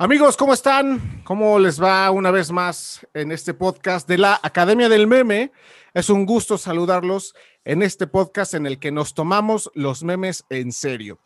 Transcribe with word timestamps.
Amigos, 0.00 0.36
¿cómo 0.36 0.54
están? 0.54 1.22
¿Cómo 1.24 1.58
les 1.58 1.82
va 1.82 2.08
una 2.12 2.30
vez 2.30 2.52
más 2.52 3.04
en 3.14 3.32
este 3.32 3.52
podcast 3.52 4.06
de 4.06 4.16
la 4.16 4.38
Academia 4.44 4.88
del 4.88 5.08
Meme? 5.08 5.50
Es 5.92 6.08
un 6.08 6.24
gusto 6.24 6.56
saludarlos 6.56 7.34
en 7.64 7.82
este 7.82 8.06
podcast 8.06 8.54
en 8.54 8.66
el 8.66 8.78
que 8.78 8.92
nos 8.92 9.12
tomamos 9.12 9.72
los 9.74 10.04
memes 10.04 10.44
en 10.50 10.70
serio. 10.70 11.18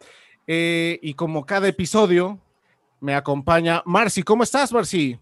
Eh, 0.47 0.99
y 1.03 1.13
como 1.13 1.45
cada 1.45 1.69
episodio, 1.69 2.41
me 2.99 3.15
acompaña 3.15 3.83
Marci. 3.85 4.23
¿Cómo 4.23 4.43
estás, 4.43 4.73
Marci? 4.73 5.21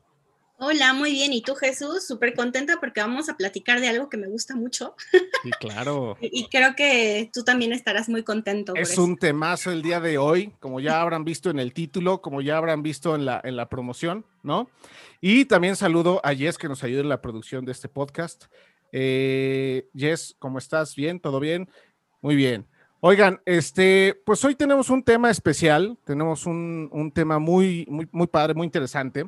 Hola, 0.63 0.93
muy 0.93 1.13
bien. 1.13 1.33
¿Y 1.33 1.41
tú, 1.41 1.55
Jesús? 1.55 2.07
Súper 2.07 2.35
contenta 2.35 2.77
porque 2.79 3.01
vamos 3.01 3.31
a 3.31 3.37
platicar 3.39 3.81
de 3.81 3.89
algo 3.89 4.11
que 4.11 4.19
me 4.19 4.29
gusta 4.29 4.57
mucho. 4.57 4.95
Sí, 5.43 5.51
claro. 5.59 6.19
y 6.21 6.49
creo 6.49 6.77
que 6.77 7.31
tú 7.33 7.45
también 7.45 7.73
estarás 7.73 8.11
muy 8.11 8.25
contento. 8.25 8.75
Es 8.77 8.99
un 8.99 9.17
temazo 9.17 9.73
el 9.73 9.81
día 9.81 10.01
de 10.01 10.19
hoy, 10.19 10.53
como 10.61 10.79
ya 10.79 11.01
habrán 11.01 11.25
visto 11.25 11.49
en 11.49 11.61
el 11.61 11.73
título, 11.73 12.21
como 12.21 12.43
ya 12.43 12.59
habrán 12.59 12.83
visto 12.83 13.15
en 13.15 13.25
la, 13.25 13.41
en 13.43 13.57
la 13.57 13.71
promoción, 13.71 14.27
¿no? 14.43 14.69
Y 15.23 15.47
también 15.47 15.77
saludo 15.77 16.21
a 16.23 16.35
Jess 16.35 16.59
que 16.59 16.69
nos 16.69 16.85
ayuda 16.85 17.01
en 17.01 17.09
la 17.09 17.23
producción 17.23 17.65
de 17.65 17.73
este 17.73 17.89
podcast. 17.89 18.45
Eh, 18.93 19.89
Jess, 19.97 20.37
¿cómo 20.39 20.59
estás? 20.59 20.95
¿Bien? 20.95 21.21
¿Todo 21.21 21.41
bien? 21.41 21.71
Muy 22.21 22.37
bien. 22.37 22.67
Oigan, 23.01 23.41
este, 23.47 24.21
pues 24.27 24.45
hoy 24.45 24.55
tenemos 24.55 24.91
un 24.91 25.03
tema 25.03 25.31
especial, 25.31 25.97
tenemos 26.05 26.45
un, 26.45 26.91
un 26.93 27.11
tema 27.11 27.39
muy, 27.39 27.87
muy, 27.89 28.07
muy 28.13 28.27
padre, 28.27 28.53
muy 28.53 28.67
interesante 28.67 29.27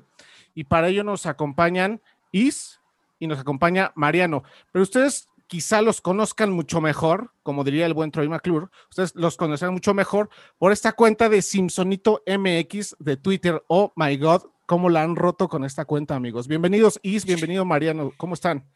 y 0.54 0.64
para 0.64 0.88
ello 0.88 1.04
nos 1.04 1.26
acompañan 1.26 2.00
Is 2.30 2.80
y 3.18 3.26
nos 3.26 3.38
acompaña 3.38 3.92
Mariano. 3.94 4.42
Pero 4.72 4.82
ustedes 4.82 5.28
quizá 5.46 5.82
los 5.82 6.00
conozcan 6.00 6.50
mucho 6.50 6.80
mejor, 6.80 7.32
como 7.42 7.62
diría 7.62 7.86
el 7.86 7.94
buen 7.94 8.10
Troy 8.10 8.28
McClure, 8.28 8.68
ustedes 8.88 9.14
los 9.14 9.36
conocen 9.36 9.72
mucho 9.72 9.92
mejor 9.92 10.30
por 10.58 10.72
esta 10.72 10.92
cuenta 10.92 11.28
de 11.28 11.42
Simpsonito 11.42 12.22
MX 12.26 12.96
de 12.98 13.16
Twitter. 13.16 13.62
Oh 13.68 13.92
my 13.96 14.16
God, 14.16 14.44
cómo 14.66 14.88
la 14.88 15.02
han 15.02 15.14
roto 15.14 15.48
con 15.48 15.64
esta 15.64 15.84
cuenta, 15.84 16.14
amigos. 16.14 16.48
Bienvenidos, 16.48 16.98
Is, 17.02 17.26
bienvenido, 17.26 17.64
Mariano. 17.64 18.12
¿Cómo 18.16 18.34
están? 18.34 18.66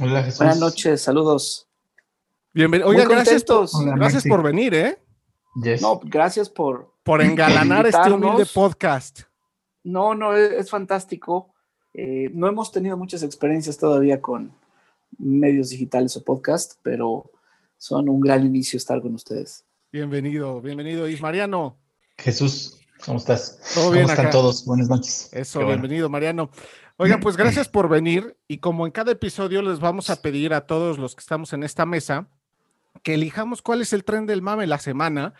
Hola, 0.00 0.24
Jesús. 0.24 0.38
Buenas 0.38 0.58
noches, 0.58 1.00
saludos. 1.00 1.68
Bienvenido. 2.52 2.88
Oigan, 2.88 3.08
gracias, 3.08 3.44
gracias 3.94 4.24
por 4.24 4.42
venir, 4.42 4.74
¿eh? 4.74 4.98
No, 5.80 6.00
gracias 6.02 6.50
por... 6.50 6.92
Por 7.04 7.22
engalanar 7.22 7.86
este 7.86 8.10
humilde 8.10 8.46
podcast. 8.46 9.20
No, 9.84 10.14
no, 10.14 10.34
es, 10.34 10.70
fantástico. 10.70 11.54
Eh, 11.92 12.30
no 12.32 12.48
hemos 12.48 12.72
tenido 12.72 12.96
muchas 12.96 13.22
experiencias 13.22 13.76
todavía 13.76 14.20
con 14.20 14.52
medios 15.18 15.68
digitales 15.70 16.16
o 16.16 16.24
podcast, 16.24 16.78
pero 16.82 17.30
son 17.76 18.08
un 18.08 18.20
gran 18.20 18.44
inicio 18.44 18.78
estar 18.78 19.00
con 19.02 19.14
ustedes. 19.14 19.64
Bienvenido, 19.92 20.60
bienvenido, 20.60 21.06
Mariano. 21.20 21.76
Jesús, 22.16 22.80
¿cómo 23.04 23.18
estás? 23.18 23.60
¿Todo 23.74 23.90
bien 23.90 24.04
¿Cómo 24.04 24.14
están 24.14 24.30
todos? 24.30 24.64
Buenas 24.64 24.88
noches. 24.88 25.28
Eso, 25.32 25.64
bienvenido, 25.66 26.08
Mariano. 26.08 26.50
Oigan, 26.96 27.20
pues 27.20 27.36
gracias 27.36 27.68
por 27.68 27.88
venir 27.88 28.36
y 28.48 28.58
como 28.58 28.86
en 28.86 28.92
cada 28.92 29.12
episodio 29.12 29.60
les 29.62 29.80
vamos 29.80 30.08
a 30.10 30.22
pedir 30.22 30.54
a 30.54 30.66
todos 30.66 30.98
los 30.98 31.14
que 31.14 31.20
estamos 31.20 31.52
en 31.52 31.62
esta 31.62 31.84
mesa 31.84 32.28
que 33.02 33.14
elijamos 33.14 33.60
cuál 33.60 33.82
es 33.82 33.92
el 33.92 34.04
tren 34.04 34.24
del 34.24 34.40
mame 34.40 34.66
la 34.66 34.78
semana. 34.78 35.34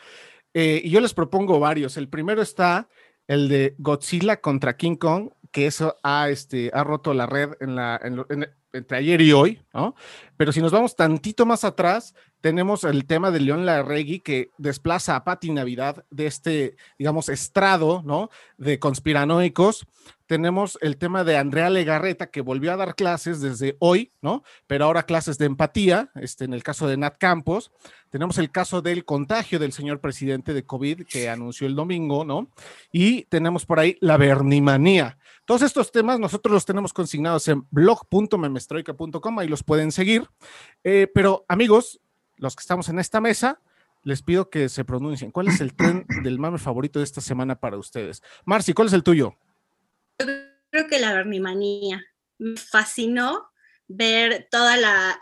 Eh, 0.53 0.83
y 0.85 0.91
yo 0.91 1.01
les 1.01 1.15
propongo 1.15 1.59
varios. 1.59 1.97
El 1.97 2.09
primero 2.09 2.43
está 2.43 2.89
el 3.27 3.49
de 3.49 3.75
Godzilla 3.79 4.41
contra 4.41 4.77
King 4.77 4.97
Kong, 4.97 5.31
que 5.51 5.67
eso 5.67 5.97
ha, 6.03 6.29
este, 6.29 6.71
ha 6.75 6.85
roto 6.85 7.15
la 7.15 7.27
red 7.27 7.51
en 7.61 7.77
la, 7.77 8.01
entre 8.73 8.99
ayer 8.99 9.21
y 9.21 9.33
hoy, 9.33 9.63
¿no? 9.73 9.95
Pero 10.37 10.53
si 10.53 10.61
nos 10.61 10.73
vamos 10.73 10.97
tantito 10.97 11.47
más 11.47 11.65
atrás, 11.65 12.15
tenemos 12.41 12.85
el 12.85 13.07
tema 13.07 13.31
de 13.31 13.41
León 13.41 13.65
Larregui 13.65 14.21
que 14.21 14.51
desplaza 14.59 15.17
a 15.17 15.25
Patti 15.25 15.51
Navidad 15.51 16.05
de 16.11 16.27
este, 16.27 16.77
digamos, 16.99 17.29
estrado, 17.29 18.03
¿no? 18.05 18.31
De 18.59 18.79
conspiranoicos. 18.79 19.87
Tenemos 20.27 20.79
el 20.81 20.97
tema 20.97 21.23
de 21.23 21.37
Andrea 21.37 21.71
Legarreta 21.71 22.31
que 22.31 22.41
volvió 22.41 22.73
a 22.73 22.77
dar 22.77 22.95
clases 22.95 23.41
desde 23.41 23.77
hoy, 23.79 24.13
¿no? 24.23 24.43
Pero 24.67 24.87
ahora 24.87 25.05
clases 25.05 25.39
de 25.39 25.47
empatía, 25.47 26.11
este, 26.15 26.45
en 26.45 26.55
el 26.55 26.63
caso 26.63 26.89
de 26.89 26.97
Nat 26.97 27.17
Campos. 27.19 27.73
Tenemos 28.11 28.39
el 28.39 28.51
caso 28.51 28.81
del 28.81 29.05
contagio 29.05 29.59
del 29.59 29.73
señor 29.73 30.01
presidente 30.01 30.55
de 30.55 30.65
COVID 30.65 31.07
que 31.07 31.29
anunció 31.29 31.67
el 31.67 31.75
domingo, 31.75 32.25
¿no? 32.25 32.51
Y 32.93 33.25
tenemos 33.25 33.67
por 33.67 33.81
ahí 33.81 33.97
la 34.01 34.17
vernimanía. 34.17 35.19
Todos 35.45 35.63
estos 35.63 35.93
temas 35.93 36.19
nosotros 36.19 36.53
los 36.53 36.65
tenemos 36.65 36.93
consignados 36.95 37.49
en 37.49 37.67
blog.memestroica.com, 37.71 39.39
ahí 39.39 39.49
los 39.49 39.63
pueden 39.63 39.93
seguir. 39.93 40.24
Eh, 40.83 41.11
pero 41.13 41.45
amigos, 41.49 42.01
los 42.37 42.57
que 42.57 42.61
estamos 42.61 42.89
en 42.89 42.99
esta 42.99 43.21
mesa, 43.21 43.61
les 44.03 44.23
pido 44.23 44.51
que 44.51 44.69
se 44.69 44.85
pronuncien. 44.85 45.31
¿Cuál 45.31 45.49
es 45.49 45.61
el 45.61 45.75
tren 45.75 46.07
del 46.23 46.39
mame 46.39 46.59
favorito 46.59 46.99
de 46.99 47.05
esta 47.05 47.21
semana 47.21 47.59
para 47.59 47.79
ustedes? 47.79 48.23
Marci, 48.45 48.73
¿cuál 48.73 48.89
es 48.89 48.95
el 48.95 49.03
tuyo? 49.03 49.37
Yo 50.19 50.27
creo 50.71 50.87
que 50.89 51.01
la 51.01 51.13
vernimanía. 51.13 52.03
Me 52.39 52.57
fascinó 52.57 53.51
ver 53.89 54.49
toda 54.51 54.77
la, 54.77 55.19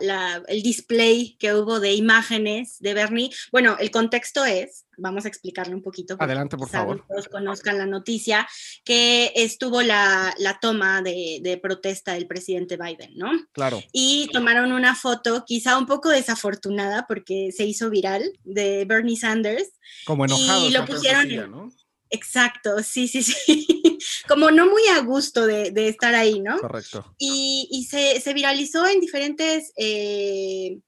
el 0.47 0.63
display 0.63 1.35
que 1.39 1.53
hubo 1.53 1.79
de 1.79 1.93
imágenes 1.93 2.79
de 2.79 2.93
Bernie. 2.93 3.31
Bueno, 3.51 3.77
el 3.79 3.91
contexto 3.91 4.45
es, 4.45 4.85
vamos 4.97 5.25
a 5.25 5.27
explicarle 5.27 5.75
un 5.75 5.81
poquito. 5.81 6.15
Adelante, 6.19 6.57
por 6.57 6.69
favor. 6.69 7.05
Todos 7.07 7.27
conozcan 7.27 7.77
la 7.77 7.85
noticia, 7.85 8.47
que 8.83 9.31
estuvo 9.35 9.81
la, 9.81 10.33
la 10.37 10.59
toma 10.59 11.01
de, 11.01 11.39
de, 11.41 11.57
protesta 11.57 12.13
del 12.13 12.27
presidente 12.27 12.77
Biden, 12.77 13.17
¿no? 13.17 13.31
Claro. 13.51 13.81
Y 13.91 14.29
tomaron 14.31 14.71
una 14.71 14.95
foto, 14.95 15.43
quizá 15.45 15.77
un 15.77 15.85
poco 15.85 16.09
desafortunada, 16.09 17.05
porque 17.07 17.51
se 17.51 17.65
hizo 17.65 17.89
viral, 17.89 18.39
de 18.43 18.85
Bernie 18.85 19.17
Sanders. 19.17 19.71
Como 20.05 20.25
enojado. 20.25 20.67
Y 20.67 20.71
lo 20.71 20.85
pusieron, 20.85 21.51
¿no? 21.51 21.69
Exacto, 22.13 22.83
sí, 22.83 23.07
sí, 23.07 23.23
sí. 23.23 23.97
Como 24.27 24.51
no 24.51 24.67
muy 24.67 24.85
a 24.87 24.99
gusto 24.99 25.47
de, 25.47 25.71
estar 25.87 26.13
ahí, 26.13 26.39
¿no? 26.39 26.59
Correcto. 26.59 27.13
Y, 27.17 27.87
se, 27.89 28.33
viralizó 28.33 28.87
en 28.87 29.01
diferentes, 29.01 29.73
eh, 29.77 30.79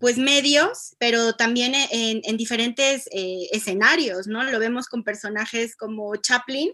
pues, 0.00 0.18
medios, 0.18 0.96
pero 0.98 1.34
también 1.34 1.72
en, 1.74 2.36
diferentes 2.36 3.08
eh, 3.12 3.48
escenarios, 3.52 4.26
¿no? 4.26 4.42
Lo 4.42 4.58
vemos 4.58 4.88
con 4.88 5.04
personajes 5.04 5.76
como 5.76 6.16
Chaplin, 6.16 6.72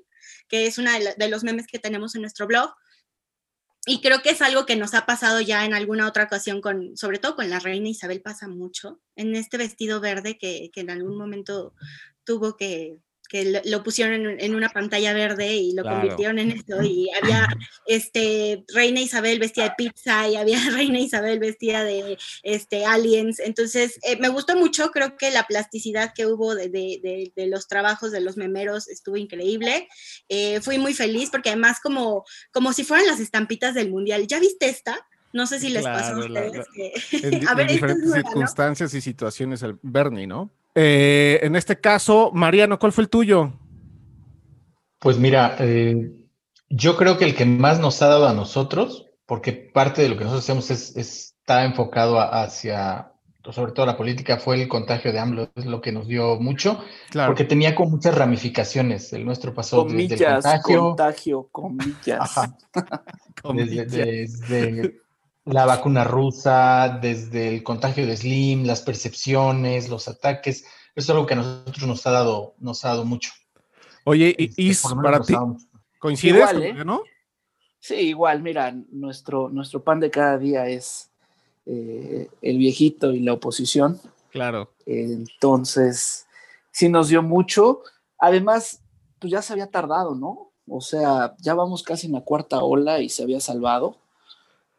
que 0.49 0.67
es 0.67 0.79
uno 0.79 0.91
de 1.17 1.29
los 1.29 1.45
memes 1.45 1.67
que 1.67 1.79
tenemos 1.79 2.15
en 2.15 2.23
nuestro 2.23 2.47
blog. 2.47 2.71
Y 3.85 4.01
creo 4.01 4.23
que 4.23 4.31
es 4.31 4.43
algo 4.43 4.67
que 4.67 4.77
nos 4.77 4.95
ha 4.95 5.07
pasado 5.07 5.41
ya 5.41 5.65
en 5.65 5.75
alguna 5.75 6.09
otra 6.09 6.25
ocasión, 6.25 6.61
con, 6.63 6.97
sobre 6.97 7.19
todo 7.19 7.37
con 7.37 7.49
la 7.49 7.59
reina 7.59 7.89
Isabel 7.89 8.23
pasa 8.23 8.49
mucho, 8.49 9.01
en 9.17 9.35
este 9.35 9.57
vestido 9.57 10.01
verde 10.01 10.39
que 10.39 10.71
en 10.75 10.91
algún 10.91 11.17
momento 11.17 11.75
tuvo 12.25 12.57
que, 12.57 12.99
que 13.29 13.61
lo, 13.65 13.83
pusieron 13.83 14.41
en, 14.41 14.55
una 14.55 14.71
pantalla 14.71 15.13
verde 15.13 15.55
y 15.55 15.75
lo 15.75 15.83
convirtieron 15.83 16.39
en 16.39 16.51
esto 16.51 16.83
y 16.83 17.11
había 17.11 17.47
este 17.87 18.65
Reina 18.69 19.01
Isabel 19.01 19.39
vestida 19.39 19.65
de 19.65 19.75
pizza 19.77 20.27
y 20.29 20.37
había 20.37 20.59
Reina 20.71 20.99
Isabel 20.99 21.39
vestida 21.39 21.85
de 21.85 22.17
este 22.43 22.87
aliens. 22.87 23.39
Entonces 23.39 23.99
eh, 24.03 24.17
me 24.19 24.29
gustó 24.29 24.57
mucho 24.57 24.91
creo 24.91 25.17
que 25.17 25.31
la 25.31 25.45
plasticidad 25.45 26.13
que 26.15 26.27
hubo 26.27 26.55
de, 26.55 26.71
de, 26.71 27.33
de, 27.37 27.47
los 27.47 27.69
trabajos 27.69 28.13
de 28.13 28.21
los 28.21 28.37
memeros 28.37 28.89
estuvo 28.89 29.17
increíble. 29.17 29.89
Eh, 30.29 30.61
fui 30.63 30.79
muy 30.79 30.95
feliz 30.95 31.29
porque 31.31 31.51
además 31.51 31.81
como 31.83 32.25
como 32.51 32.73
si 32.73 32.85
fueran 32.85 33.07
las 33.07 33.21
estampitas 33.21 33.75
del 33.75 33.91
mundial. 33.91 34.27
Ya 34.27 34.41
viste 34.41 34.69
esta 34.69 35.07
no 35.33 35.47
sé 35.47 35.61
si 35.61 35.69
les 35.69 35.85
pasó 35.85 36.15
a 36.15 36.19
ustedes 36.19 36.67
en, 37.13 37.47
a 37.49 37.55
ver, 37.55 37.71
diferentes 37.71 38.11
circunstancias 38.11 38.95
y 38.95 39.01
situaciones 39.01 39.63
el 39.63 39.79
Bernie 39.83 40.27
no 40.27 40.51
eh, 40.81 41.41
en 41.43 41.57
este 41.57 41.81
caso, 41.81 42.31
Mariano, 42.33 42.79
¿cuál 42.79 42.93
fue 42.93 43.03
el 43.03 43.11
tuyo? 43.11 43.53
Pues 45.01 45.19
mira, 45.19 45.57
eh, 45.59 46.13
yo 46.69 46.97
creo 46.97 47.19
que 47.19 47.25
el 47.25 47.35
que 47.35 47.45
más 47.47 47.81
nos 47.81 48.01
ha 48.01 48.07
dado 48.07 48.29
a 48.29 48.33
nosotros, 48.33 49.07
porque 49.27 49.53
parte 49.53 50.03
de 50.03 50.09
lo 50.09 50.17
que 50.17 50.23
nosotros 50.23 50.45
hacemos 50.45 50.71
es, 50.71 50.97
está 50.97 51.65
enfocado 51.65 52.21
hacia, 52.21 53.11
sobre 53.51 53.73
todo 53.73 53.87
la 53.87 53.97
política, 53.97 54.37
fue 54.37 54.63
el 54.63 54.69
contagio 54.69 55.13
de 55.13 55.19
AMLO, 55.19 55.51
es 55.57 55.67
lo 55.67 55.81
que 55.81 55.91
nos 55.91 56.07
dio 56.07 56.39
mucho, 56.39 56.81
porque 57.27 57.43
tenía 57.43 57.75
con 57.75 57.91
muchas 57.91 58.15
ramificaciones. 58.15 59.13
El 59.13 59.25
nuestro 59.25 59.53
pasó 59.53 59.83
desde 59.83 60.15
el 60.15 60.33
contagio. 60.33 60.81
contagio 60.81 61.49
comillas. 61.51 62.41
desde 63.53 65.01
la 65.51 65.65
vacuna 65.65 66.05
rusa, 66.05 66.99
desde 67.01 67.49
el 67.49 67.63
contagio 67.63 68.07
de 68.07 68.17
Slim, 68.17 68.65
las 68.65 68.83
percepciones, 68.83 69.89
los 69.89 70.09
ataques. 70.09 70.63
Eso 70.63 70.67
es 70.95 71.11
algo 71.11 71.27
que 71.27 71.35
a 71.35 71.39
nosotros 71.39 71.87
nos 71.87 72.07
ha 72.07 72.11
dado, 72.11 72.55
nos 72.59 72.85
ha 72.85 72.89
dado 72.89 73.05
mucho. 73.05 73.33
Oye, 74.05 74.35
y 74.39 74.71
este, 74.71 74.95
para 75.03 75.21
ti, 75.21 75.35
¿coincides 75.99 76.37
igual, 76.37 76.63
¿eh? 76.63 76.85
no? 76.85 77.03
Sí, 77.81 77.95
igual, 77.95 78.43
mira, 78.43 78.75
nuestro, 78.91 79.49
nuestro 79.49 79.83
pan 79.83 80.01
de 80.01 80.11
cada 80.11 80.37
día 80.37 80.67
es 80.69 81.11
eh, 81.67 82.29
el 82.43 82.59
viejito 82.59 83.13
y 83.13 83.21
la 83.21 83.33
oposición. 83.33 84.01
Claro. 84.31 84.71
Entonces, 84.87 86.27
sí 86.71 86.89
nos 86.89 87.09
dio 87.09 87.23
mucho. 87.23 87.83
Además, 88.19 88.83
pues 89.19 89.31
ya 89.31 89.43
se 89.43 89.53
había 89.53 89.71
tardado, 89.71 90.15
¿no? 90.15 90.51
O 90.69 90.81
sea, 90.81 91.35
ya 91.39 91.55
vamos 91.55 91.83
casi 91.83 92.07
en 92.07 92.13
la 92.13 92.21
cuarta 92.21 92.63
ola 92.63 93.01
y 93.01 93.09
se 93.09 93.23
había 93.23 93.41
salvado. 93.41 93.97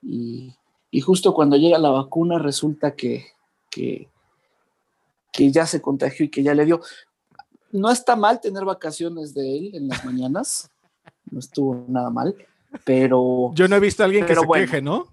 Y, 0.02 0.54
y 0.92 1.02
justo 1.02 1.34
cuando 1.34 1.56
llega 1.56 1.78
la 1.78 1.90
vacuna 1.90 2.40
resulta 2.40 2.96
que, 2.96 3.28
que, 3.70 4.10
ya 5.38 5.66
se 5.66 5.82
contagió 5.82 6.26
y 6.26 6.30
que 6.30 6.44
ya 6.44 6.54
le 6.54 6.66
dio. 6.66 6.82
No 7.72 7.92
está 7.92 8.16
mal 8.16 8.42
tener 8.42 8.66
vacaciones 8.66 9.34
de 9.34 9.58
él 9.58 9.72
en 9.76 9.88
las 9.88 10.04
mañanas, 10.04 10.70
no 11.30 11.40
estuvo 11.40 11.86
nada 11.88 12.10
mal, 12.10 12.36
pero... 12.84 13.52
Yo 13.54 13.68
no 13.68 13.76
he 13.76 13.80
visto 13.80 14.04
a 14.04 14.08
alguien 14.08 14.26
que 14.26 14.36
se 14.36 14.48
queje, 14.48 14.82
¿no? 14.82 15.08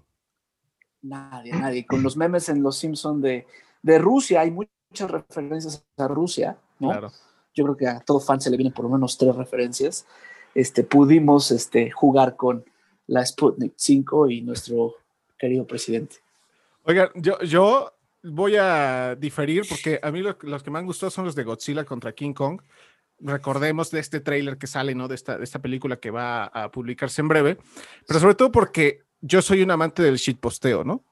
Nadie, 1.01 1.53
nadie. 1.53 1.85
Con 1.85 2.03
los 2.03 2.17
memes 2.17 2.49
en 2.49 2.63
Los 2.63 2.77
Simpsons 2.77 3.21
de, 3.21 3.45
de 3.81 3.99
Rusia, 3.99 4.41
hay 4.41 4.51
muchas 4.51 5.09
referencias 5.09 5.85
a 5.97 6.07
Rusia, 6.07 6.57
¿no? 6.79 6.89
Claro. 6.89 7.11
Yo 7.53 7.63
creo 7.63 7.77
que 7.77 7.87
a 7.87 7.99
todo 7.99 8.19
fan 8.19 8.41
se 8.41 8.49
le 8.49 8.57
vienen 8.57 8.73
por 8.73 8.85
lo 8.85 8.91
menos 8.91 9.17
tres 9.17 9.35
referencias. 9.35 10.05
Este, 10.53 10.83
pudimos 10.83 11.51
este, 11.51 11.91
jugar 11.91 12.35
con 12.35 12.65
la 13.07 13.25
Sputnik 13.25 13.73
5 13.75 14.29
y 14.29 14.41
nuestro 14.41 14.95
querido 15.37 15.65
presidente. 15.65 16.17
Oigan, 16.83 17.09
yo, 17.15 17.39
yo 17.41 17.93
voy 18.23 18.55
a 18.55 19.15
diferir 19.15 19.65
porque 19.67 19.99
a 20.01 20.11
mí 20.11 20.21
los 20.21 20.63
que 20.63 20.71
me 20.71 20.79
han 20.79 20.85
gustado 20.85 21.09
son 21.09 21.25
los 21.25 21.35
de 21.35 21.43
Godzilla 21.43 21.83
contra 21.85 22.13
King 22.13 22.33
Kong. 22.33 22.61
Recordemos 23.19 23.91
de 23.91 23.99
este 23.99 24.19
tráiler 24.19 24.57
que 24.57 24.67
sale, 24.67 24.93
¿no? 24.93 25.07
De 25.07 25.15
esta, 25.15 25.37
de 25.37 25.43
esta 25.43 25.59
película 25.59 25.99
que 25.99 26.11
va 26.11 26.45
a 26.45 26.71
publicarse 26.71 27.21
en 27.21 27.27
breve, 27.27 27.57
pero 28.07 28.19
sobre 28.19 28.35
todo 28.35 28.51
porque 28.51 29.01
yo 29.21 29.41
soy 29.41 29.63
un 29.63 29.71
amante 29.71 30.03
del 30.03 30.17
shitposteo, 30.17 30.83
¿no? 30.83 31.03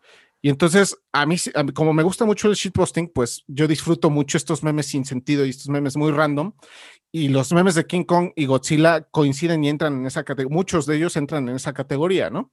Y 0.45 0.49
entonces, 0.49 0.95
a 1.11 1.25
mí, 1.25 1.37
como 1.73 1.91
me 1.91 2.03
gusta 2.03 2.23
mucho 2.23 2.47
el 2.47 2.53
shitposting, 2.53 3.07
pues 3.07 3.43
yo 3.47 3.67
disfruto 3.67 4.11
mucho 4.11 4.37
estos 4.37 4.61
memes 4.61 4.85
sin 4.85 5.03
sentido 5.03 5.43
y 5.43 5.49
estos 5.49 5.69
memes 5.69 5.97
muy 5.97 6.11
random. 6.11 6.53
Y 7.11 7.29
los 7.29 7.51
memes 7.51 7.73
de 7.73 7.87
King 7.87 8.03
Kong 8.03 8.31
y 8.35 8.45
Godzilla 8.45 9.01
coinciden 9.09 9.63
y 9.63 9.69
entran 9.69 9.95
en 9.95 10.05
esa 10.05 10.23
categoría. 10.23 10.55
Muchos 10.55 10.85
de 10.85 10.97
ellos 10.97 11.15
entran 11.15 11.49
en 11.49 11.55
esa 11.55 11.73
categoría, 11.73 12.29
¿no? 12.29 12.51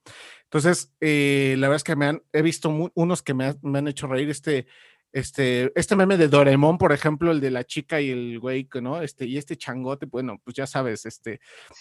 Entonces, 0.53 0.93
eh, 1.01 1.55
la 1.57 1.69
verdad 1.69 1.77
es 1.77 1.85
que 1.85 1.97
me 1.97 2.05
han, 2.05 2.23
he 2.31 2.43
visto 2.43 2.69
unos 2.95 3.23
que 3.23 3.33
me, 3.33 3.47
han 3.47 3.89
hecho 3.89 4.07
reír. 4.07 4.29
Este, 4.29 4.67
este, 5.11 5.73
este 5.75 5.97
meme 5.97 6.19
de 6.19 6.29
Doremon, 6.29 6.77
por 6.77 6.93
ejemplo, 6.93 7.33
el 7.33 7.41
de 7.41 7.51
la 7.51 7.65
chica 7.65 8.03
y 8.03 8.11
el 8.11 8.39
güey, 8.39 8.69
¿no? 8.83 9.01
Este, 9.01 9.25
y 9.25 9.39
este 9.39 9.57
changote, 9.57 10.05
bueno, 10.05 10.43
pues 10.45 10.55
ya 10.55 10.67
sabes, 10.67 11.07
este, 11.07 11.41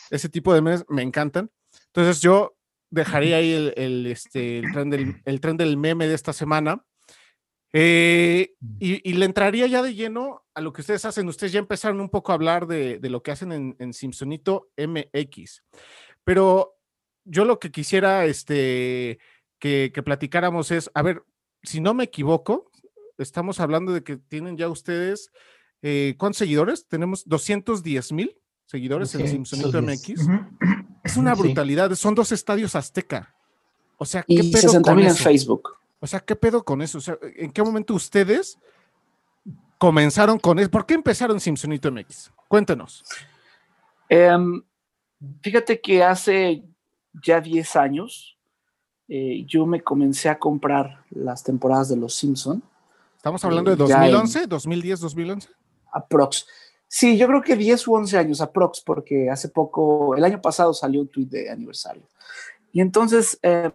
ese 0.09 0.29
tipo 0.29 0.53
de 0.53 0.61
memes 0.61 0.85
me 0.87 1.01
encantan. 1.01 1.51
Entonces, 1.87 2.21
yo 2.21 2.55
dejaría 2.89 3.37
ahí 3.37 3.73
el, 3.75 4.07
este, 4.07 4.59
el, 4.59 4.71
tren 4.71 4.89
del, 4.89 5.15
el 5.25 5.41
tren 5.41 5.57
del 5.57 5.75
meme 5.75 6.07
de 6.07 6.13
esta 6.13 6.31
semana. 6.31 6.85
Eh, 7.73 8.53
mm. 8.61 8.77
y, 8.79 9.13
le 9.13 9.25
entraría 9.25 9.67
ya 9.67 9.81
de 9.81 9.95
lleno 9.95 10.45
a 10.53 10.61
lo 10.61 10.71
que 10.71 10.79
ustedes 10.79 11.03
hacen. 11.03 11.27
Ustedes 11.27 11.51
ya 11.51 11.59
empezaron 11.59 11.99
un 11.99 12.09
poco 12.09 12.31
a 12.31 12.35
hablar 12.35 12.67
de, 12.67 13.01
lo 13.03 13.21
que 13.21 13.31
hacen 13.31 13.51
en, 13.51 13.75
en, 13.79 13.91
Simpsonito 13.91 14.69
MX. 14.77 15.61
Pero 16.23 16.77
yo 17.25 17.45
lo 17.45 17.59
que 17.59 17.71
quisiera 17.71 18.25
este, 18.25 19.19
que, 19.59 19.91
platicáramos 20.03 20.71
es, 20.71 20.89
a 20.93 21.01
ver, 21.01 21.23
si 21.63 21.79
no 21.79 21.93
me 21.93 22.05
equivoco, 22.05 22.71
estamos 23.17 23.59
hablando 23.59 23.93
de 23.93 24.03
que 24.03 24.17
tienen 24.17 24.57
ya 24.57 24.69
ustedes, 24.69 25.31
eh, 25.81 26.15
¿cuántos 26.17 26.39
seguidores? 26.39 26.87
Tenemos 26.87 27.23
210 27.27 28.11
mil 28.11 28.37
seguidores 28.65 29.13
en 29.15 29.27
Simpsonito 29.27 29.81
MX. 29.81 30.27
Es 31.03 31.17
una 31.17 31.35
brutalidad. 31.35 31.93
Son 31.95 32.15
dos 32.15 32.31
estadios 32.31 32.75
Azteca. 32.75 33.35
O 33.97 34.05
sea, 34.05 34.23
¿qué 34.23 34.35
y 34.35 34.51
pedo 34.51 34.81
con 34.81 34.99
en 34.99 35.15
Facebook. 35.15 35.77
O 35.99 36.07
sea, 36.07 36.19
¿qué 36.19 36.35
pedo 36.35 36.63
con 36.63 36.81
eso? 36.81 36.97
O 36.97 37.01
sea, 37.01 37.17
¿en 37.35 37.51
qué 37.51 37.61
momento 37.61 37.93
ustedes 37.93 38.57
comenzaron 39.77 40.39
con 40.39 40.57
eso? 40.57 40.71
¿Por 40.71 40.85
qué 40.85 40.95
empezaron 40.95 41.39
Simpsonito 41.39 41.91
MX? 41.91 42.31
Cuéntenos. 42.47 43.03
Em, 44.09 44.63
fíjate 45.41 45.79
que 45.79 46.03
hace 46.03 46.63
ya 47.13 47.41
10 47.41 47.75
años 47.75 48.37
eh, 49.13 49.43
yo 49.45 49.65
me 49.65 49.81
comencé 49.81 50.29
a 50.29 50.39
comprar 50.39 51.03
las 51.09 51.43
temporadas 51.43 51.89
de 51.89 51.97
Los 51.97 52.15
Simpson. 52.15 52.63
¿Estamos 53.17 53.43
hablando 53.43 53.69
de 53.69 53.75
2011, 53.75 54.47
2010, 54.47 55.01
2011? 55.01 55.49
Aprox. 55.91 56.47
Sí, 56.87 57.17
yo 57.17 57.27
creo 57.27 57.41
que 57.41 57.57
10 57.57 57.87
u 57.89 57.95
11 57.95 58.17
años 58.17 58.39
aprox, 58.39 58.79
porque 58.79 59.29
hace 59.29 59.49
poco, 59.49 60.15
el 60.15 60.23
año 60.23 60.41
pasado 60.41 60.73
salió 60.73 61.01
un 61.01 61.09
tweet 61.09 61.25
de 61.25 61.49
aniversario. 61.49 62.07
Y 62.71 62.79
entonces 62.79 63.37
em, 63.41 63.71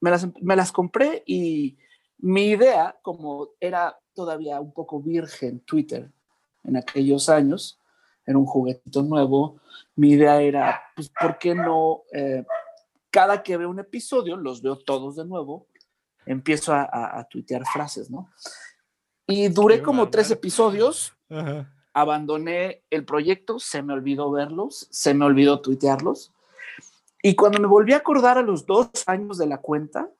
me, 0.00 0.10
las, 0.10 0.28
me 0.40 0.54
las 0.54 0.70
compré 0.70 1.24
y 1.26 1.76
mi 2.18 2.50
idea, 2.50 2.96
como 3.02 3.48
era 3.58 3.98
todavía 4.14 4.60
un 4.60 4.72
poco 4.72 5.00
virgen 5.00 5.60
Twitter 5.60 6.12
en 6.62 6.76
aquellos 6.76 7.28
años, 7.28 7.80
era 8.26 8.38
un 8.38 8.46
juguetito 8.46 9.02
nuevo, 9.02 9.60
mi 9.96 10.12
idea 10.12 10.40
era, 10.40 10.82
pues, 10.96 11.08
¿por 11.08 11.38
qué 11.38 11.54
no? 11.54 12.02
Eh, 12.12 12.44
cada 13.10 13.42
que 13.42 13.56
veo 13.56 13.70
un 13.70 13.78
episodio, 13.78 14.36
los 14.36 14.62
veo 14.62 14.76
todos 14.76 15.16
de 15.16 15.24
nuevo, 15.24 15.66
empiezo 16.26 16.72
a, 16.72 17.18
a, 17.18 17.24
tuitear 17.28 17.64
frases, 17.66 18.10
¿no? 18.10 18.30
Y 19.26 19.48
duré 19.48 19.82
como 19.82 20.10
tres 20.10 20.30
episodios. 20.30 21.12
Ajá 21.30 21.70
abandoné 21.94 22.82
el 22.90 23.04
proyecto, 23.04 23.60
se 23.60 23.80
me 23.82 23.94
olvidó 23.94 24.30
verlos, 24.30 24.88
se 24.90 25.14
me 25.14 25.24
olvidó 25.24 25.60
tuitearlos. 25.60 26.32
Y 27.22 27.36
cuando 27.36 27.60
me 27.60 27.68
volví 27.68 27.92
a 27.92 27.98
acordar 27.98 28.36
a 28.36 28.42
los 28.42 28.66
dos 28.66 28.88
años 29.06 29.38
de 29.38 29.46
la 29.46 29.58
cuenta, 29.58 30.10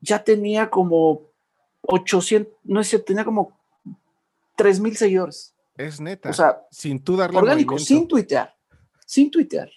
ya 0.00 0.22
tenía 0.22 0.70
como 0.70 1.22
800, 1.80 2.52
no 2.64 2.84
sé, 2.84 2.98
tenía 3.00 3.24
como 3.24 3.58
3 4.56 4.78
mil 4.78 4.96
seguidores. 4.96 5.54
Es 5.78 6.00
neta. 6.00 6.30
O 6.30 6.32
sea, 6.32 6.66
sin 6.72 7.02
tú 7.02 7.16
darle 7.16 7.38
orgánico, 7.38 7.78
sin 7.78 8.08
tuitear, 8.08 8.52
sin 9.06 9.30
tuitear. 9.30 9.70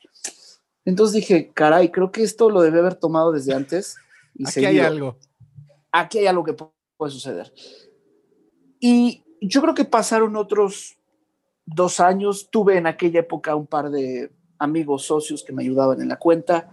Entonces 0.84 1.14
dije, 1.14 1.52
caray, 1.54 1.90
creo 1.92 2.12
que 2.12 2.24
esto 2.24 2.50
lo 2.50 2.62
debe 2.62 2.80
haber 2.80 2.96
tomado 2.96 3.32
desde 3.32 3.54
antes. 3.54 3.96
Y 4.34 4.48
Aquí 4.48 4.66
hay 4.66 4.80
algo. 4.80 5.18
Aquí 5.92 6.18
hay 6.18 6.26
algo 6.26 6.44
que 6.44 6.54
puede 6.98 7.12
suceder. 7.12 7.54
Y 8.80 9.24
yo 9.42 9.62
creo 9.62 9.76
que 9.76 9.86
pasaron 9.86 10.36
otros 10.36 10.98
dos 11.68 12.00
años. 12.00 12.50
Tuve 12.50 12.78
en 12.78 12.88
aquella 12.88 13.20
época 13.20 13.56
un 13.56 13.68
par 13.68 13.92
de 13.92 14.32
amigos 14.58 15.06
socios 15.06 15.44
que 15.44 15.54
me 15.54 15.62
ayudaban 15.62 16.02
en 16.02 16.10
la 16.10 16.18
cuenta. 16.18 16.72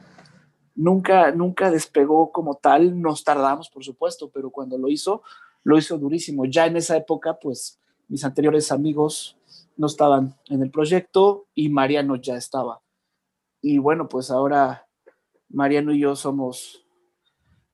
Nunca, 0.75 1.33
nunca 1.33 1.71
despegó 1.71 2.33
como 2.33 2.55
tal. 2.55 2.99
Nos 2.99 3.25
tardamos, 3.25 3.69
por 3.69 3.85
supuesto, 3.85 4.31
pero 4.31 4.51
cuando 4.51 4.79
lo 4.79 4.89
hizo, 4.89 5.23
lo 5.65 5.77
hizo 5.77 5.99
durísimo. 5.99 6.47
Ya 6.47 6.65
en 6.65 6.79
esa 6.79 6.97
época, 6.97 7.39
pues 7.39 7.79
mis 8.09 8.25
anteriores 8.25 8.73
amigos 8.73 9.37
no 9.77 9.87
estaban 9.87 10.35
en 10.47 10.63
el 10.63 10.71
proyecto 10.71 11.47
y 11.55 11.69
Mariano 11.69 12.17
ya 12.17 12.37
estaba. 12.37 12.81
Y 13.63 13.79
bueno, 13.79 14.09
pues 14.09 14.31
ahora 14.31 14.87
Mariano 15.49 15.93
y 15.93 16.01
yo 16.01 16.17
somos, 16.17 16.85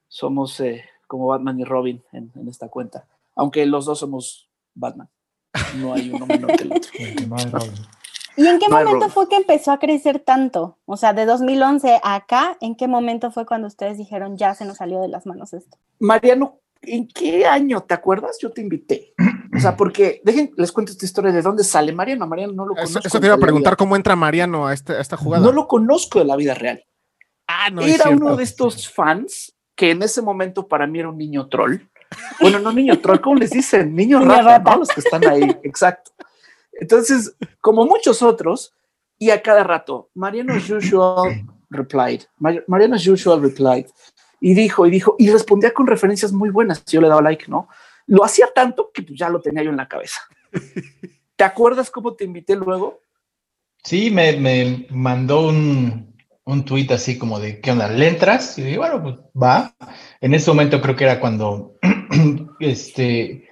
somos 0.08 0.60
eh, 0.60 0.84
como 1.06 1.26
Batman 1.26 1.58
y 1.60 1.64
Robin 1.64 2.02
en, 2.12 2.30
en 2.34 2.48
esta 2.48 2.68
cuenta. 2.68 3.06
Aunque 3.34 3.64
los 3.66 3.86
dos 3.86 4.00
somos 4.00 4.48
Batman. 4.74 5.08
No 5.76 5.94
hay 5.94 6.10
uno 6.10 6.26
menor 6.26 6.56
que 6.56 6.64
el 6.64 6.72
otro. 6.72 6.90
¿Y 8.36 8.46
en 8.48 8.58
qué 8.58 8.68
momento 8.68 9.08
fue 9.10 9.28
que 9.28 9.36
empezó 9.36 9.70
a 9.70 9.78
crecer 9.78 10.18
tanto? 10.18 10.78
O 10.86 10.96
sea, 10.96 11.12
de 11.12 11.24
2011 11.24 12.00
a 12.02 12.16
acá, 12.16 12.56
¿en 12.60 12.74
qué 12.74 12.88
momento 12.88 13.30
fue 13.30 13.46
cuando 13.46 13.68
ustedes 13.68 13.96
dijeron 13.96 14.36
ya 14.36 14.54
se 14.54 14.64
nos 14.64 14.78
salió 14.78 15.00
de 15.00 15.08
las 15.08 15.24
manos 15.24 15.52
esto? 15.52 15.78
Mariano, 16.00 16.58
¿en 16.82 17.06
qué 17.06 17.46
año 17.46 17.82
te 17.82 17.94
acuerdas? 17.94 18.38
Yo 18.40 18.50
te 18.50 18.60
invité. 18.60 19.14
O 19.54 19.60
sea, 19.60 19.76
porque 19.76 20.20
dejen, 20.24 20.52
les 20.56 20.72
cuento 20.72 20.92
esta 20.92 21.04
historia 21.04 21.32
de 21.32 21.42
dónde 21.42 21.64
sale 21.64 21.92
Mariano. 21.92 22.26
Mariano 22.26 22.52
no 22.52 22.66
lo 22.66 22.74
conozco. 22.74 23.00
Eso, 23.04 23.20
te 23.20 23.26
iba 23.26 23.36
a 23.36 23.38
preguntar 23.38 23.76
cómo 23.76 23.96
entra 23.96 24.16
Mariano 24.16 24.66
a, 24.66 24.74
este, 24.74 25.00
esta 25.00 25.16
jugada. 25.16 25.44
No 25.44 25.52
lo 25.52 25.68
conozco 25.68 26.18
de 26.18 26.24
la 26.24 26.36
vida 26.36 26.54
real. 26.54 26.84
Ah, 27.46 27.70
no. 27.70 27.82
Era 27.82 28.10
uno 28.10 28.36
de 28.36 28.42
estos 28.42 28.88
fans 28.88 29.54
que 29.76 29.90
en 29.90 30.02
ese 30.02 30.22
momento 30.22 30.66
para 30.66 30.86
mí 30.86 30.98
era 30.98 31.08
un 31.08 31.18
niño 31.18 31.48
troll 31.48 31.80
bueno, 32.40 32.58
no 32.58 32.72
niño 32.72 33.00
troll, 33.00 33.20
¿cómo 33.20 33.36
les 33.36 33.50
dicen? 33.50 33.94
Niño, 33.94 34.20
rata, 34.20 34.76
Los 34.76 34.88
que 34.88 35.00
están 35.00 35.26
ahí, 35.26 35.42
exacto. 35.62 36.12
Entonces, 36.72 37.36
como 37.60 37.86
muchos 37.86 38.22
otros, 38.22 38.74
y 39.18 39.30
a 39.30 39.42
cada 39.42 39.62
rato, 39.62 40.10
Mariano 40.14 40.54
usual 40.54 41.46
replied, 41.70 42.22
Mariano 42.38 42.96
usual 42.96 43.42
replied, 43.42 43.86
y 44.40 44.54
dijo, 44.54 44.86
y 44.86 44.90
dijo, 44.90 45.14
y 45.18 45.30
respondía 45.30 45.72
con 45.72 45.86
referencias 45.86 46.32
muy 46.32 46.50
buenas, 46.50 46.84
yo 46.86 47.00
le 47.00 47.08
daba 47.08 47.22
like, 47.22 47.46
¿no? 47.48 47.68
Lo 48.06 48.24
hacía 48.24 48.48
tanto 48.54 48.90
que 48.92 49.02
pues, 49.02 49.18
ya 49.18 49.28
lo 49.28 49.40
tenía 49.40 49.62
yo 49.62 49.70
en 49.70 49.76
la 49.76 49.88
cabeza. 49.88 50.20
¿Te 51.36 51.44
acuerdas 51.44 51.90
cómo 51.90 52.14
te 52.14 52.24
invité 52.24 52.56
luego? 52.56 53.00
Sí, 53.82 54.10
me, 54.10 54.36
me 54.36 54.86
mandó 54.90 55.48
un, 55.48 56.14
un 56.44 56.64
tuit 56.64 56.90
así 56.92 57.18
como 57.18 57.40
de, 57.40 57.60
¿qué 57.60 57.72
onda? 57.72 57.88
¿Le 57.88 58.08
entras? 58.08 58.58
Y 58.58 58.62
dije, 58.62 58.78
bueno, 58.78 59.02
pues 59.02 59.16
va. 59.40 59.74
En 60.20 60.34
ese 60.34 60.50
momento 60.50 60.80
creo 60.80 60.96
que 60.96 61.04
era 61.04 61.20
cuando 61.20 61.76
este, 62.60 63.48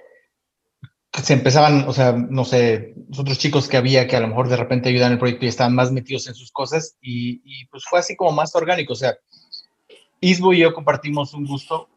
se 1.11 1.33
empezaban, 1.33 1.87
o 1.87 1.93
sea, 1.93 2.13
no 2.13 2.45
sé, 2.45 2.93
los 3.09 3.19
otros 3.19 3.37
chicos 3.37 3.67
que 3.67 3.77
había 3.77 4.07
que 4.07 4.15
a 4.15 4.19
lo 4.19 4.27
mejor 4.27 4.47
de 4.47 4.57
repente 4.57 4.89
ayudan 4.89 5.07
en 5.07 5.13
el 5.13 5.19
proyecto 5.19 5.45
y 5.45 5.49
estaban 5.49 5.75
más 5.75 5.91
metidos 5.91 6.27
en 6.27 6.35
sus 6.35 6.51
cosas 6.51 6.97
y, 7.01 7.41
y 7.43 7.65
pues 7.67 7.83
fue 7.85 7.99
así 7.99 8.15
como 8.15 8.31
más 8.31 8.55
orgánico. 8.55 8.93
O 8.93 8.97
sea, 8.97 9.15
Isbo 10.19 10.53
y 10.53 10.59
yo 10.59 10.73
compartimos 10.73 11.33
un 11.33 11.45
gusto 11.45 11.89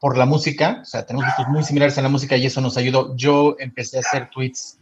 por 0.00 0.16
la 0.16 0.26
música, 0.26 0.78
o 0.82 0.84
sea, 0.84 1.04
tenemos 1.06 1.26
gustos 1.26 1.48
muy 1.48 1.64
similares 1.64 1.96
en 1.98 2.04
la 2.04 2.08
música 2.08 2.36
y 2.36 2.46
eso 2.46 2.60
nos 2.60 2.76
ayudó. 2.76 3.14
Yo 3.16 3.56
empecé 3.58 3.96
a 3.96 4.00
hacer 4.00 4.30
tweets 4.30 4.78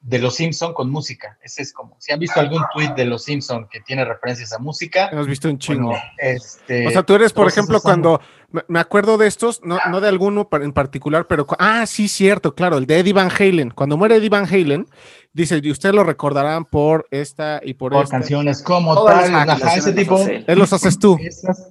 de 0.00 0.18
Los 0.18 0.34
Simpson 0.34 0.74
con 0.74 0.90
música. 0.90 1.38
Ese 1.42 1.62
es 1.62 1.72
como, 1.72 1.94
si 2.00 2.12
han 2.12 2.18
visto 2.18 2.40
algún 2.40 2.62
tweet 2.74 2.92
de 2.96 3.04
Los 3.04 3.22
Simpson 3.24 3.68
que 3.70 3.80
tiene 3.80 4.04
referencias 4.04 4.52
a 4.52 4.58
música. 4.58 5.08
Hemos 5.12 5.28
visto 5.28 5.48
un 5.48 5.58
chingo. 5.58 5.90
bueno, 5.90 6.02
este, 6.18 6.88
o 6.88 6.90
sea, 6.90 7.02
tú 7.04 7.14
eres, 7.14 7.32
por 7.32 7.46
ejemplo, 7.46 7.78
son- 7.78 7.82
cuando 7.82 8.20
me- 8.50 8.64
me 8.66 8.80
acuerdo 8.80 9.16
de 9.16 9.28
estos, 9.28 9.60
no, 9.62 9.78
no 9.90 10.00
de 10.00 10.08
alguno 10.08 10.48
en 10.50 10.72
particular, 10.72 11.26
pero 11.28 11.46
ah, 11.58 11.86
sí, 11.86 12.08
cierto, 12.08 12.54
claro, 12.54 12.78
el 12.78 12.86
de 12.86 12.98
Eddie 12.98 13.12
Van 13.12 13.30
Halen. 13.30 13.70
Cuando 13.70 13.96
muere 13.96 14.16
Eddie 14.16 14.28
Van 14.30 14.46
Halen, 14.46 14.88
dice, 15.32 15.60
y 15.62 15.70
ustedes 15.70 15.94
lo 15.94 16.02
recordarán 16.02 16.64
por 16.64 17.06
esta 17.12 17.60
y 17.62 17.74
por 17.74 17.92
por 17.92 18.02
esta. 18.02 18.16
canciones 18.18 18.60
como 18.62 18.94
Todas 18.94 19.30
tal, 19.30 19.50
ajá, 19.50 19.76
ese 19.76 19.92
tipo. 19.92 20.18
Él 20.26 20.58
los 20.58 20.72
haces 20.72 20.98
tú. 20.98 21.16
Esas- 21.22 21.68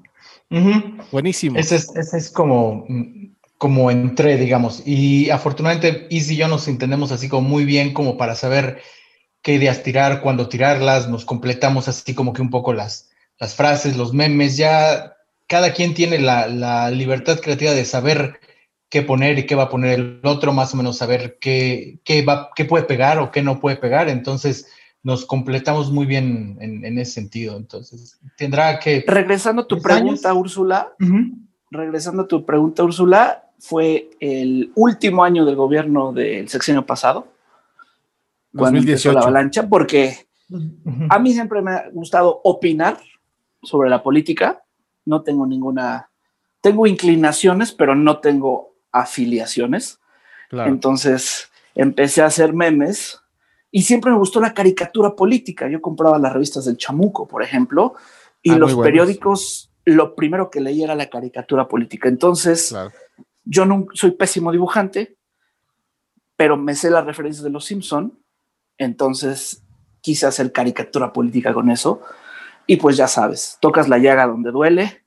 Buenísimo. 1.11 1.57
Ese 1.57 1.77
es, 1.77 1.95
ese 1.95 2.17
es 2.17 2.29
como, 2.29 2.85
mm, 2.87 3.35
como 3.57 3.89
entré, 3.89 4.37
digamos. 4.37 4.83
Y 4.85 5.29
afortunadamente, 5.29 6.07
Izzy 6.09 6.33
y 6.33 6.37
yo 6.37 6.47
nos 6.47 6.67
entendemos 6.67 7.11
así 7.11 7.29
como 7.29 7.47
muy 7.47 7.65
bien 7.65 7.93
como 7.93 8.17
para 8.17 8.35
saber 8.35 8.81
qué 9.41 9.53
ideas 9.53 9.83
tirar, 9.83 10.21
cuándo 10.21 10.49
tirarlas, 10.49 11.09
nos 11.09 11.25
completamos 11.25 11.87
así 11.87 12.13
como 12.13 12.33
que 12.33 12.41
un 12.41 12.49
poco 12.49 12.73
las, 12.73 13.09
las 13.39 13.55
frases, 13.55 13.97
los 13.97 14.13
memes, 14.13 14.57
ya 14.57 15.15
cada 15.47 15.73
quien 15.73 15.93
tiene 15.93 16.19
la, 16.19 16.47
la 16.47 16.91
libertad 16.91 17.39
creativa 17.39 17.71
de 17.71 17.85
saber 17.85 18.39
qué 18.89 19.01
poner 19.01 19.39
y 19.39 19.45
qué 19.45 19.55
va 19.55 19.63
a 19.63 19.69
poner 19.69 19.99
el 19.99 20.21
otro, 20.23 20.53
más 20.53 20.73
o 20.73 20.77
menos 20.77 20.97
saber 20.97 21.37
qué, 21.39 21.99
qué, 22.03 22.23
va, 22.23 22.51
qué 22.55 22.65
puede 22.65 22.83
pegar 22.83 23.19
o 23.19 23.31
qué 23.31 23.41
no 23.41 23.59
puede 23.59 23.77
pegar. 23.77 24.09
Entonces, 24.09 24.67
nos 25.03 25.25
completamos 25.25 25.91
muy 25.91 26.05
bien 26.05 26.57
en, 26.59 26.85
en 26.85 26.97
ese 26.99 27.13
sentido. 27.13 27.57
Entonces, 27.57 28.19
tendrá 28.37 28.79
que... 28.79 29.03
Regresando 29.07 29.63
a 29.63 29.67
tu 29.67 29.75
¿Diez 29.75 29.83
pregunta, 29.83 30.29
años? 30.29 30.41
Úrsula, 30.41 30.93
regresando 31.71 32.23
a 32.23 32.27
tu 32.27 32.45
pregunta, 32.45 32.83
Úrsula, 32.83 33.49
fue 33.59 34.09
el 34.19 34.71
último 34.75 35.23
año 35.23 35.45
del 35.45 35.55
gobierno 35.55 36.13
del 36.13 36.49
sexenio 36.49 36.85
pasado, 36.85 37.27
cuando 38.55 38.79
empezó 38.79 39.09
2018. 39.09 39.13
la 39.13 39.19
avalancha, 39.21 39.69
porque 39.69 40.27
a 41.09 41.19
mí 41.19 41.33
siempre 41.33 41.61
me 41.61 41.71
ha 41.71 41.89
gustado 41.91 42.41
opinar 42.43 42.99
sobre 43.63 43.89
la 43.89 44.03
política. 44.03 44.63
No 45.05 45.21
tengo 45.23 45.47
ninguna, 45.47 46.09
tengo 46.59 46.85
inclinaciones, 46.85 47.71
pero 47.71 47.95
no 47.95 48.19
tengo 48.19 48.75
afiliaciones. 48.91 49.99
Claro. 50.49 50.69
Entonces 50.69 51.49
empecé 51.73 52.21
a 52.21 52.25
hacer 52.25 52.53
memes 52.53 53.21
y 53.71 53.83
siempre 53.83 54.11
me 54.11 54.17
gustó 54.17 54.39
la 54.41 54.53
caricatura 54.53 55.15
política. 55.15 55.69
Yo 55.69 55.81
compraba 55.81 56.19
las 56.19 56.33
revistas 56.33 56.65
del 56.65 56.77
Chamuco, 56.77 57.27
por 57.27 57.41
ejemplo, 57.41 57.95
y 58.43 58.51
Ah, 58.51 58.57
los 58.57 58.75
periódicos, 58.75 59.71
lo 59.85 60.13
primero 60.15 60.49
que 60.49 60.59
leí 60.61 60.83
era 60.83 60.93
la 60.95 61.09
caricatura 61.09 61.67
política. 61.67 62.09
Entonces, 62.09 62.69
Claro. 62.69 62.91
yo 63.45 63.65
no 63.65 63.85
soy 63.93 64.11
pésimo 64.11 64.51
dibujante, 64.51 65.17
pero 66.35 66.57
me 66.57 66.75
sé 66.75 66.89
las 66.89 67.05
referencias 67.05 67.43
de 67.43 67.49
los 67.49 67.65
Simpson, 67.65 68.19
entonces 68.77 69.63
quise 70.01 70.25
hacer 70.25 70.51
caricatura 70.51 71.13
política 71.13 71.53
con 71.53 71.69
eso. 71.69 72.01
Y 72.67 72.77
pues 72.77 72.97
ya 72.97 73.07
sabes, 73.07 73.57
tocas 73.61 73.87
la 73.87 73.97
llaga 73.99 74.27
donde 74.27 74.51
duele. 74.51 75.03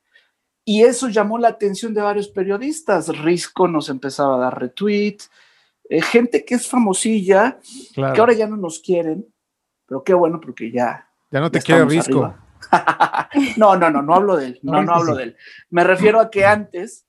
Y 0.65 0.83
eso 0.83 1.09
llamó 1.09 1.39
la 1.39 1.49
atención 1.49 1.93
de 1.93 2.01
varios 2.01 2.29
periodistas. 2.29 3.09
Risco 3.19 3.69
nos 3.69 3.89
empezaba 3.89 4.37
a 4.37 4.39
dar 4.39 4.59
retweet. 4.61 5.19
Eh, 5.89 6.03
gente 6.03 6.45
que 6.45 6.55
es 6.55 6.69
famosilla, 6.69 7.59
claro. 7.95 8.15
que 8.15 8.21
ahora 8.21 8.33
ya 8.33 8.47
no 8.47 8.57
nos 8.57 8.81
quieren, 8.81 9.27
pero 9.87 10.03
qué 10.03 10.15
bueno 10.15 10.41
porque 10.41 10.71
ya. 10.71 11.09
ya 11.31 11.41
no 11.41 11.51
te 11.51 11.59
ya 11.61 11.65
quiere 11.65 11.85
risco. 11.85 12.35
no, 13.57 13.77
no, 13.77 13.91
no, 13.91 14.03
no 14.03 14.15
hablo 14.15 14.37
de 14.37 14.47
él. 14.47 14.61
No, 14.63 14.83
no 14.83 14.95
hablo 14.95 15.15
de 15.17 15.25
él. 15.25 15.37
Me 15.71 15.85
refiero 15.85 16.21
a 16.21 16.31
que 16.31 16.45
antes 16.47 17.07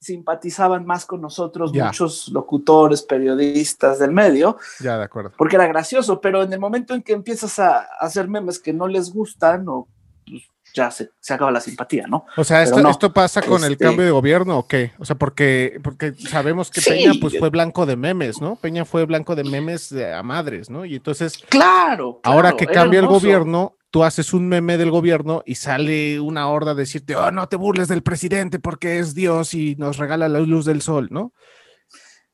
simpatizaban 0.00 0.84
más 0.84 1.06
con 1.06 1.20
nosotros 1.20 1.72
Ya. 1.72 1.86
muchos 1.86 2.28
locutores, 2.28 3.02
periodistas 3.02 3.98
del 3.98 4.12
medio, 4.12 4.58
Ya, 4.80 4.98
de 4.98 5.04
acuerdo. 5.04 5.32
porque 5.36 5.56
era 5.56 5.66
gracioso, 5.66 6.20
pero 6.20 6.42
en 6.42 6.52
el 6.52 6.60
momento 6.60 6.94
en 6.94 7.02
que 7.02 7.14
empiezas 7.14 7.58
a 7.58 7.78
hacer 7.98 8.28
memes 8.28 8.58
que 8.58 8.72
no 8.74 8.86
les 8.86 9.12
gustan, 9.12 9.66
o, 9.68 9.88
pues, 10.26 10.42
ya 10.74 10.90
se, 10.90 11.10
se 11.20 11.32
acaba 11.32 11.52
la 11.52 11.60
simpatía, 11.60 12.06
¿no? 12.08 12.26
O 12.36 12.42
sea, 12.44 12.62
esto, 12.64 12.80
no, 12.82 12.90
esto 12.90 13.12
pasa 13.12 13.40
con 13.40 13.62
el 13.64 13.72
este- 13.72 13.84
cambio 13.84 14.04
de 14.04 14.10
gobierno 14.10 14.58
o 14.58 14.66
qué? 14.66 14.90
O 14.98 15.04
sea, 15.04 15.14
porque, 15.16 15.78
porque 15.82 16.12
sabemos 16.14 16.70
que 16.70 16.80
Sí. 16.80 16.90
Peña 16.90 17.12
pues 17.20 17.38
fue 17.38 17.48
blanco 17.48 17.86
de 17.86 17.96
memes, 17.96 18.40
¿no? 18.40 18.56
Peña 18.56 18.84
fue 18.84 19.06
blanco 19.06 19.36
de 19.36 19.44
memes 19.44 19.92
a 19.92 20.22
madres, 20.24 20.68
¿no? 20.68 20.84
Y 20.84 20.96
entonces, 20.96 21.38
Claro. 21.48 22.20
ahora 22.24 22.56
que 22.56 22.66
cambia 22.66 22.98
el 23.00 23.06
gobierno, 23.06 23.76
tú 23.90 24.02
haces 24.02 24.34
un 24.34 24.48
meme 24.48 24.76
del 24.76 24.90
gobierno 24.90 25.44
y 25.46 25.54
sale 25.54 26.18
una 26.18 26.48
horda 26.48 26.72
a 26.72 26.74
decirte, 26.74 27.14
oh, 27.14 27.30
no 27.30 27.48
te 27.48 27.54
burles 27.54 27.86
del 27.86 28.02
presidente 28.02 28.58
porque 28.58 28.98
es 28.98 29.14
Dios 29.14 29.54
y 29.54 29.76
nos 29.76 29.98
regala 29.98 30.28
la 30.28 30.40
luz 30.40 30.64
del 30.64 30.82
sol, 30.82 31.06
¿no? 31.12 31.32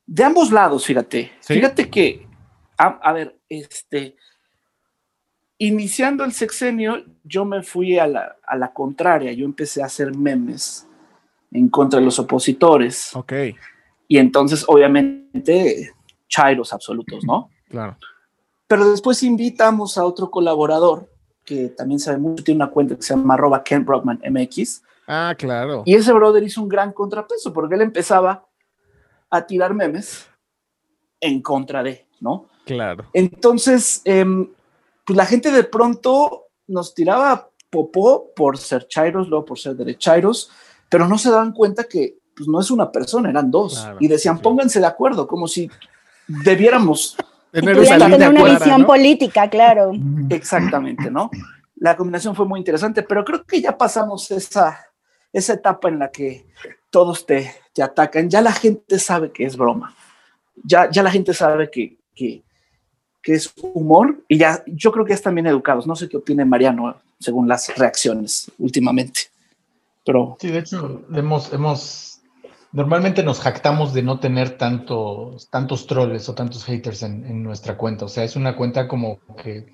De 0.06 0.24
ambos 0.24 0.50
lados, 0.50 0.86
fíjate. 0.86 1.30
¿Sí? 1.40 1.54
Fíjate 1.54 1.90
que, 1.90 2.26
a, 2.78 2.86
a 3.02 3.12
ver, 3.12 3.38
este, 3.50 4.16
iniciando 5.60 6.24
el 6.24 6.32
sexenio, 6.32 7.04
yo 7.22 7.44
me 7.44 7.62
fui 7.62 7.98
a 7.98 8.06
la, 8.06 8.36
a 8.46 8.56
la 8.56 8.72
contraria, 8.72 9.32
yo 9.32 9.44
empecé 9.44 9.82
a 9.82 9.86
hacer 9.86 10.16
memes 10.16 10.88
en 11.52 11.68
contra 11.68 12.00
de 12.00 12.06
los 12.06 12.18
opositores. 12.18 13.14
Ok, 13.14 13.32
Y 14.08 14.18
entonces, 14.18 14.64
obviamente, 14.66 15.92
chairos 16.28 16.72
absolutos, 16.72 17.24
¿no? 17.24 17.50
claro. 17.68 17.96
Pero 18.66 18.88
después 18.88 19.22
invitamos 19.24 19.98
a 19.98 20.04
otro 20.04 20.30
colaborador 20.30 21.10
que 21.44 21.70
también 21.70 21.98
sabe 21.98 22.18
mucho, 22.18 22.44
tiene 22.44 22.62
una 22.62 22.70
cuenta 22.70 22.94
que 22.94 23.02
se 23.02 23.14
llama 23.14 23.34
arroba 23.34 23.64
Ken 23.64 23.84
Brockman 23.84 24.20
MX. 24.24 24.82
Ah, 25.08 25.34
claro. 25.36 25.82
Y 25.84 25.96
ese 25.96 26.12
brother 26.12 26.42
hizo 26.44 26.62
un 26.62 26.68
gran 26.68 26.92
contrapeso 26.92 27.52
porque 27.52 27.74
él 27.74 27.82
empezaba 27.82 28.46
a 29.28 29.44
tirar 29.44 29.74
memes 29.74 30.28
en 31.20 31.42
contra 31.42 31.82
de, 31.82 32.06
¿no? 32.20 32.46
Claro. 32.64 33.06
Entonces, 33.12 34.02
em, 34.04 34.48
pues 35.10 35.16
la 35.16 35.26
gente 35.26 35.50
de 35.50 35.64
pronto 35.64 36.50
nos 36.68 36.94
tiraba 36.94 37.50
popó 37.68 38.32
por 38.32 38.58
ser 38.58 38.86
chairos, 38.86 39.28
luego 39.28 39.44
por 39.44 39.58
ser 39.58 39.74
derechairos, 39.74 40.52
pero 40.88 41.08
no 41.08 41.18
se 41.18 41.32
daban 41.32 41.50
cuenta 41.50 41.82
que 41.82 42.18
pues, 42.36 42.48
no 42.48 42.60
es 42.60 42.70
una 42.70 42.92
persona, 42.92 43.28
eran 43.28 43.50
dos. 43.50 43.80
Claro, 43.80 43.96
y 43.98 44.06
decían, 44.06 44.38
pónganse 44.38 44.78
de 44.78 44.86
acuerdo, 44.86 45.26
como 45.26 45.48
si 45.48 45.68
debiéramos 46.28 47.16
Tener 47.50 47.76
una 47.76 47.96
clara, 47.96 48.54
visión 48.54 48.82
¿no? 48.82 48.86
política, 48.86 49.50
claro. 49.50 49.90
exactamente, 50.28 51.10
¿no? 51.10 51.28
La 51.74 51.96
combinación 51.96 52.36
fue 52.36 52.46
muy 52.46 52.60
interesante, 52.60 53.02
pero 53.02 53.24
creo 53.24 53.44
que 53.44 53.60
ya 53.60 53.76
pasamos 53.76 54.30
esa, 54.30 54.78
esa 55.32 55.54
etapa 55.54 55.88
en 55.88 55.98
la 55.98 56.12
que 56.12 56.46
todos 56.90 57.26
te, 57.26 57.52
te 57.72 57.82
atacan. 57.82 58.30
Ya 58.30 58.42
la 58.42 58.52
gente 58.52 59.00
sabe 59.00 59.32
que 59.32 59.44
es 59.44 59.56
broma. 59.56 59.92
Ya, 60.62 60.88
ya 60.88 61.02
la 61.02 61.10
gente 61.10 61.34
sabe 61.34 61.68
que, 61.68 61.98
que, 62.14 62.44
que 63.22 63.34
es 63.34 63.52
humor 63.62 64.22
y 64.28 64.38
ya 64.38 64.62
yo 64.66 64.92
creo 64.92 65.04
que 65.04 65.10
ya 65.10 65.16
están 65.16 65.34
bien 65.34 65.46
educados. 65.46 65.86
No 65.86 65.96
sé 65.96 66.08
qué 66.08 66.16
opine 66.16 66.44
Mariano 66.44 66.96
según 67.18 67.48
las 67.48 67.76
reacciones 67.76 68.50
últimamente. 68.58 69.22
Pero 70.04 70.36
Sí, 70.40 70.48
de 70.48 70.60
hecho, 70.60 71.02
hemos, 71.14 71.52
hemos, 71.52 72.20
normalmente 72.72 73.22
nos 73.22 73.40
jactamos 73.40 73.92
de 73.92 74.02
no 74.02 74.18
tener 74.18 74.56
tantos, 74.56 75.48
tantos 75.50 75.86
troles 75.86 76.28
o 76.28 76.34
tantos 76.34 76.64
haters 76.64 77.02
en, 77.02 77.42
nuestra 77.42 77.76
cuenta. 77.76 78.06
O 78.06 78.08
sea, 78.08 78.24
es 78.24 78.36
una 78.36 78.56
cuenta 78.56 78.88
como 78.88 79.20
que 79.42 79.66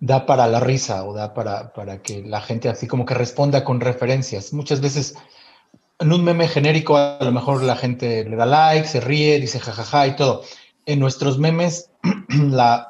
da 0.00 0.26
para 0.26 0.46
la 0.46 0.60
risa 0.60 1.04
o 1.04 1.14
da 1.14 1.34
para, 1.34 1.72
para 1.72 2.02
que 2.02 2.22
la 2.22 2.40
gente 2.40 2.68
así 2.68 2.86
como 2.86 3.06
que 3.06 3.14
responda 3.14 3.64
con 3.64 3.80
referencias. 3.80 4.52
Muchas 4.52 4.80
veces 4.80 5.16
en 5.98 6.12
un 6.12 6.24
meme 6.24 6.48
genérico 6.48 6.96
a 6.96 7.18
lo 7.20 7.32
mejor 7.32 7.62
la 7.62 7.76
gente 7.76 8.24
le 8.24 8.36
da 8.36 8.46
like, 8.46 8.86
se 8.86 9.00
ríe, 9.00 9.38
dice 9.38 9.60
jajaja 9.60 10.06
y 10.06 10.16
todo. 10.16 10.42
En 10.86 10.98
nuestros 10.98 11.38
memes 11.38 11.90
la, 12.28 12.89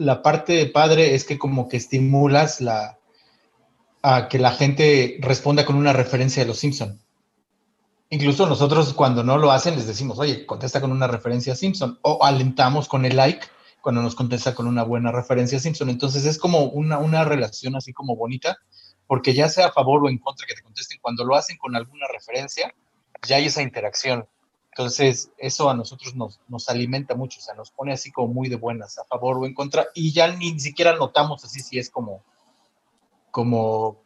la 0.00 0.22
parte 0.22 0.64
padre 0.64 1.14
es 1.14 1.24
que 1.26 1.38
como 1.38 1.68
que 1.68 1.76
estimulas 1.76 2.62
la, 2.62 2.98
a 4.02 4.28
que 4.28 4.38
la 4.38 4.50
gente 4.50 5.18
responda 5.20 5.66
con 5.66 5.76
una 5.76 5.92
referencia 5.92 6.42
de 6.42 6.48
los 6.48 6.58
Simpson. 6.58 6.98
Incluso 8.08 8.46
nosotros 8.46 8.94
cuando 8.94 9.22
no 9.22 9.36
lo 9.36 9.52
hacen 9.52 9.76
les 9.76 9.86
decimos, 9.86 10.18
oye, 10.18 10.46
contesta 10.46 10.80
con 10.80 10.90
una 10.90 11.06
referencia 11.06 11.52
a 11.52 11.56
Simpson 11.56 11.98
o 12.00 12.24
alentamos 12.24 12.88
con 12.88 13.04
el 13.04 13.14
like 13.14 13.46
cuando 13.82 14.00
nos 14.00 14.14
contesta 14.14 14.54
con 14.54 14.66
una 14.66 14.84
buena 14.84 15.12
referencia 15.12 15.58
a 15.58 15.60
Simpson. 15.60 15.90
Entonces 15.90 16.24
es 16.24 16.38
como 16.38 16.64
una, 16.64 16.96
una 16.96 17.24
relación 17.24 17.76
así 17.76 17.92
como 17.92 18.16
bonita, 18.16 18.56
porque 19.06 19.34
ya 19.34 19.50
sea 19.50 19.66
a 19.66 19.72
favor 19.72 20.02
o 20.02 20.08
en 20.08 20.16
contra 20.16 20.46
que 20.46 20.54
te 20.54 20.62
contesten, 20.62 20.98
cuando 21.02 21.26
lo 21.26 21.36
hacen 21.36 21.58
con 21.58 21.76
alguna 21.76 22.06
referencia, 22.10 22.74
ya 23.28 23.36
hay 23.36 23.46
esa 23.46 23.60
interacción. 23.60 24.26
Entonces 24.80 25.30
eso 25.36 25.68
a 25.68 25.74
nosotros 25.74 26.14
nos, 26.14 26.40
nos 26.48 26.68
alimenta 26.68 27.14
mucho, 27.14 27.38
o 27.38 27.42
sea, 27.42 27.54
nos 27.54 27.70
pone 27.70 27.92
así 27.92 28.10
como 28.10 28.28
muy 28.32 28.48
de 28.48 28.56
buenas, 28.56 28.98
a 28.98 29.04
favor 29.04 29.36
o 29.38 29.46
en 29.46 29.52
contra, 29.54 29.88
y 29.94 30.12
ya 30.12 30.34
ni 30.34 30.58
siquiera 30.58 30.96
notamos 30.96 31.44
así 31.44 31.60
si 31.60 31.78
es 31.78 31.90
como, 31.90 32.22
como, 33.30 34.02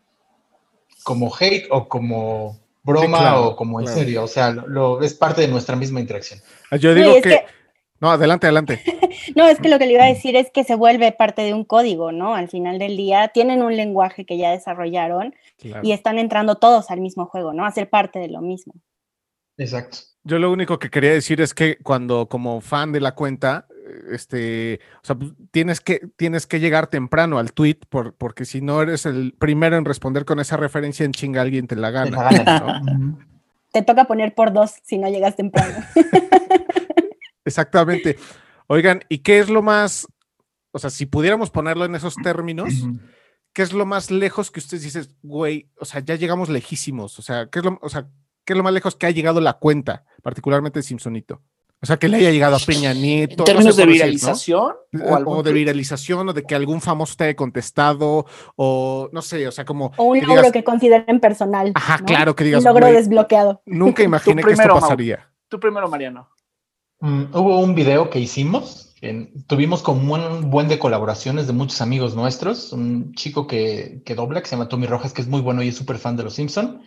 como 1.05 1.33
hate 1.39 1.67
o 1.71 1.89
como 1.89 2.59
broma 2.83 3.07
Sí, 3.19 3.23
claro, 3.23 3.49
o 3.49 3.57
como 3.57 3.81
en 3.81 3.87
claro. 3.87 4.01
serio, 4.01 4.25
o 4.25 4.29
sea, 4.29 4.51
lo, 4.51 4.67
lo- 4.67 5.03
es 5.03 5.15
parte 5.15 5.41
de 5.43 5.49
nuestra 5.49 5.77
misma 5.77 6.01
interacción. 6.01 6.41
Yo 6.79 6.91
No, 6.91 6.95
digo 6.97 7.15
que... 7.17 7.21
que- 7.23 7.45
No, 8.01 8.11
adelante, 8.11 8.47
adelante. 8.47 8.83
No, 9.37 9.47
es 9.49 9.59
que 9.59 9.69
lo 9.71 9.79
que 9.79 9.87
le 9.87 9.93
iba 9.95 10.05
a 10.05 10.09
decir 10.09 10.37
es 10.37 10.51
que 10.51 10.65
se 10.65 10.75
vuelve 10.75 11.11
parte 11.13 11.43
de 11.43 11.55
un 11.55 11.65
código, 11.65 12.13
¿no? 12.13 12.35
Al 12.35 12.49
final 12.49 12.79
del 12.79 12.97
día 12.97 13.29
tienen 13.29 13.63
un 13.63 13.75
lenguaje 13.75 14.27
que 14.27 14.37
ya 14.37 14.51
desarrollaron 14.51 15.35
Claro. 15.57 15.81
y 15.87 15.93
están 15.93 16.19
entrando 16.19 16.57
todos 16.57 16.91
al 16.91 17.01
mismo 17.01 17.25
juego, 17.27 17.53
¿no? 17.55 17.65
A 17.65 17.71
ser 17.71 17.89
parte 17.89 18.19
de 18.19 18.29
lo 18.29 18.41
mismo. 18.43 18.75
Exacto. 19.57 19.99
Yo 20.25 20.39
lo 20.39 20.51
único 20.51 20.79
que 20.79 20.91
quería 20.91 21.13
decir 21.13 21.41
es 21.41 21.55
que 21.55 21.77
cuando 21.83 22.29
como 22.29 22.61
fan 22.61 22.93
de 22.93 23.01
la 23.01 23.15
cuenta, 23.15 23.67
este, 24.11 24.81
o 25.03 25.07
sea, 25.07 25.17
pues, 25.17 25.33
tienes 25.51 25.81
que, 25.81 26.01
tienes 26.17 26.47
que 26.47 26.61
llegar 26.61 26.87
temprano 26.87 27.39
al 27.39 27.53
tweet 27.53 27.79
por, 27.89 28.15
porque 28.15 28.45
si 28.45 28.61
no 28.61 28.81
eres 28.81 29.05
el 29.07 29.35
primero 29.39 29.77
en 29.77 29.85
responder 29.85 30.25
con 30.25 30.41
esa 30.41 30.57
referencia 30.57 31.05
en 31.05 31.13
chinga 31.13 31.43
alguien 31.43 31.67
te 31.67 31.77
la 31.77 31.89
Te 31.89 32.11
gana. 32.11 33.17
Te 33.73 33.83
toca 33.83 34.05
poner 34.05 34.35
por 34.35 34.53
dos 34.53 34.73
si 34.83 34.99
no 34.99 35.09
llegas 35.09 35.37
temprano. 35.37 35.85
Exactamente. 37.45 38.17
Oigan, 38.67 39.03
¿y 39.09 39.19
qué 39.19 39.41
es 39.41 39.51
lo 39.51 39.63
más, 39.63 40.07
o 40.71 40.79
sea, 40.79 40.91
si 40.91 41.07
pudiéramos 41.07 41.51
ponerlo 41.51 41.85
en 41.85 41.95
esos 41.95 42.15
términos. 42.17 42.73
¿qué 43.55 43.63
es 43.63 43.73
lo 43.73 43.87
más 43.87 44.11
lejos 44.11 44.51
que 44.51 44.59
ustedes 44.59 44.83
dicen, 44.83 45.07
güey, 45.23 45.71
o 45.79 45.87
sea, 45.87 46.01
ya 46.01 46.17
llegamos 46.17 46.51
lejísimos? 46.51 47.19
O 47.19 47.23
sea, 47.23 47.47
¿qué 47.47 47.61
es 47.61 47.65
lo, 47.65 47.79
o 47.81 47.89
sea, 47.89 48.09
¿qué 48.45 48.53
es 48.53 48.57
lo 48.57 48.65
más 48.65 48.75
lejos 48.75 48.97
que 48.97 49.07
ha 49.07 49.11
llegado 49.11 49.41
la 49.41 49.55
cuenta, 49.55 50.05
particularmente 50.25 50.79
de 50.79 50.83
Simpsonito? 50.83 51.43
O 51.83 51.87
sea, 51.87 51.99
que 51.99 52.09
le 52.09 52.17
haya 52.17 52.31
llegado 52.31 52.57
a 52.57 52.59
Peña 52.61 52.93
En 52.93 53.03
Nieto. 53.03 53.37
no 53.39 53.45
términos 53.45 53.77
sé 53.77 53.83
de 53.83 53.87
por 53.87 53.93
decir, 53.93 54.05
¿no? 54.07 54.11
viralización 54.11 54.73
O, 55.05 55.15
algún 55.17 55.43
de 55.45 55.53
viralización, 55.53 56.29
o 56.31 56.33
de 56.33 56.43
que 56.45 56.55
algún 56.55 56.81
famoso 56.81 57.15
te 57.15 57.25
haya 57.25 57.37
contestado, 57.37 58.25
o 58.57 59.11
no 59.13 59.21
sé, 59.21 59.47
o 59.47 59.53
sea, 59.53 59.67
como. 59.67 59.93
O 59.99 60.05
un 60.05 60.15
que 60.19 60.23
logro 60.27 60.41
digas, 60.41 60.53
que 60.53 60.65
consideren 60.65 61.21
personal. 61.21 61.73
Ajá, 61.75 61.99
¿no? 61.99 62.07
claro, 62.07 62.35
que 62.35 62.45
digas. 62.45 62.61
Un 62.61 62.65
logro 62.65 62.87
"Güey, 62.87 62.97
desbloqueado. 62.97 63.61
nunca 63.67 64.03
imaginé 64.03 64.43
que 64.43 64.53
esto 64.53 64.67
Mau. 64.67 64.81
pasaría. 64.81 65.31
Tú 65.49 65.61
primero, 65.61 65.87
Mariano. 65.89 66.31
Mm, 67.01 67.25
hubo 67.35 67.59
un 67.61 67.75
video 67.75 68.09
que 68.09 68.19
hicimos, 68.19 68.95
en- 69.03 69.45
tuvimos 69.47 69.83
como 69.83 70.15
un 70.15 70.51
buen 70.51 70.69
de 70.69 70.79
colaboraciones 70.79 71.47
de 71.47 71.53
muchos 71.53 71.83
amigos 71.83 72.15
nuestros, 72.17 72.73
un 72.73 73.13
chico 73.15 73.47
que, 73.47 74.01
que 74.07 74.15
dobla, 74.15 74.41
que 74.41 74.49
se 74.49 74.57
llama 74.57 74.69
Tommy 74.71 74.87
Rojas, 74.87 75.13
que 75.13 75.21
es 75.21 75.29
muy 75.29 75.43
bueno 75.43 75.63
y 75.63 75.69
es 75.69 75.77
súper 75.77 75.99
fan 75.99 76.17
de 76.17 76.23
los 76.23 76.33
Simpson, 76.35 76.81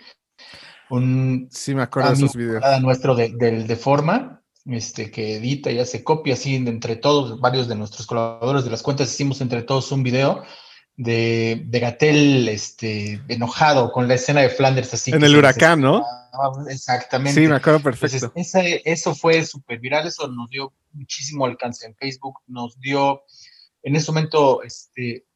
un 0.89 1.47
Sí, 1.51 1.75
me 1.75 1.83
acuerdo 1.83 2.09
de 2.09 2.15
esos 2.15 2.35
videos. 2.35 2.63
nuestro 2.81 3.15
de- 3.15 3.29
del 3.29 3.67
de 3.67 3.75
forma, 3.75 4.41
este, 4.65 5.11
que 5.11 5.35
edita 5.37 5.71
y 5.71 5.79
hace 5.79 6.03
copia, 6.03 6.33
así 6.33 6.57
de 6.59 6.69
entre 6.69 6.95
todos, 6.97 7.39
varios 7.39 7.67
de 7.67 7.75
nuestros 7.75 8.05
colaboradores 8.07 8.63
de 8.65 8.71
las 8.71 8.81
cuentas, 8.83 9.09
hicimos 9.13 9.39
entre 9.41 9.61
todos 9.63 9.91
un 9.91 10.03
video 10.03 10.43
de, 10.95 11.61
de 11.65 11.79
Gatel 11.79 12.49
este, 12.49 13.21
enojado 13.27 13.91
con 13.91 14.07
la 14.07 14.15
escena 14.15 14.41
de 14.41 14.49
Flanders 14.49 14.93
así. 14.93 15.11
En 15.11 15.23
el 15.23 15.31
se 15.31 15.37
huracán, 15.37 15.79
¿no? 15.81 16.03
Exactamente. 16.69 17.39
Sí, 17.41 17.47
me 17.47 17.55
acuerdo 17.55 17.79
Entonces, 17.79 18.21
perfecto. 18.21 18.31
ese- 18.35 18.81
eso 18.83 19.13
fue 19.13 19.45
súper 19.45 19.79
viral, 19.79 20.07
eso 20.07 20.27
nos 20.27 20.49
dio 20.49 20.73
muchísimo 20.93 21.45
alcance 21.45 21.85
en 21.85 21.95
Facebook, 21.95 22.39
nos 22.47 22.79
dio, 22.79 23.21
en 23.83 23.95
ese 23.95 24.11
momento, 24.11 24.63
este, 24.63 25.26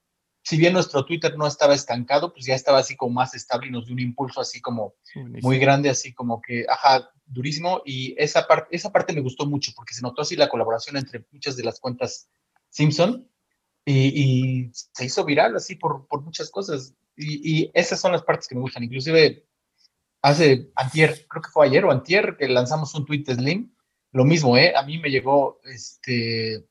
si 0.43 0.57
bien 0.57 0.73
nuestro 0.73 1.05
Twitter 1.05 1.37
no 1.37 1.45
estaba 1.45 1.75
estancado, 1.75 2.33
pues 2.33 2.45
ya 2.45 2.55
estaba 2.55 2.79
así 2.79 2.95
como 2.95 3.13
más 3.13 3.35
estable 3.35 3.67
y 3.67 3.71
nos 3.71 3.85
dio 3.85 3.93
un 3.93 3.99
impulso 3.99 4.41
así 4.41 4.59
como 4.61 4.95
Buenísimo. 5.13 5.47
muy 5.47 5.59
grande, 5.59 5.89
así 5.89 6.13
como 6.13 6.41
que, 6.41 6.65
ajá, 6.67 7.11
durísimo, 7.25 7.81
y 7.85 8.15
esa, 8.17 8.47
parte 8.47 8.75
esa 8.75 8.91
parte 8.91 9.13
me 9.13 9.21
gustó 9.21 9.45
mucho 9.45 9.71
porque 9.75 9.93
se 9.93 10.01
notó 10.01 10.23
así 10.23 10.35
la 10.35 10.49
colaboración 10.49 10.97
entre 10.97 11.25
muchas 11.31 11.55
de 11.55 11.63
las 11.63 11.79
cuentas 11.79 12.29
Simpson 12.69 13.29
y, 13.85 13.93
y 13.93 14.71
se 14.73 15.05
hizo 15.05 15.25
viral 15.25 15.55
así 15.55 15.75
por, 15.75 16.07
por 16.07 16.21
muchas 16.21 16.49
cosas, 16.49 16.95
y, 17.15 17.63
y 17.63 17.71
esas 17.73 17.99
son 17.99 18.11
las 18.11 18.23
partes 18.23 18.47
que 18.47 18.55
me 18.55 18.61
gustan, 18.61 18.83
inclusive 18.83 19.45
hace 20.21 20.71
antier, 20.75 21.25
creo 21.27 21.41
que 21.41 21.49
fue 21.49 21.67
ayer 21.67 21.85
o 21.85 21.91
antier, 21.91 22.37
que 22.37 22.47
lanzamos 22.47 22.93
un 22.95 23.05
tweet 23.05 23.23
de 23.23 23.35
Slim, 23.35 23.73
lo 24.11 24.25
mismo, 24.25 24.57
¿eh? 24.57 24.73
A 24.75 24.83
mí 24.83 24.97
me 24.97 25.09
llegó, 25.09 25.59
este, 25.63 26.67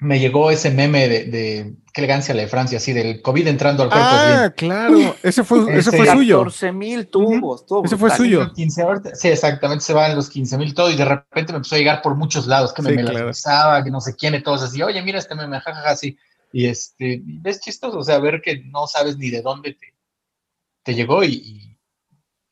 me 0.00 0.20
llegó 0.20 0.50
ese 0.50 0.70
meme 0.70 1.08
de, 1.08 1.24
de 1.24 1.74
qué 1.92 2.00
elegancia 2.00 2.32
la 2.34 2.42
de 2.42 2.48
Francia, 2.48 2.78
así 2.78 2.92
del 2.92 3.20
COVID 3.20 3.48
entrando 3.48 3.82
al 3.82 3.88
cuerpo. 3.88 4.06
Ah, 4.08 4.52
claro. 4.56 5.16
Ese 5.22 5.42
fue, 5.42 5.60
ese 5.76 5.78
Ese 5.90 5.96
fue 5.96 6.06
suyo. 6.06 6.38
14 6.38 6.72
mil 6.72 7.06
tubos. 7.08 7.66
todo 7.66 7.82
Ese 7.84 7.96
fue 7.96 8.10
suyo. 8.10 8.52
15 8.52 8.82
ahorita- 8.82 9.14
sí, 9.16 9.28
exactamente, 9.28 9.84
se 9.84 9.92
van 9.92 10.14
los 10.14 10.28
15 10.30 10.56
mil 10.56 10.72
todo 10.74 10.90
y 10.90 10.96
de 10.96 11.04
repente 11.04 11.52
me 11.52 11.56
empezó 11.56 11.74
a 11.74 11.78
llegar 11.78 12.00
por 12.02 12.14
muchos 12.14 12.46
lados, 12.46 12.72
que 12.72 12.82
me, 12.82 12.90
Sí, 12.90 12.96
me 12.96 13.02
claro. 13.04 13.84
que 13.84 13.90
no 13.90 14.00
sé 14.00 14.14
quién 14.14 14.34
y 14.36 14.42
todos 14.42 14.62
así, 14.62 14.80
oye, 14.82 15.02
mira 15.02 15.18
este 15.18 15.34
meme, 15.34 15.58
jajaja, 15.60 15.90
así. 15.90 16.16
Y 16.52 16.66
este, 16.66 17.22
y 17.26 17.40
es 17.44 17.60
chistoso, 17.60 17.98
o 17.98 18.04
sea, 18.04 18.18
ver 18.20 18.40
que 18.40 18.62
no 18.66 18.86
sabes 18.86 19.16
ni 19.18 19.30
de 19.30 19.42
dónde 19.42 19.72
te, 19.74 19.94
te 20.84 20.94
llegó 20.94 21.24
y, 21.24 21.28
y, 21.34 21.77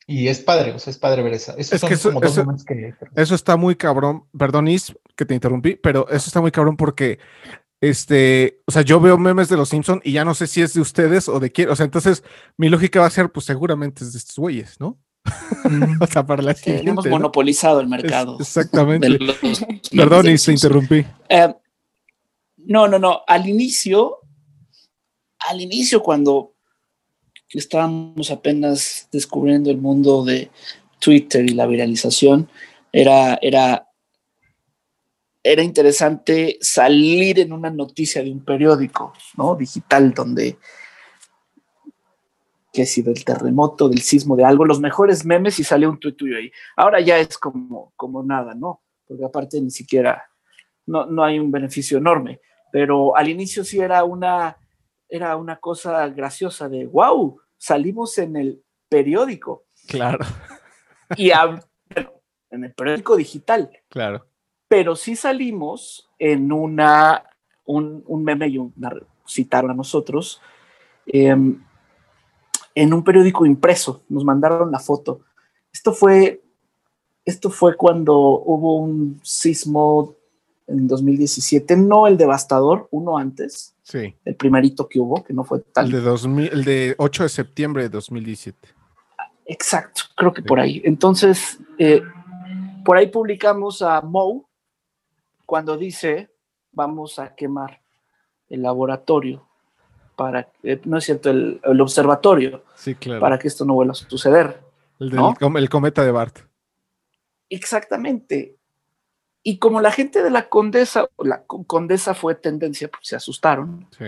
y 0.07 0.29
es 0.29 0.41
padre, 0.41 0.73
o 0.73 0.79
sea, 0.79 0.91
es 0.93 0.99
padre 0.99 1.23
ver 1.23 1.35
esa. 1.35 1.53
Esos 1.55 1.73
Es 1.75 1.81
son 1.81 1.89
que 1.89 1.95
eso- 1.95 2.09
como 2.11 2.21
dos 2.21 2.31
eso- 2.33 2.45
momentos 2.45 2.65
que... 2.65 2.95
Eso 3.17 3.35
está 3.35 3.57
muy 3.57 3.75
cabrón. 3.77 4.25
Perdón, 4.39 4.69
Is, 4.69 4.95
que 5.17 5.25
te 5.25 5.35
interrumpí, 5.35 5.75
pero 5.77 6.09
eso 6.09 6.29
está 6.29 6.41
muy 6.41 6.51
cabrón 6.53 6.77
porque, 6.77 7.19
este, 7.81 8.61
o 8.67 8.73
sea, 8.73 8.83
yo 8.83 9.01
veo 9.01 9.19
memes 9.19 9.49
de 9.49 9.57
los 9.57 9.69
Simpson 9.69 10.01
y 10.05 10.13
ya 10.13 10.25
no 10.25 10.35
sé 10.35 10.47
si 10.47 10.63
es 10.63 10.75
de 10.75 10.81
ustedes 10.81 11.29
o 11.29 11.41
de 11.41 11.51
quién. 11.53 11.69
O 11.71 11.77
sea, 11.77 11.85
entonces 11.85 12.23
mi 12.57 12.69
lógica 12.69 13.01
va 13.01 13.07
a 13.07 13.11
ser, 13.11 13.31
pues 13.33 13.47
seguramente 13.47 14.05
es 14.05 14.13
de 14.13 14.19
estos 14.19 14.37
güeyes, 14.37 14.79
¿no? 14.81 14.99
O 16.01 16.07
sea, 16.07 16.25
para 16.25 16.41
la 16.43 16.55
Que 16.55 16.61
siguiente. 16.61 16.91
hemos 16.91 17.05
¿no? 17.05 17.11
monopolizado 17.11 17.81
el 17.81 17.87
Es- 17.87 17.91
mercado. 17.91 18.37
exactamente. 18.41 19.09
los 19.09 19.37
Perdón, 19.91 20.29
Is, 20.29 20.45
te 20.45 20.53
interrumpí. 20.53 21.05
Eh, 21.29 21.55
no, 22.59 22.87
no, 22.89 22.99
no. 22.99 23.23
Al 23.27 23.49
inicio, 23.49 24.19
al 25.41 25.61
inicio, 25.61 26.03
cuando 26.03 26.55
estábamos 27.51 28.31
apenas 28.31 29.09
descubriendo 29.13 29.71
el 29.71 29.79
mundo 29.79 30.25
de 30.25 30.51
Twitter 30.99 31.45
y 31.45 31.55
la 31.55 31.67
viralización, 31.67 32.49
era, 32.93 33.39
era, 33.43 33.89
era 35.43 35.63
interesante 35.63 36.59
salir 36.61 37.39
en 37.39 37.53
una 37.53 37.71
noticia 37.71 38.23
de 38.23 38.31
un 38.31 38.45
periódico, 38.45 39.13
¿no? 39.37 39.55
Digital, 39.55 40.15
donde 40.15 40.59
que 42.73 42.85
si 42.85 43.01
del 43.01 43.25
terremoto, 43.25 43.89
del 43.89 44.03
sismo, 44.03 44.37
de 44.37 44.45
algo, 44.45 44.67
los 44.67 44.81
mejores 44.81 45.25
memes 45.25 45.59
y 45.59 45.65
sale 45.65 45.89
un 45.89 45.99
tuit 45.99 46.15
tuyo 46.15 46.37
ahí. 46.37 46.53
Ahora 46.77 47.01
ya 47.01 47.19
es 47.19 47.39
como, 47.39 47.95
como 47.97 48.23
nada, 48.23 48.55
¿no? 48.55 48.83
Porque 49.09 49.25
aparte 49.25 49.59
ni 49.63 49.71
siquiera 49.71 50.25
no, 50.85 51.07
no 51.07 51.25
hay 51.25 51.39
un 51.39 51.51
beneficio 51.51 51.97
enorme, 51.97 52.41
pero 52.71 53.17
al 53.17 53.31
inicio 53.31 53.65
sí 53.65 53.81
era 53.81 54.05
una, 54.05 54.59
era 55.09 55.37
una 55.37 55.57
cosa 55.59 56.09
graciosa 56.09 56.69
de, 56.69 56.87
wow, 56.87 57.39
salimos 57.57 58.19
en 58.19 58.37
el 58.37 58.63
periódico 58.89 59.65
Claro, 59.87 60.25
y 61.17 61.31
a- 61.31 61.61
en 62.51 62.65
el 62.65 62.73
periódico 62.75 63.17
digital, 63.17 63.71
claro. 63.89 64.27
pero 64.69 64.97
sí 64.97 65.15
salimos 65.17 66.09
en 66.19 66.51
una, 66.53 67.25
un, 67.65 68.03
un 68.07 68.25
meme 68.25 68.49
y 68.49 68.59
una, 68.59 68.93
citaron 69.27 69.71
a 69.71 69.75
nosotros, 69.75 70.41
em, 71.07 71.63
en 72.75 72.93
un 72.93 73.03
periódico 73.05 73.47
impreso, 73.47 74.03
nos 74.09 74.25
mandaron 74.25 74.71
la 74.71 74.79
foto. 74.79 75.21
Esto 75.73 75.93
fue, 75.93 76.43
esto 77.25 77.51
fue 77.51 77.77
cuando 77.77 78.17
hubo 78.19 78.79
un 78.79 79.21
sismo 79.23 80.16
en 80.69 80.89
2017, 80.89 81.77
no 81.77 82.07
el 82.07 82.17
devastador, 82.17 82.89
uno 82.91 83.19
antes, 83.19 83.75
Sí. 83.83 84.17
el 84.25 84.35
primerito 84.35 84.89
que 84.89 84.99
hubo, 84.99 85.23
que 85.23 85.33
no 85.33 85.45
fue 85.45 85.59
El 85.59 85.65
tal. 85.65 85.91
de, 85.91 86.01
2000, 86.01 86.53
el 86.53 86.65
de 86.65 86.95
8 86.99 87.23
de 87.23 87.29
septiembre 87.29 87.83
de 87.85 87.89
2017. 87.91 88.69
Exacto, 89.47 90.03
creo 90.17 90.33
que 90.33 90.43
Sí. 90.43 90.49
por 90.49 90.59
ahí. 90.59 90.83
Entonces, 90.85 91.59
eh, 91.79 92.03
por 92.85 92.97
ahí 92.97 93.07
publicamos 93.09 93.81
a 93.83 94.01
Moe 94.01 94.43
cuando 95.45 95.77
dice, 95.77 96.31
vamos 96.73 97.19
a 97.21 97.35
quemar 97.35 97.81
el 98.49 98.63
laboratorio 98.63 99.47
para, 100.17 100.49
eh, 100.65 100.81
no 100.85 100.99
es 100.99 101.05
cierto, 101.05 101.31
el, 101.31 101.61
el 101.63 101.81
observatorio, 101.81 102.65
Sí, 102.75 102.95
claro. 102.97 103.21
para 103.21 103.39
que 103.39 103.47
esto 103.49 103.65
no 103.65 103.75
vuelva 103.75 103.93
a 103.93 103.95
suceder. 103.95 104.61
el, 104.99 105.11
del 105.11 105.17
¿no? 105.21 105.35
com- 105.39 105.57
el 105.59 105.69
cometa 105.69 106.03
de 106.05 106.11
Bart. 106.11 106.39
Exactamente. 107.51 108.56
Y 109.49 109.59
como 109.59 109.81
la 109.81 109.93
gente 109.93 110.25
de 110.25 110.31
la 110.31 110.49
condesa, 110.49 111.09
la 111.19 111.45
con- 111.45 111.63
condesa 111.63 112.15
fue 112.15 112.35
tendencia, 112.35 112.89
pues 112.89 113.07
se 113.07 113.15
asustaron, 113.15 113.87
Sí. 113.97 114.07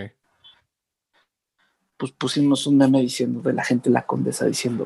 pues 1.95 2.11
pusimos 2.11 2.67
un 2.67 2.75
meme 2.77 2.99
diciendo 2.99 3.39
de 3.41 3.53
la 3.53 3.63
gente 3.63 3.89
de 3.89 3.93
la 3.93 4.05
condesa 4.05 4.45
diciendo, 4.45 4.85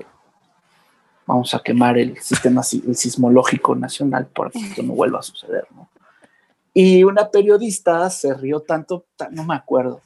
vamos 1.26 1.56
a 1.56 1.60
quemar 1.64 1.98
el 1.98 2.20
sistema 2.22 2.62
si- 2.62 2.84
el 2.86 2.96
sismológico 2.96 3.76
nacional 3.76 4.28
para 4.28 4.52
que 4.52 4.60
esto 4.60 4.84
no 4.84 4.94
vuelva 4.94 5.20
a 5.20 5.24
suceder, 5.24 5.66
¿no? 5.76 5.90
Y 6.72 7.04
una 7.04 7.32
periodista 7.32 8.08
se 8.12 8.34
rió 8.36 8.60
tanto, 8.62 9.06
ta- 9.16 9.30
no 9.32 9.44
me 9.46 9.56
acuerdo, 9.56 10.02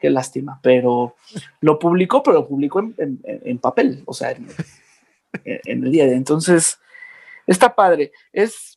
qué 0.00 0.08
lástima, 0.08 0.60
pero 0.62 1.14
lo 1.60 1.78
publicó, 1.78 2.22
pero 2.22 2.38
lo 2.40 2.48
publicó 2.48 2.80
en, 2.80 2.94
en- 2.98 3.20
en 3.24 3.58
papel, 3.58 4.02
o 4.06 4.14
sea, 4.14 4.30
en, 4.32 4.48
en- 5.44 5.60
en 5.64 5.84
el 5.84 5.92
día 5.92 6.06
de 6.06 6.14
entonces, 6.14 6.78
está 7.46 7.74
padre, 7.74 8.12
es, 8.32 8.71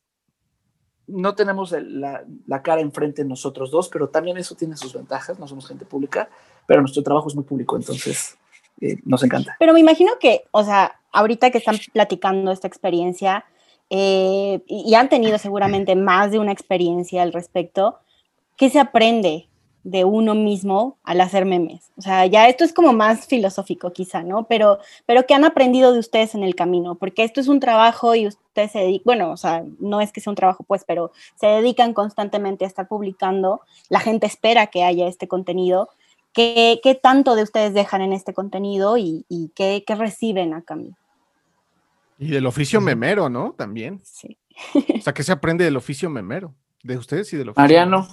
no 1.07 1.35
tenemos 1.35 1.71
la, 1.71 2.23
la 2.47 2.61
cara 2.61 2.81
enfrente 2.81 3.23
nosotros 3.23 3.71
dos, 3.71 3.89
pero 3.89 4.09
también 4.09 4.37
eso 4.37 4.55
tiene 4.55 4.77
sus 4.77 4.93
ventajas, 4.93 5.39
no 5.39 5.47
somos 5.47 5.67
gente 5.67 5.85
pública, 5.85 6.29
pero 6.67 6.81
nuestro 6.81 7.03
trabajo 7.03 7.27
es 7.27 7.35
muy 7.35 7.43
público, 7.43 7.75
entonces 7.75 8.37
eh, 8.81 8.97
nos 9.05 9.23
encanta. 9.23 9.55
Pero 9.59 9.73
me 9.73 9.79
imagino 9.79 10.13
que, 10.19 10.45
o 10.51 10.63
sea, 10.63 10.99
ahorita 11.11 11.51
que 11.51 11.59
están 11.59 11.77
platicando 11.93 12.51
esta 12.51 12.67
experiencia 12.67 13.45
eh, 13.89 14.61
y 14.67 14.93
han 14.95 15.09
tenido 15.09 15.37
seguramente 15.37 15.95
más 15.95 16.31
de 16.31 16.39
una 16.39 16.51
experiencia 16.51 17.21
al 17.21 17.33
respecto, 17.33 17.99
¿qué 18.57 18.69
se 18.69 18.79
aprende 18.79 19.47
de 19.85 20.03
uno 20.03 20.35
mismo 20.35 20.97
al 21.03 21.21
hacer 21.21 21.45
memes? 21.45 21.91
O 21.95 22.01
sea, 22.01 22.25
ya 22.25 22.49
esto 22.49 22.65
es 22.65 22.73
como 22.73 22.91
más 22.91 23.27
filosófico 23.27 23.93
quizá, 23.93 24.23
¿no? 24.23 24.47
Pero, 24.47 24.79
pero 25.05 25.25
¿qué 25.25 25.33
han 25.33 25.45
aprendido 25.45 25.93
de 25.93 25.99
ustedes 25.99 26.35
en 26.35 26.43
el 26.43 26.55
camino? 26.55 26.95
Porque 26.95 27.23
esto 27.23 27.39
es 27.39 27.47
un 27.47 27.61
trabajo 27.61 28.15
y 28.15 28.27
ustedes 28.27 28.71
se 28.71 28.79
dedican, 28.79 29.03
bueno, 29.05 29.31
o 29.31 29.37
sea, 29.37 29.63
no 29.79 30.01
es 30.01 30.11
que 30.11 30.19
sea 30.19 30.31
un 30.31 30.35
trabajo 30.35 30.63
pues, 30.63 30.83
pero 30.85 31.11
se 31.35 31.47
dedican 31.47 31.93
constantemente 31.93 32.65
a 32.65 32.67
estar 32.67 32.87
publicando, 32.87 33.61
la 33.87 34.01
gente 34.01 34.25
espera 34.27 34.67
que 34.67 34.83
haya 34.83 35.07
este 35.07 35.27
contenido. 35.27 35.89
¿Qué, 36.33 36.81
qué 36.83 36.95
tanto 36.95 37.35
de 37.35 37.43
ustedes 37.43 37.73
dejan 37.73 38.01
en 38.01 38.11
este 38.11 38.33
contenido 38.33 38.97
y, 38.97 39.23
y 39.29 39.51
qué, 39.55 39.85
qué 39.87 39.95
reciben 39.95 40.53
a 40.53 40.63
cambio? 40.63 40.97
Y 42.17 42.29
del 42.29 42.45
oficio 42.45 42.81
memero, 42.81 43.29
¿no? 43.29 43.53
También. 43.53 44.01
Sí. 44.03 44.37
O 44.73 45.01
sea, 45.01 45.13
¿qué 45.13 45.23
se 45.23 45.31
aprende 45.31 45.63
del 45.63 45.77
oficio 45.77 46.09
memero? 46.09 46.53
De 46.83 46.97
ustedes 46.97 47.31
y 47.33 47.37
del 47.37 47.49
oficio. 47.49 47.61
Mariano, 47.61 48.07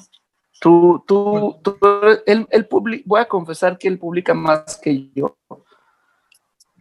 tú, 0.62 1.02
tú, 1.08 1.58
tú, 1.60 1.76
él, 2.24 2.46
él 2.48 2.66
publica, 2.68 3.02
voy 3.04 3.20
a 3.20 3.26
confesar 3.26 3.76
que 3.76 3.88
él 3.88 3.98
publica 3.98 4.32
más 4.32 4.76
que 4.76 5.10
yo. 5.12 5.36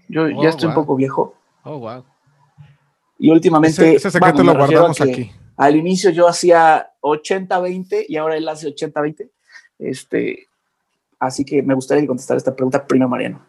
Yo 0.08 0.26
Oh, 0.26 0.44
ya 0.44 0.50
estoy 0.50 0.68
wow. 0.68 0.70
un 0.70 0.76
poco 0.76 0.96
viejo. 0.96 1.36
Oh, 1.64 1.80
wow. 1.80 2.06
Y 3.18 3.32
últimamente. 3.32 3.82
Ese, 3.82 3.96
ese 3.96 4.12
secreto 4.12 4.38
vamos, 4.38 4.54
lo 4.54 4.60
guardamos 4.60 5.02
aquí. 5.02 5.32
Al 5.58 5.76
inicio 5.76 6.12
yo 6.12 6.28
hacía 6.28 6.92
80-20 7.02 8.06
y 8.08 8.18
ahora 8.18 8.38
él 8.38 8.48
hace 8.48 8.68
80-20. 8.68 9.30
Este, 9.80 10.48
así 11.20 11.44
que 11.44 11.64
me 11.64 11.74
gustaría 11.74 12.06
contestar 12.06 12.38
esta 12.38 12.56
pregunta 12.56 12.86
primero, 12.86 13.10
Mariano. 13.10 13.44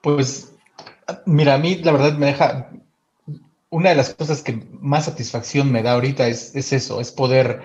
Pues, 0.00 0.56
mira, 1.24 1.54
a 1.54 1.58
mí 1.58 1.76
la 1.76 1.92
verdad 1.92 2.18
me 2.18 2.26
deja, 2.26 2.72
una 3.70 3.90
de 3.90 3.94
las 3.94 4.12
cosas 4.14 4.42
que 4.42 4.66
más 4.72 5.04
satisfacción 5.04 5.70
me 5.70 5.84
da 5.84 5.92
ahorita 5.92 6.26
es, 6.26 6.56
es 6.56 6.72
eso, 6.72 7.00
es 7.00 7.12
poder 7.12 7.62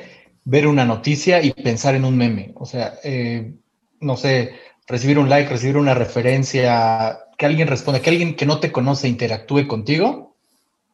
ver 0.49 0.65
una 0.65 0.85
noticia 0.85 1.43
y 1.43 1.51
pensar 1.51 1.93
en 1.95 2.05
un 2.05 2.15
meme. 2.15 2.53
O 2.55 2.65
sea, 2.65 2.93
eh, 3.03 3.53
no 3.99 4.15
sé, 4.15 4.53
recibir 4.87 5.19
un 5.19 5.27
like, 5.27 5.49
recibir 5.49 5.75
una 5.75 5.93
referencia, 5.93 7.19
que 7.37 7.45
alguien 7.45 7.67
responda, 7.67 7.99
que 8.01 8.09
alguien 8.09 8.33
que 8.37 8.45
no 8.45 8.61
te 8.61 8.71
conoce 8.71 9.09
interactúe 9.09 9.67
contigo, 9.67 10.37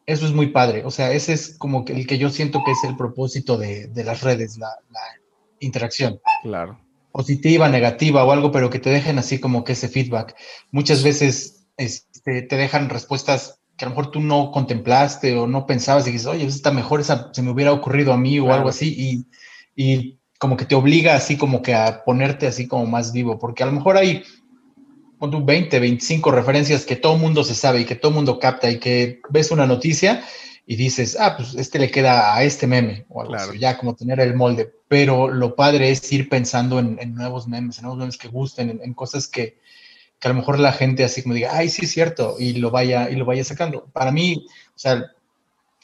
eso 0.06 0.26
es 0.26 0.32
muy 0.32 0.48
padre. 0.48 0.82
O 0.84 0.90
sea, 0.90 1.12
ese 1.12 1.34
es 1.34 1.56
como 1.56 1.84
el 1.86 2.04
que 2.08 2.18
yo 2.18 2.30
siento 2.30 2.62
que 2.64 2.72
es 2.72 2.82
el 2.82 2.96
propósito 2.96 3.56
de, 3.56 3.86
de 3.86 4.02
las 4.02 4.22
redes, 4.22 4.58
la, 4.58 4.70
la 4.90 5.00
interacción 5.60 6.20
Claro. 6.42 6.80
positiva, 7.12 7.68
negativa 7.68 8.24
o 8.24 8.32
algo, 8.32 8.50
pero 8.50 8.70
que 8.70 8.80
te 8.80 8.90
dejen 8.90 9.18
así 9.20 9.38
como 9.38 9.62
que 9.62 9.74
ese 9.74 9.88
feedback. 9.88 10.34
Muchas 10.72 11.04
veces 11.04 11.64
este, 11.76 12.42
te 12.42 12.56
dejan 12.56 12.88
respuestas 12.90 13.60
que 13.76 13.84
a 13.84 13.88
lo 13.88 13.94
mejor 13.94 14.10
tú 14.10 14.20
no 14.20 14.50
contemplaste 14.52 15.36
o 15.36 15.46
no 15.46 15.66
pensabas 15.66 16.06
y 16.06 16.12
dices, 16.12 16.26
oye, 16.26 16.44
está 16.46 16.70
mejor 16.70 17.00
esa, 17.00 17.30
se 17.32 17.42
me 17.42 17.50
hubiera 17.50 17.72
ocurrido 17.72 18.12
a 18.12 18.16
mí 18.16 18.38
o 18.38 18.44
Claro. 18.44 18.56
algo 18.58 18.68
así, 18.68 18.94
y, 18.96 19.26
y 19.74 20.18
como 20.38 20.56
que 20.56 20.64
te 20.64 20.74
obliga 20.74 21.14
así 21.14 21.36
como 21.36 21.62
que 21.62 21.74
a 21.74 22.04
ponerte 22.04 22.46
así 22.46 22.68
como 22.68 22.86
más 22.86 23.12
vivo, 23.12 23.38
porque 23.38 23.62
a 23.62 23.66
lo 23.66 23.72
mejor 23.72 23.96
hay 23.96 24.22
pon 25.18 25.30
tú 25.30 25.44
20, 25.44 25.78
25 25.80 26.30
referencias 26.32 26.84
que 26.84 26.96
todo 26.96 27.16
mundo 27.16 27.44
se 27.44 27.54
sabe 27.54 27.80
y 27.80 27.84
que 27.84 27.94
todo 27.94 28.12
mundo 28.12 28.38
capta 28.38 28.70
y 28.70 28.78
que 28.78 29.20
ves 29.30 29.50
una 29.52 29.66
noticia 29.66 30.22
y 30.66 30.76
dices, 30.76 31.16
ah, 31.20 31.36
pues 31.36 31.54
este 31.54 31.78
le 31.78 31.90
queda 31.90 32.34
a 32.34 32.42
este 32.42 32.66
meme 32.66 33.04
o 33.08 33.20
algo 33.22 33.34
Claro. 33.34 33.50
así, 33.50 33.58
ya 33.60 33.78
como 33.78 33.94
tener 33.94 34.18
el 34.20 34.34
molde. 34.34 34.72
Pero 34.88 35.28
lo 35.28 35.54
padre 35.54 35.90
es 35.90 36.10
ir 36.12 36.28
pensando 36.28 36.78
en, 36.78 36.98
en 37.00 37.14
nuevos 37.14 37.46
memes, 37.46 37.78
en 37.78 37.82
nuevos 37.84 37.98
memes 37.98 38.16
que 38.18 38.28
gusten, 38.28 38.70
en, 38.70 38.80
en 38.82 38.92
cosas 38.94 39.28
que, 39.28 39.58
que 40.18 40.28
a 40.28 40.32
lo 40.32 40.36
mejor 40.36 40.58
la 40.58 40.72
gente 40.72 41.04
así 41.04 41.22
como 41.22 41.34
diga, 41.34 41.50
ay, 41.52 41.68
sí 41.68 41.84
es 41.84 41.90
cierto, 41.90 42.36
y 42.38 42.54
lo 42.54 42.70
vaya, 42.70 43.10
y 43.10 43.16
lo 43.16 43.24
vaya 43.24 43.44
sacando. 43.44 43.86
Para 43.92 44.10
mí, 44.10 44.46
o 44.48 44.78
sea, 44.78 45.12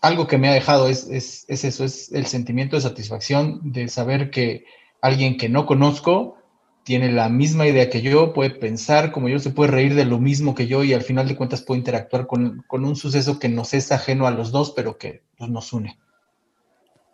algo 0.00 0.26
que 0.26 0.38
me 0.38 0.48
ha 0.48 0.54
dejado 0.54 0.88
es, 0.88 1.08
es, 1.08 1.44
es 1.48 1.64
eso, 1.64 1.84
es 1.84 2.12
el 2.12 2.26
sentimiento 2.26 2.76
de 2.76 2.82
satisfacción 2.82 3.60
de 3.72 3.88
saber 3.88 4.30
que 4.30 4.64
alguien 5.02 5.36
que 5.36 5.48
no 5.48 5.66
conozco 5.66 6.36
tiene 6.84 7.12
la 7.12 7.28
misma 7.28 7.66
idea 7.66 7.90
que 7.90 8.02
yo, 8.02 8.32
puede 8.32 8.50
pensar 8.50 9.12
como 9.12 9.28
yo, 9.28 9.38
se 9.38 9.50
puede 9.50 9.70
reír 9.70 9.94
de 9.94 10.04
lo 10.04 10.18
mismo 10.18 10.54
que 10.54 10.66
yo 10.66 10.82
y 10.82 10.94
al 10.94 11.02
final 11.02 11.28
de 11.28 11.36
cuentas 11.36 11.62
puede 11.62 11.78
interactuar 11.78 12.26
con, 12.26 12.64
con 12.66 12.84
un 12.84 12.96
suceso 12.96 13.38
que 13.38 13.48
nos 13.48 13.74
es 13.74 13.92
ajeno 13.92 14.26
a 14.26 14.30
los 14.30 14.50
dos, 14.50 14.72
pero 14.72 14.96
que 14.96 15.22
pues, 15.36 15.50
nos 15.50 15.72
une. 15.72 15.98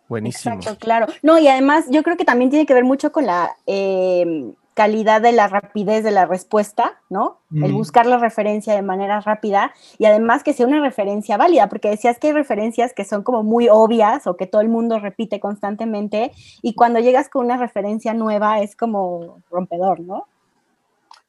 Buenísimo. 0.07 0.55
Exacto, 0.55 0.79
claro. 0.79 1.07
No, 1.21 1.37
y 1.37 1.47
además 1.49 1.85
yo 1.91 2.01
creo 2.01 2.15
que 2.15 2.23
también 2.23 2.49
tiene 2.49 2.65
que 2.65 2.73
ver 2.73 2.85
mucho 2.85 3.11
con 3.11 3.25
la 3.25 3.57
eh, 3.65 4.53
calidad 4.77 5.21
de 5.23 5.31
la 5.31 5.47
rapidez 5.47 6.03
de 6.03 6.11
la 6.11 6.27
respuesta, 6.27 7.01
¿no? 7.09 7.39
El 7.51 7.73
buscar 7.73 8.05
la 8.05 8.19
referencia 8.19 8.75
de 8.75 8.83
manera 8.83 9.19
rápida 9.21 9.71
y 9.97 10.05
además 10.05 10.43
que 10.43 10.53
sea 10.53 10.67
una 10.67 10.79
referencia 10.81 11.35
válida, 11.35 11.67
porque 11.67 11.89
decías 11.89 12.19
que 12.19 12.27
hay 12.27 12.33
referencias 12.33 12.93
que 12.93 13.03
son 13.03 13.23
como 13.23 13.41
muy 13.41 13.69
obvias 13.71 14.27
o 14.27 14.37
que 14.37 14.45
todo 14.45 14.61
el 14.61 14.69
mundo 14.69 14.99
repite 14.99 15.39
constantemente 15.39 16.31
y 16.61 16.75
cuando 16.75 16.99
llegas 16.99 17.27
con 17.27 17.45
una 17.45 17.57
referencia 17.57 18.13
nueva 18.13 18.61
es 18.61 18.75
como 18.75 19.39
rompedor, 19.49 19.99
¿no? 20.01 20.27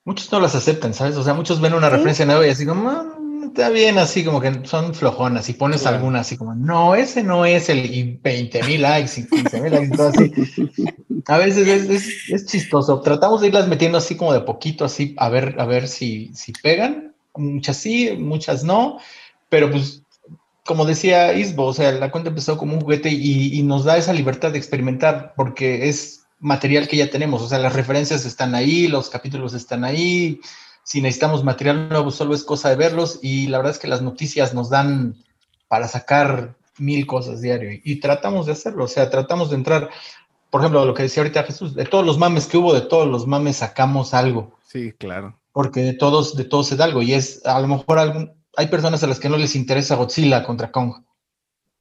Muchos 0.04 0.30
no 0.30 0.40
las 0.40 0.54
aceptan, 0.54 0.92
¿sabes? 0.92 1.16
O 1.16 1.22
sea, 1.22 1.32
muchos 1.32 1.58
ven 1.60 1.72
una 1.72 1.86
Sí. 1.88 1.92
referencia 1.94 2.26
nueva 2.26 2.46
y 2.46 2.50
así 2.50 2.66
como, 2.66 2.90
"Ah, 2.90 3.06
está 3.46 3.68
bien, 3.70 3.98
así 3.98 4.24
como 4.24 4.40
que 4.40 4.64
son 4.64 4.94
flojonas 4.94 5.48
y 5.48 5.52
pones 5.54 5.82
Claro. 5.82 5.96
alguna 5.98 6.20
así 6.20 6.36
como, 6.36 6.54
no, 6.54 6.94
ese 6.94 7.22
no 7.22 7.44
es 7.46 7.68
el, 7.68 7.86
y 7.86 8.18
20 8.22 8.62
mil 8.62 8.82
likes 8.82 9.20
y 9.20 9.26
15 9.26 9.60
mil 9.60 9.72
likes 9.72 9.94
todo 9.96 10.08
así. 10.08 10.32
A 11.26 11.38
veces 11.38 11.66
es, 11.68 11.90
es- 11.90 12.30
es 12.30 12.46
chistoso. 12.46 13.00
Tratamos 13.00 13.40
de 13.40 13.48
irlas 13.48 13.68
metiendo 13.68 13.98
así 13.98 14.16
como 14.16 14.32
de 14.32 14.40
poquito, 14.40 14.84
así, 14.84 15.14
a 15.18 15.28
ver, 15.28 15.56
a 15.58 15.66
ver 15.66 15.88
si, 15.88 16.30
si 16.34 16.52
pegan. 16.52 17.14
Muchas 17.34 17.76
sí, 17.76 18.10
muchas 18.18 18.64
no, 18.64 18.98
pero 19.48 19.70
pues, 19.70 20.02
como 20.64 20.84
decía 20.84 21.32
Isbo, 21.34 21.66
o 21.66 21.72
sea, 21.74 21.92
la 21.92 22.10
cuenta 22.10 22.30
empezó 22.30 22.56
como 22.58 22.74
un 22.74 22.80
juguete 22.80 23.10
y, 23.10 23.58
y 23.58 23.62
nos 23.62 23.84
da 23.84 23.96
esa 23.96 24.12
libertad 24.12 24.52
de 24.52 24.58
experimentar 24.58 25.32
porque 25.36 25.88
es 25.88 26.24
material 26.40 26.88
que 26.88 26.96
ya 26.96 27.10
tenemos, 27.10 27.42
o 27.42 27.48
sea, 27.48 27.58
las 27.58 27.72
referencias 27.74 28.24
están 28.24 28.54
ahí, 28.54 28.86
los 28.88 29.08
capítulos 29.10 29.54
están 29.54 29.84
ahí, 29.84 30.40
si 30.88 31.02
necesitamos 31.02 31.44
material 31.44 31.88
nuevo 31.90 32.10
solo 32.10 32.34
es 32.34 32.44
cosa 32.44 32.70
de 32.70 32.76
verlos 32.76 33.18
y 33.20 33.48
la 33.48 33.58
verdad 33.58 33.72
es 33.74 33.78
que 33.78 33.88
las 33.88 34.00
noticias 34.00 34.54
nos 34.54 34.70
dan 34.70 35.16
para 35.68 35.86
sacar 35.86 36.54
mil 36.78 37.06
cosas 37.06 37.42
diario 37.42 37.70
y, 37.72 37.82
y 37.84 38.00
tratamos 38.00 38.46
de 38.46 38.52
hacerlo, 38.52 38.84
o 38.84 38.88
sea, 38.88 39.10
tratamos 39.10 39.50
de 39.50 39.56
entrar, 39.56 39.90
por 40.48 40.62
ejemplo, 40.62 40.84
lo 40.86 40.94
que 40.94 41.02
decía 41.02 41.22
ahorita 41.22 41.42
Jesús, 41.42 41.74
de 41.74 41.84
todos 41.84 42.06
los 42.06 42.16
mames 42.16 42.46
que 42.46 42.56
hubo, 42.56 42.72
de 42.72 42.80
todos 42.80 43.06
los 43.06 43.26
mames 43.26 43.56
sacamos 43.58 44.14
algo 44.14 44.56
Sí, 44.66 44.92
claro. 44.92 45.38
porque 45.52 45.80
de 45.80 45.92
todos, 45.92 46.34
de 46.36 46.44
todos 46.44 46.68
se 46.68 46.76
da 46.76 46.84
algo. 46.86 47.02
Y 47.02 47.12
es, 47.12 47.44
a 47.44 47.60
lo 47.60 47.68
mejor 47.68 47.98
algún, 47.98 48.32
hay 48.56 48.68
personas 48.68 49.02
a 49.02 49.06
las 49.08 49.18
que 49.20 49.28
no 49.28 49.36
les 49.36 49.56
interesa 49.56 49.96
Godzilla 49.96 50.42
contra 50.42 50.70
Kong, 50.70 51.02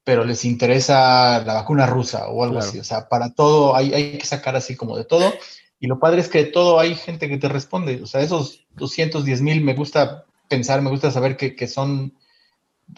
pero 0.04 0.24
les 0.26 0.44
interesa 0.46 1.44
la 1.46 1.54
vacuna 1.54 1.86
rusa 1.86 2.28
o 2.28 2.44
algo 2.44 2.56
Claro. 2.56 2.70
así. 2.70 2.80
O 2.80 2.84
sea, 2.84 3.08
para 3.08 3.34
todo 3.34 3.74
hay, 3.76 3.94
hay 3.94 4.18
que 4.18 4.26
sacar 4.26 4.56
así 4.58 4.76
como 4.76 4.98
de 4.98 5.06
todo. 5.06 5.32
Y 5.80 5.88
lo 5.88 6.00
padre 6.00 6.22
es 6.22 6.30
que 6.30 6.46
de 6.46 6.52
todo 6.52 6.80
hay 6.80 6.96
gente 6.96 7.30
que 7.30 7.38
te 7.38 7.50
responde. 7.50 8.02
O 8.02 8.08
sea, 8.08 8.22
esos 8.22 8.66
210 8.76 9.42
mil 9.42 9.64
me 9.64 9.76
gusta 9.76 10.26
pensar, 10.48 10.82
me 10.82 10.90
gusta 10.90 11.12
saber 11.12 11.38
que, 11.38 11.56
que 11.56 11.68
son, 11.68 12.14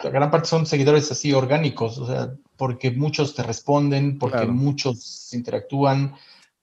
la 0.04 0.10
gran 0.10 0.32
parte 0.32 0.48
son 0.48 0.66
seguidores 0.66 1.12
así 1.12 1.34
orgánicos, 1.34 1.98
o 1.98 2.08
sea, 2.08 2.34
porque 2.58 2.92
muchos 2.92 3.36
te 3.36 3.44
responden, 3.44 4.18
porque 4.20 4.38
Claro. 4.38 4.54
muchos 4.54 5.34
interactúan, 5.34 6.16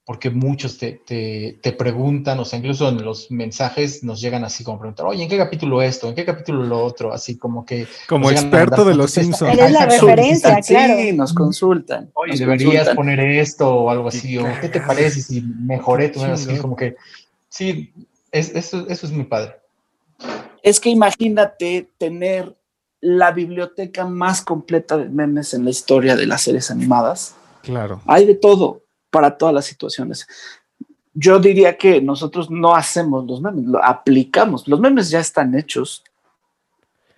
porque 0.07 0.31
muchos 0.31 0.79
te, 0.79 0.93
te, 1.05 1.59
te 1.61 1.73
preguntan, 1.73 2.39
o 2.39 2.45
sea, 2.45 2.61
incluso 2.61 2.89
en 2.89 3.05
los 3.05 3.29
mensajes 3.33 4.05
nos 4.05 4.21
llegan 4.21 4.45
así 4.45 4.63
como 4.63 4.79
preguntar, 4.79 5.05
oye, 5.05 5.25
¿en 5.25 5.29
qué 5.29 5.37
capítulo 5.37 5.83
esto? 5.83 6.09
¿En 6.09 6.15
qué 6.15 6.25
capítulo 6.25 6.63
lo 6.63 6.85
otro? 6.85 7.13
Así 7.13 7.37
como 7.37 7.67
que... 7.67 7.89
Como 8.09 8.31
experto 8.31 8.85
de 8.85 8.95
los. 8.95 9.11
Simpsons. 9.11 9.53
Eres 9.53 9.73
la 9.73 9.85
referencia, 9.85 10.63
Sí, 10.63 10.75
claro. 10.75 10.95
nos 11.15 11.35
consultan. 11.35 12.09
Oye, 12.15 12.31
nos 12.31 12.39
deberías 12.39 12.71
consultan. 12.71 12.97
poner 12.97 13.21
esto 13.21 13.69
o 13.69 13.91
algo 13.91 14.07
así, 14.07 14.39
o 14.39 14.45
¿qué 14.61 14.69
te 14.69 14.81
parece 14.81 15.21
si 15.21 15.43
mejoré 15.43 16.11
tu 16.11 16.23
así 16.23 16.57
como 16.59 16.77
que 16.77 16.95
sí, 17.49 17.93
es, 18.31 18.55
eso, 18.55 18.87
eso 18.89 19.07
es 19.07 19.13
muy 19.13 19.25
padre. 19.25 19.57
Es 20.63 20.79
que 20.79 20.89
imagínate 20.89 21.91
tener 21.99 22.57
la 23.01 23.33
biblioteca 23.33 24.05
más 24.05 24.41
completa 24.41 24.97
de 24.97 25.09
memes 25.09 25.53
en 25.53 25.65
la 25.65 25.71
historia 25.71 26.15
de 26.15 26.27
las 26.27 26.43
series 26.43 26.71
animadas. 26.71 27.35
Claro. 27.63 28.01
Hay 28.07 28.25
de 28.25 28.37
todo 28.37 28.86
para 29.17 29.39
todas 29.39 29.55
las 29.55 29.65
situaciones. 29.65 30.27
Yo 31.15 31.39
diría 31.39 31.79
que 31.79 32.03
nosotros 32.03 32.51
no 32.51 32.75
hacemos 32.77 33.25
los 33.27 33.41
memes, 33.41 33.65
lo 33.65 33.83
aplicamos. 33.83 34.69
Los 34.69 34.79
memes 34.79 35.09
ya 35.09 35.21
están 35.21 35.55
hechos. 35.55 36.05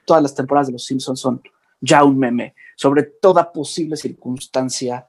Todas 0.04 0.22
las 0.22 0.32
temporadas 0.36 0.68
de 0.68 0.74
Los 0.74 0.84
Simpsons 0.84 1.18
son 1.18 1.42
ya 1.80 2.04
un 2.04 2.16
meme 2.16 2.54
sobre 2.76 3.02
toda 3.02 3.50
posible 3.52 3.96
circunstancia 3.96 5.08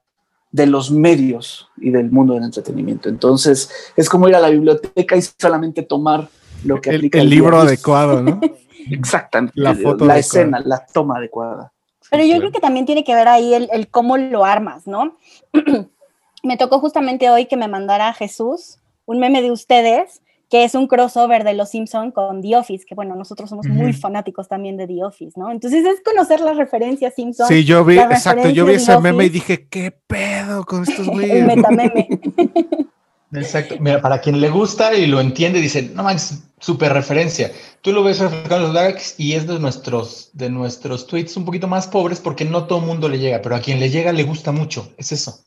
de 0.52 0.66
los 0.66 0.90
medios 0.90 1.70
y 1.78 1.92
del 1.92 2.10
mundo 2.10 2.34
del 2.34 2.44
entretenimiento. 2.46 3.08
Entonces, 3.10 3.70
es 3.96 4.10
como 4.10 4.28
ir 4.28 4.36
a 4.36 4.40
la 4.40 4.50
biblioteca 4.50 5.16
y 5.16 5.22
solamente 5.22 5.84
tomar 5.84 6.28
lo 6.64 6.82
que 6.82 6.90
El, 6.90 6.96
aplica 6.96 7.20
el 7.20 7.28
a 7.28 7.30
libro 7.30 7.58
día. 7.62 7.70
adecuado, 7.70 8.24
¿no? 8.24 8.42
Exactamente. 8.90 9.54
La 9.56 9.74
La, 9.74 9.76
foto 9.76 10.06
adecuada. 10.06 10.18
escena, 10.18 10.60
la 10.66 10.84
toma 10.88 11.18
adecuada. 11.18 11.72
Pero 12.10 12.24
yo 12.24 12.30
claro. 12.30 12.40
creo 12.42 12.52
que 12.54 12.60
también 12.60 12.88
tiene 12.88 13.04
que 13.04 13.14
ver 13.14 13.28
ahí 13.28 13.54
el, 13.54 13.70
el 13.72 13.88
cómo 13.90 14.18
lo 14.18 14.44
armas, 14.44 14.88
¿no? 14.88 15.16
me 16.44 16.58
tocó 16.58 16.80
justamente 16.80 17.30
hoy 17.30 17.46
que 17.46 17.58
me 17.58 17.68
mandara 17.68 18.14
Jesús 18.14 18.80
un 19.06 19.20
meme 19.20 19.42
de 19.42 19.52
ustedes, 19.52 20.22
que 20.50 20.64
es 20.64 20.76
un 20.76 20.88
crossover 20.88 21.44
de 21.44 21.54
Los 21.54 21.70
Simpson 21.70 22.12
con 22.12 22.42
The 22.42 22.58
Office, 22.58 22.86
que 22.88 22.94
bueno, 22.94 23.16
nosotros 23.16 23.50
somos 23.50 23.66
muy 23.68 23.92
fanáticos 23.94 24.48
también 24.48 24.78
de 24.78 24.86
The 24.88 25.04
Office, 25.04 25.40
¿no? 25.40 25.52
Entonces 25.52 25.84
es 25.86 26.02
conocer 26.04 26.42
las 26.42 26.58
referencias 26.58 27.16
Simpson, 27.16 27.48
Sí, 27.48 27.66
yo 27.66 27.84
vi, 27.84 27.96
la 27.96 28.04
exacto, 28.04 28.50
yo 28.50 28.66
vi 28.66 28.74
referencia 28.74 28.94
ese 28.94 29.02
meme 29.02 29.26
y 29.26 29.30
dije, 29.30 29.68
¿qué 29.68 29.92
pedo 29.92 30.64
con 30.66 30.84
estos 30.84 31.00
el 31.08 31.12
güeyes? 31.12 31.46
metameme. 31.46 32.08
Exacto. 33.32 33.76
Mira, 33.80 34.02
para 34.02 34.22
quien 34.22 34.42
le 34.42 34.50
gusta 34.50 34.96
y 34.96 35.06
lo 35.06 35.22
entiende, 35.22 35.62
dice, 35.62 35.84
no 35.94 36.04
manches, 36.04 36.44
súper 36.60 36.94
referencia. 36.94 37.52
Tú 37.82 37.92
lo 37.92 38.04
ves 38.04 38.20
reflejado 38.20 38.58
en 38.58 38.62
los 38.64 38.74
likes 38.74 39.04
y 39.18 39.34
es 39.34 39.46
de 39.46 39.60
nuestros, 39.60 40.32
de 40.34 40.50
nuestros 40.50 41.06
tweets 41.08 41.38
un 41.38 41.46
poquito 41.46 41.68
más 41.68 41.88
pobres 41.88 42.20
porque 42.20 42.46
no 42.46 42.66
todo 42.66 42.80
el 42.80 42.86
mundo 42.86 43.08
le 43.08 43.20
llega, 43.20 43.42
pero 43.42 43.56
a 43.56 43.60
quien 43.60 43.80
le 43.80 43.90
llega 43.90 44.12
le 44.12 44.24
gusta 44.24 44.52
mucho. 44.52 44.92
Es 44.98 45.12
eso. 45.12 45.46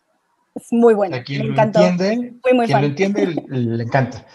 Es 0.55 0.67
muy 0.71 0.95
bueno. 0.95 1.17
A 1.17 1.23
quien 1.23 1.41
me 1.41 1.45
lo 1.47 1.53
encantó. 1.53 1.81
entiende, 1.81 2.35
Fui 2.43 2.53
muy 2.55 2.67
quien 2.67 2.75
fan. 2.77 2.83
lo 2.83 2.89
entiende 2.89 3.27
le, 3.49 3.61
le 3.77 3.83
encanta. 3.85 4.27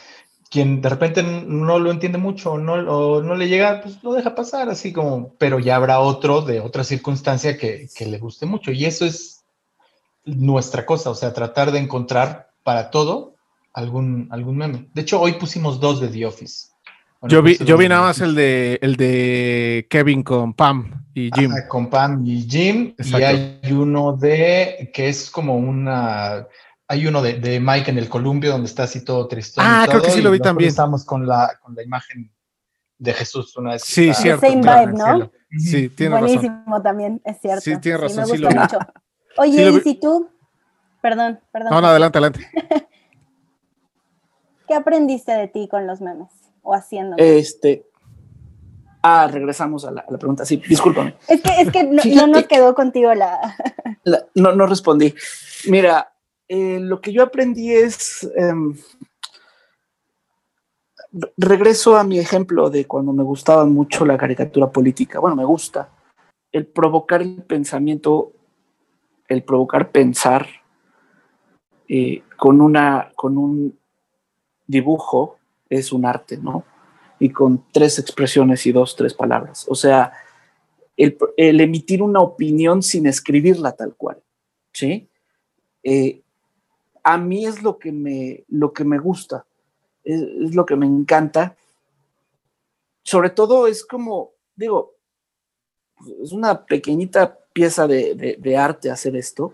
Quien 0.49 0.81
de 0.81 0.87
repente 0.89 1.23
no 1.23 1.77
lo 1.77 1.91
entiende 1.91 2.17
mucho 2.17 2.53
o 2.53 2.57
no, 2.57 2.73
o 2.73 3.21
no 3.21 3.35
le 3.35 3.49
llega, 3.49 3.81
pues 3.81 4.01
lo 4.01 4.13
deja 4.13 4.33
pasar, 4.33 4.69
así 4.69 4.93
como, 4.93 5.33
pero 5.37 5.59
ya 5.59 5.75
habrá 5.75 5.99
otro 5.99 6.41
de 6.41 6.61
otra 6.61 6.83
circunstancia 6.85 7.57
que, 7.57 7.87
que 7.93 8.05
le 8.05 8.17
guste 8.17 8.45
mucho. 8.45 8.71
Y 8.71 8.85
eso 8.85 9.05
es 9.05 9.43
nuestra 10.23 10.85
cosa, 10.85 11.09
o 11.09 11.15
sea, 11.15 11.33
tratar 11.33 11.71
de 11.71 11.79
encontrar 11.79 12.49
para 12.63 12.89
todo 12.91 13.35
algún, 13.73 14.27
algún 14.31 14.57
meme. 14.57 14.87
De 14.93 15.01
hecho, 15.01 15.19
hoy 15.19 15.33
pusimos 15.33 15.79
dos 15.79 15.99
de 15.99 16.07
The 16.07 16.25
Office. 16.25 16.67
Bueno, 17.19 17.31
Yo 17.33 17.41
vi, 17.41 17.57
yo 17.57 17.77
vi 17.77 17.89
nada 17.89 18.01
más 18.01 18.21
el 18.21 18.33
de, 18.35 18.79
el 18.81 18.95
de 18.95 19.87
Kevin 19.89 20.23
con 20.23 20.53
Pam 20.53 21.05
y 21.19 21.31
Jim. 21.33 21.51
Ajá, 21.51 21.67
con 21.67 21.89
Pam 21.89 22.23
y 22.25 22.41
Jim. 22.49 22.93
Exacto. 22.97 23.19
Y 23.19 23.23
hay 23.23 23.71
uno 23.73 24.13
de 24.15 24.91
que 24.93 25.09
es 25.09 25.29
como 25.31 25.55
una. 25.57 26.47
Hay 26.89 27.05
uno 27.07 27.21
de, 27.21 27.33
de 27.33 27.59
Mike 27.59 27.91
en 27.91 27.97
el 27.97 28.07
columpio 28.07 28.51
donde 28.51 28.67
está 28.67 28.83
así 28.83 29.03
todo 29.03 29.27
tristón. 29.27 29.65
y 29.65 29.67
Ah, 29.69 29.85
creo 29.89 30.01
que 30.01 30.11
sí 30.11 30.21
lo 30.21 30.31
vi 30.31 30.39
también. 30.39 30.69
Estamos 30.69 31.03
con 31.03 31.27
la, 31.27 31.57
con 31.61 31.75
la 31.75 31.83
imagen 31.83 32.31
de 32.97 33.13
Jesús 33.13 33.55
una 33.57 33.71
vez. 33.71 33.83
Sí, 33.83 34.09
está- 34.09 34.21
cierto. 34.21 34.41
same 34.47 34.61
vibe. 34.61 35.29
Sí, 35.59 35.89
tiene 35.89 36.15
razón. 36.19 36.35
Buenísimo 36.35 36.81
también, 36.81 37.21
es 37.25 37.37
cierto. 37.41 37.61
Sí, 37.61 37.77
tiene 37.79 37.97
razón, 37.99 38.17
me 38.17 38.25
sí 38.25 38.31
gustó 38.31 38.43
lo 38.49 38.49
vi. 38.53 38.59
mucho. 38.59 38.79
Oye, 39.37 39.51
Sí 39.57 39.65
lo 39.65 39.71
vi. 39.73 39.77
y 39.77 39.81
si 39.81 39.95
tú, 39.99 40.29
perdón, 41.01 41.39
perdón. 41.51 41.71
No, 41.71 41.81
no, 41.81 41.87
adelante, 41.87 42.17
adelante. 42.17 42.47
¿Qué 44.67 44.73
aprendiste 44.73 45.31
de 45.31 45.47
ti 45.47 45.67
con 45.69 45.87
los 45.87 46.01
memes 46.01 46.29
o 46.61 46.73
haciendo? 46.73 47.15
Este. 47.17 47.85
Ah, 49.09 49.27
regresamos 49.31 49.85
a 49.85 49.91
la, 49.91 50.01
a 50.01 50.11
la 50.11 50.17
pregunta. 50.17 50.45
Sí, 50.45 50.61
discúlpame. 50.67 51.15
Es 51.29 51.41
que, 51.41 51.61
es 51.61 51.71
que 51.71 51.83
no, 51.83 52.27
nos 52.27 52.41
que- 52.43 52.47
quedó 52.47 52.75
contigo 52.75 53.13
la. 53.13 53.55
La- 54.03 54.25
no, 54.35 54.53
no 54.53 54.65
respondí. 54.67 55.13
Mira, 55.69 56.13
eh, 56.47 56.79
lo 56.81 56.99
que 57.01 57.11
yo 57.13 57.23
aprendí 57.23 57.73
es. 57.73 58.29
em, 58.35 58.75
re- 61.11 61.33
regreso 61.37 61.97
a 61.97 62.03
mi 62.03 62.19
ejemplo 62.19 62.69
de 62.69 62.85
cuando 62.85 63.13
me 63.13 63.23
gustaba 63.23 63.65
mucho 63.65 64.05
la 64.05 64.17
caricatura 64.17 64.69
política. 64.69 65.19
Bueno, 65.19 65.35
me 65.35 65.45
gusta. 65.45 65.89
El 66.51 66.65
provocar 66.65 67.21
el 67.21 67.43
pensamiento, 67.43 68.31
el 69.27 69.43
provocar 69.43 69.91
pensar 69.91 70.47
eh, 71.89 72.23
con, 72.37 72.61
una, 72.61 73.11
con 73.15 73.37
un 73.37 73.77
dibujo 74.65 75.37
es 75.69 75.91
un 75.91 76.05
arte, 76.05 76.37
¿no? 76.37 76.63
Y 77.19 77.29
con 77.29 77.65
tres 77.71 77.99
expresiones 77.99 78.65
y 78.65 78.71
dos, 78.71 78.95
tres 78.95 79.13
palabras. 79.13 79.65
O 79.67 79.75
sea, 79.75 80.13
el, 80.95 81.17
emitir 81.59 82.01
una 82.01 82.21
opinión 82.21 82.83
sin 82.83 83.07
escribirla 83.07 83.71
tal 83.71 83.95
cual. 83.95 84.21
¿sí? 84.71 85.09
Eh, 85.83 86.21
a 87.03 87.17
mí 87.17 87.45
es 87.45 87.63
lo 87.63 87.79
que 87.79 87.91
me, 87.91 88.43
lo 88.49 88.73
que 88.73 88.83
me 88.83 88.99
gusta, 88.99 89.45
es, 90.03 90.21
lo 90.53 90.65
que 90.65 90.75
me 90.75 90.85
encanta. 90.85 91.55
Sobre 93.03 93.29
todo 93.29 93.67
es 93.67 93.85
como, 93.85 94.31
digo, 94.55 94.95
es 96.21 96.31
una 96.31 96.65
pequeñita 96.65 97.39
pieza 97.53 97.87
de 97.87 98.57
arte 98.57 98.91
hacer 98.91 99.15
esto 99.15 99.53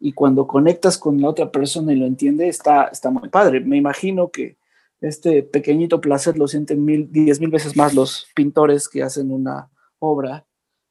y 0.00 0.12
cuando 0.12 0.46
conectas 0.46 0.96
con 0.96 1.20
la 1.20 1.28
otra 1.28 1.50
persona 1.50 1.92
y 1.92 1.96
lo 1.96 2.06
entiende, 2.06 2.48
está, 2.48 2.84
está 2.84 3.10
muy 3.10 3.28
padre. 3.28 3.60
Me 3.60 3.76
imagino 3.76 4.30
que 4.30 4.56
este 5.00 5.42
pequeñito 5.42 6.00
placer 6.00 6.36
lo 6.36 6.48
sienten 6.48 6.84
mil, 6.84 7.10
diez 7.10 7.40
mil 7.40 7.50
veces 7.50 7.76
más 7.76 7.94
los 7.94 8.26
pintores 8.34 8.88
que 8.88 9.02
hacen 9.02 9.30
una 9.30 9.70
obra 9.98 10.46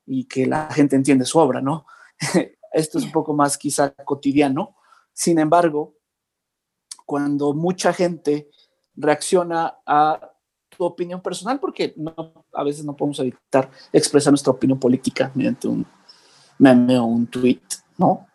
y 0.06 0.26
que 0.26 0.46
la 0.46 0.70
gente 0.72 0.96
entiende 0.96 1.26
su 1.26 1.40
obra, 1.40 1.62
¿no? 1.62 1.86
Esto 2.72 2.98
es 2.98 3.06
un 3.06 3.12
poco 3.12 3.34
más 3.34 3.58
quizá 3.58 3.92
cotidiano. 3.92 4.76
Sin 5.14 5.40
embargo, 5.40 5.96
cuando 7.06 7.54
mucha 7.54 7.94
gente 7.94 8.50
reacciona 8.96 9.78
a 9.86 10.34
tu 10.70 10.84
opinión 10.84 11.22
personal, 11.22 11.60
porque 11.60 11.96
a 12.54 12.64
veces 12.64 12.86
no 12.86 12.96
podemos 12.96 13.20
evitar 13.20 13.70
expresar 13.92 14.32
nuestra 14.32 14.52
opinión 14.52 14.80
política 14.80 15.32
mediante 15.34 15.68
un 15.68 15.86
meme 16.60 16.98
o 17.00 17.06
un 17.06 17.28
tweet, 17.28 17.62
¿no? 17.98 18.28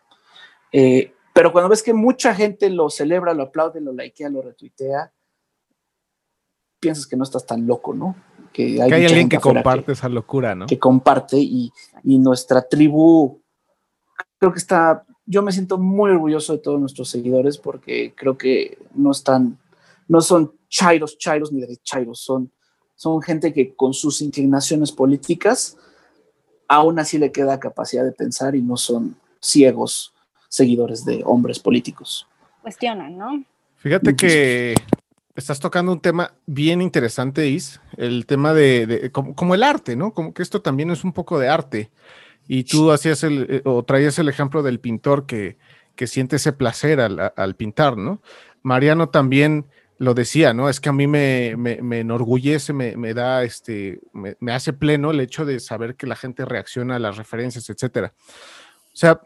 Eh, 0.71 1.13
pero 1.33 1.51
cuando 1.51 1.69
ves 1.69 1.81
que 1.81 1.93
mucha 1.93 2.33
gente 2.35 2.69
lo 2.69 2.89
celebra, 2.89 3.33
lo 3.33 3.43
aplaude, 3.43 3.81
lo 3.81 3.93
likea, 3.93 4.29
lo 4.29 4.41
retuitea, 4.41 5.11
piensas 6.83 7.07
que 7.07 7.15
no 7.15 7.23
estás 7.23 7.45
tan 7.45 7.65
loco, 7.65 7.93
¿no? 7.93 8.15
Que 8.51 8.81
hay, 8.81 8.89
Que 8.89 8.95
hay 8.95 9.05
alguien 9.05 9.29
que 9.29 9.39
comparte 9.39 9.93
esa 9.93 10.09
locura, 10.09 10.53
¿no? 10.53 10.65
que 10.67 10.77
comparte 10.77 11.37
y, 11.37 11.71
y 12.03 12.19
nuestra 12.19 12.61
tribu, 12.61 13.41
creo 14.37 14.51
que 14.51 14.59
está, 14.59 15.05
yo 15.25 15.41
me 15.41 15.53
siento 15.53 15.77
muy 15.77 16.11
orgulloso 16.11 16.51
de 16.51 16.59
todos 16.59 16.79
nuestros 16.79 17.09
seguidores 17.09 17.57
porque 17.57 18.13
creo 18.15 18.37
que 18.37 18.77
no 18.93 19.11
están, 19.11 19.57
no 20.09 20.19
son 20.19 20.53
chairos, 20.67 21.17
chairos 21.17 21.53
ni 21.53 21.61
derechairos, 21.61 22.19
son, 22.19 22.51
son 22.95 23.21
gente 23.21 23.53
que 23.53 23.73
con 23.73 23.93
sus 23.93 24.21
inclinaciones 24.21 24.91
políticas 24.91 25.77
aún 26.67 26.99
así 26.99 27.17
le 27.17 27.31
queda 27.31 27.59
capacidad 27.59 28.03
de 28.03 28.11
pensar 28.11 28.55
y 28.55 28.61
no 28.61 28.75
son 28.75 29.15
ciegos 29.39 30.13
seguidores 30.49 31.05
de 31.05 31.23
hombres 31.25 31.59
políticos. 31.59 32.27
Cuestionan, 32.61 33.17
¿no? 33.17 33.43
Fíjate 33.77 34.15
que 34.15 34.75
estás 35.35 35.59
tocando 35.59 35.91
un 35.91 35.99
tema 35.99 36.33
bien 36.45 36.81
interesante, 36.81 37.47
Is, 37.47 37.81
el 37.97 38.25
tema 38.25 38.53
de, 38.53 39.11
como, 39.11 39.55
el 39.55 39.63
arte, 39.63 39.95
¿no? 39.95 40.13
Como 40.13 40.33
que 40.33 40.43
esto 40.43 40.61
también 40.61 40.91
es 40.91 41.03
un 41.03 41.13
poco 41.13 41.39
de 41.39 41.49
arte. 41.49 41.91
Y 42.47 42.65
tú 42.65 42.91
hacías 42.91 43.23
el, 43.23 43.47
eh, 43.49 43.61
o 43.65 43.83
traías 43.83 44.19
el 44.19 44.29
ejemplo 44.29 44.63
del 44.63 44.79
pintor 44.79 45.25
que, 45.25 45.57
siente 46.05 46.35
ese 46.35 46.51
placer 46.51 46.99
al, 46.99 47.55
pintar, 47.55 47.97
¿no? 47.97 48.21
Mariano 48.61 49.07
también 49.07 49.65
lo 49.99 50.13
decía, 50.13 50.53
¿no? 50.53 50.67
Es 50.67 50.81
que 50.81 50.89
a 50.89 50.93
mí 50.93 51.07
me, 51.07 51.55
me, 51.55 51.99
enorgullece, 51.99 52.73
me, 52.73 52.97
me 52.97 53.13
da, 53.13 53.43
este, 53.43 54.01
me 54.11 54.51
hace 54.51 54.73
pleno 54.73 55.11
el 55.11 55.21
hecho 55.21 55.45
de 55.45 55.61
saber 55.61 55.95
que 55.95 56.07
la 56.07 56.17
gente 56.17 56.43
reacciona 56.43 56.97
a 56.97 56.99
las 56.99 57.15
referencias, 57.15 57.69
etcétera. 57.69 58.13
O 58.17 58.95
sea, 58.95 59.21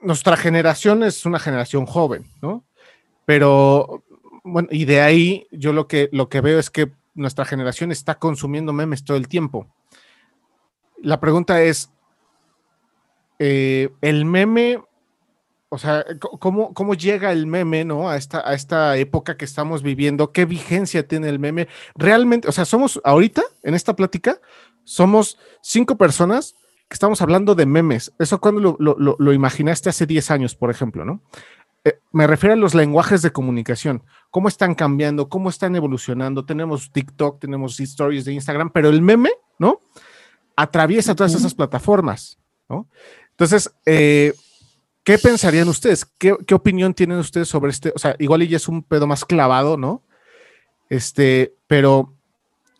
nuestra 0.00 0.38
generación 0.38 1.02
es 1.02 1.26
una 1.26 1.38
generación 1.38 1.84
joven, 1.84 2.24
¿no? 2.40 2.64
Pero 3.26 4.02
bueno, 4.44 4.68
y 4.70 4.84
de 4.84 5.00
ahí 5.00 5.46
yo 5.50 5.72
lo 5.72 5.86
que, 5.86 6.08
lo 6.12 6.28
que 6.28 6.40
veo 6.40 6.58
es 6.58 6.70
que 6.70 6.92
nuestra 7.14 7.44
generación 7.44 7.92
está 7.92 8.18
consumiendo 8.18 8.72
memes 8.72 9.04
todo 9.04 9.16
el 9.16 9.28
tiempo. 9.28 9.66
La 11.02 11.20
pregunta 11.20 11.62
es, 11.62 11.90
eh, 13.38 13.90
el 14.00 14.24
meme, 14.24 14.80
o 15.68 15.78
sea, 15.78 16.04
¿cómo, 16.38 16.72
¿cómo 16.74 16.94
llega 16.94 17.32
el 17.32 17.46
meme, 17.46 17.84
no? 17.84 18.08
A 18.08 18.16
esta, 18.16 18.46
a 18.48 18.54
esta 18.54 18.96
época 18.96 19.36
que 19.36 19.44
estamos 19.44 19.82
viviendo, 19.82 20.32
¿qué 20.32 20.44
vigencia 20.44 21.06
tiene 21.06 21.28
el 21.28 21.38
meme? 21.38 21.68
Realmente, 21.94 22.48
o 22.48 22.52
sea, 22.52 22.64
somos 22.64 23.00
ahorita, 23.04 23.42
en 23.62 23.74
esta 23.74 23.96
plática, 23.96 24.40
somos 24.84 25.38
cinco 25.62 25.96
personas 25.96 26.54
que 26.88 26.94
estamos 26.94 27.22
hablando 27.22 27.54
de 27.54 27.66
memes. 27.66 28.12
Eso 28.18 28.40
cuando 28.40 28.76
lo- 28.78 28.96
lo 29.18 29.32
imaginaste 29.32 29.88
hace 29.88 30.06
10 30.06 30.30
años, 30.30 30.54
por 30.54 30.70
ejemplo, 30.70 31.04
¿no? 31.04 31.22
Eh, 31.84 31.98
me 32.12 32.26
refiero 32.26 32.52
a 32.52 32.56
los 32.56 32.74
lenguajes 32.74 33.22
de 33.22 33.32
comunicación, 33.32 34.04
cómo 34.32 34.48
están 34.48 34.74
cambiando, 34.74 35.28
cómo 35.28 35.50
están 35.50 35.76
evolucionando. 35.76 36.44
Tenemos 36.44 36.90
TikTok, 36.90 37.38
tenemos 37.38 37.78
stories 37.78 38.24
de 38.24 38.32
Instagram, 38.32 38.70
pero 38.70 38.88
el 38.88 39.02
meme, 39.02 39.30
¿no? 39.58 39.80
Atraviesa 40.56 41.14
todas 41.14 41.34
esas 41.34 41.54
plataformas, 41.54 42.38
¿no? 42.66 42.88
Entonces, 43.30 43.70
eh, 43.84 44.32
¿qué 45.04 45.18
pensarían 45.18 45.68
ustedes? 45.68 46.06
¿Qué, 46.18 46.34
qué 46.46 46.54
opinión 46.54 46.94
tienen 46.94 47.18
ustedes 47.18 47.46
sobre 47.46 47.70
este? 47.70 47.92
O 47.94 47.98
sea, 47.98 48.16
igual 48.18 48.48
ya 48.48 48.56
es 48.56 48.68
un 48.68 48.82
pedo 48.82 49.06
más 49.06 49.26
clavado, 49.26 49.76
¿no? 49.76 50.02
Este, 50.88 51.54
pero 51.66 52.14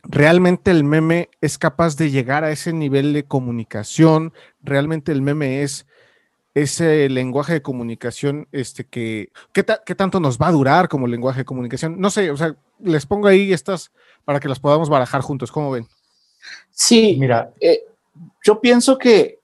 realmente 0.05 0.71
el 0.71 0.85
meme 0.85 1.29
es 1.43 1.59
capaz 1.59 1.97
de 1.97 2.11
llegar 2.11 2.45
a 2.45 2.51
ese 2.51 2.73
nivel 2.73 3.13
de 3.13 3.25
comunicación, 3.25 4.33
realmente 4.63 5.13
el 5.13 5.21
meme 5.21 5.63
es 5.63 5.87
ese 6.55 7.09
lenguaje 7.09 7.55
de 7.55 7.63
comunicación, 7.63 8.47
este 8.53 8.85
que, 8.85 9.31
¿qué, 9.53 9.63
ta- 9.63 9.83
qué 9.85 9.95
tanto 9.95 10.21
nos 10.21 10.39
va 10.39 10.49
a 10.49 10.53
durar 10.53 10.89
como 10.89 11.07
lenguaje 11.07 11.41
de 11.41 11.45
comunicación? 11.45 11.99
No 11.99 12.11
sé, 12.11 12.31
o 12.31 12.37
sea, 12.37 12.55
les 12.81 13.07
pongo 13.07 13.29
ahí 13.29 13.53
estas 13.53 13.91
para 14.25 14.39
que 14.39 14.49
las 14.49 14.61
podamos 14.61 14.89
barajar 14.91 15.23
juntos, 15.23 15.51
¿cómo 15.51 15.71
ven? 15.71 15.87
Sí, 16.71 17.17
Mira, 17.19 17.53
eh, 17.61 17.85
yo 18.45 18.61
pienso 18.61 18.99
que, 18.99 19.41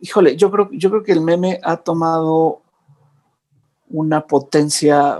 híjole, 0.00 0.36
yo 0.36 0.50
creo, 0.50 0.68
yo 0.72 0.90
creo 0.90 1.02
que 1.02 1.12
el 1.12 1.20
meme 1.20 1.58
ha 1.62 1.76
tomado 1.78 2.62
una 3.88 4.26
potencia 4.26 5.18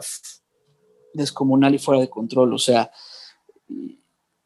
descomunal 1.15 1.75
y 1.75 1.79
fuera 1.79 2.01
de 2.01 2.11
control. 2.11 2.53
O 2.53 2.59
sea, 2.59 2.91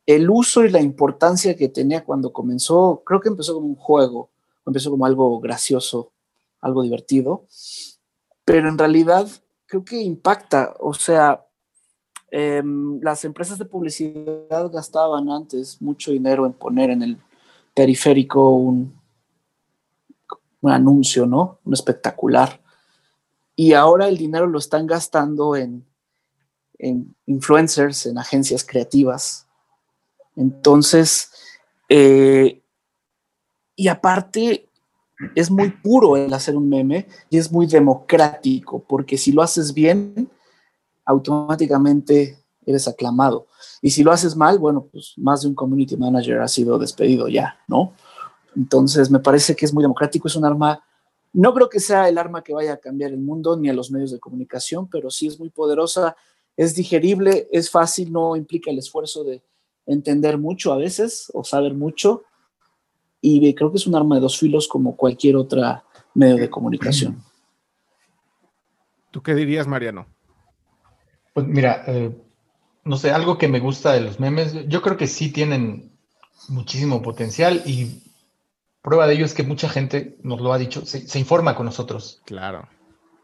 el 0.07 0.31
uso 0.31 0.64
y 0.64 0.70
la 0.70 0.81
importancia 0.81 1.57
que 1.57 1.68
tenía 1.68 2.05
cuando 2.05 2.33
comenzó, 2.33 3.03
creo 3.05 3.20
que 3.20 3.29
empezó 3.29 3.55
como 3.55 3.66
un 3.66 3.77
juego, 3.77 4.31
empezó 4.66 4.90
como 4.90 5.07
algo 5.07 5.40
gracioso, 5.40 6.12
algo 6.61 6.83
divertido, 6.83 7.46
pero 8.44 8.68
en 8.68 8.79
realidad 8.79 9.29
creo 9.66 9.85
que 9.85 10.01
impacta. 10.01 10.75
O 10.81 10.94
sea, 10.94 11.46
em, 12.31 13.01
las 13.03 13.25
empresas 13.25 13.59
de 13.59 13.64
publicidad 13.64 14.70
gastaban 14.70 15.31
antes 15.31 15.81
mucho 15.81 16.11
dinero 16.11 16.46
en 16.46 16.53
poner 16.53 16.90
en 16.90 17.03
el 17.03 17.18
periférico 17.75 18.51
un, 18.51 19.01
un 20.61 20.70
anuncio, 20.70 21.27
¿no? 21.27 21.59
Un 21.64 21.75
espectacular. 21.75 22.61
Y 23.57 23.75
ahora 23.75 24.09
el 24.09 24.16
dinero 24.16 24.46
lo 24.46 24.59
están 24.59 24.87
gastando 24.87 25.57
en, 25.57 25.85
en 26.79 27.14
influencers, 27.27 28.07
en 28.07 28.18
agencias 28.18 28.64
creativas. 28.64 29.46
Entonces, 30.37 31.31
eh, 31.88 32.60
y 33.81 33.88
aparte, 33.88 34.69
es 35.35 35.51
muy 35.51 35.71
puro 35.71 36.19
el 36.19 36.35
hacer 36.35 36.55
un 36.55 36.69
meme 36.69 37.07
y 37.31 37.38
es 37.38 37.51
muy 37.51 37.66
democrático, 37.66 38.85
porque 38.87 39.16
si 39.16 39.33
lo 39.33 39.40
haces 39.40 39.73
bien, 39.73 40.31
automáticamente 41.07 42.37
eres 42.66 42.87
aclamado. 42.87 43.47
Y 43.81 43.88
si 43.88 44.03
lo 44.03 44.12
haces 44.12 44.37
mal, 44.37 44.59
bueno, 44.59 44.87
pues 44.93 45.14
más 45.16 45.40
de 45.40 45.49
un 45.49 45.55
community 45.55 45.97
manager 45.97 46.40
ha 46.40 46.49
sido 46.49 46.79
despedido 46.79 47.27
ya, 47.29 47.59
¿no? 47.69 47.95
Entonces, 48.55 49.11
me 49.11 49.19
parece 49.19 49.57
que 49.57 49.64
es 49.64 49.73
muy 49.73 49.83
democrático, 49.83 50.29
es 50.29 50.37
un 50.37 50.45
arma, 50.45 50.85
no 51.33 51.55
creo 51.55 51.71
que 51.71 51.81
sea 51.81 52.07
el 52.07 52.19
arma 52.19 52.45
que 52.45 52.53
vaya 52.53 52.75
a 52.75 52.81
cambiar 52.81 53.12
el 53.12 53.21
mundo 53.21 53.57
ni 53.57 53.71
a 53.71 53.73
los 53.73 53.90
medios 53.90 54.11
de 54.11 54.21
comunicación, 54.21 54.90
pero 54.90 55.09
sí 55.09 55.27
es 55.27 55.38
muy 55.38 55.49
poderosa, 55.49 56.16
es 56.55 56.75
digerible, 56.75 57.49
es 57.51 57.71
fácil, 57.71 58.12
no 58.12 58.37
implica 58.37 58.71
el 58.71 58.79
esfuerzo 58.79 59.25
de 59.25 59.43
entender 59.87 60.37
mucho 60.37 60.71
a 60.71 60.77
veces 60.77 61.31
o 61.33 61.45
saber 61.45 61.73
mucho. 61.73 62.25
Y 63.21 63.55
creo 63.55 63.71
que 63.71 63.79
es 63.79 63.87
un 63.87 63.95
arma 63.95 64.15
de 64.17 64.23
dos 64.23 64.39
filos 64.39 64.67
como 64.67 64.97
cualquier 64.97 65.37
otra 65.37 65.85
medio 66.15 66.37
de 66.37 66.51
comunicación. 66.51 67.23
¿Tú 69.11 69.23
qué 69.23 69.35
dirías, 69.35 69.67
Mariano? 69.67 70.07
Pues 71.35 71.47
mira, 71.47 71.85
eh, 71.87 72.17
no 72.85 72.97
sé, 72.97 73.11
algo 73.11 73.39
que 73.39 73.49
me 73.49 73.61
gusta 73.61 73.93
de 73.93 74.01
los 74.01 74.21
memes, 74.21 74.69
yo 74.69 74.83
creo 74.83 74.97
que 74.97 75.07
sí 75.07 75.31
tienen 75.33 75.93
muchísimo 76.49 77.03
potencial 77.03 77.63
y 77.67 78.03
prueba 78.83 79.07
de 79.07 79.15
ello 79.15 79.25
es 79.25 79.35
que 79.35 79.43
mucha 79.43 79.69
gente 79.69 80.17
nos 80.23 80.41
lo 80.41 80.53
ha 80.53 80.59
dicho, 80.59 80.87
se, 80.87 81.07
se 81.07 81.19
informa 81.19 81.55
con 81.55 81.67
nosotros. 81.67 82.23
Claro. 82.25 82.69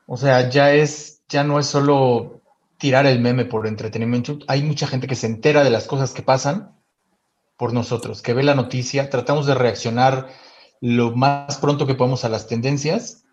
O 0.07 0.17
sea, 0.17 0.49
ya 0.51 0.73
es, 0.73 1.23
ya 1.29 1.43
no 1.43 1.59
es 1.59 1.67
solo 1.67 2.43
tirar 2.79 3.07
el 3.07 3.21
meme 3.21 3.45
por 3.45 3.67
entretenimiento. 3.67 4.39
Hay 4.49 4.63
mucha 4.63 4.87
gente 4.87 5.07
que 5.07 5.17
se 5.17 5.27
entera 5.27 5.65
de 5.65 5.71
las 5.71 5.87
cosas 5.87 6.13
que 6.13 6.23
pasan 6.23 6.77
por 7.57 7.73
nosotros, 7.73 8.23
que 8.23 8.35
ve 8.35 8.43
la 8.43 8.55
noticia, 8.55 9.09
tratamos 9.11 9.47
de 9.47 9.55
reaccionar 9.55 10.29
lo 10.81 11.13
más 11.13 11.57
pronto 11.59 11.87
que 11.87 11.95
podemos 11.95 12.25
a 12.25 12.29
las 12.29 12.47
tendencias 12.47 13.25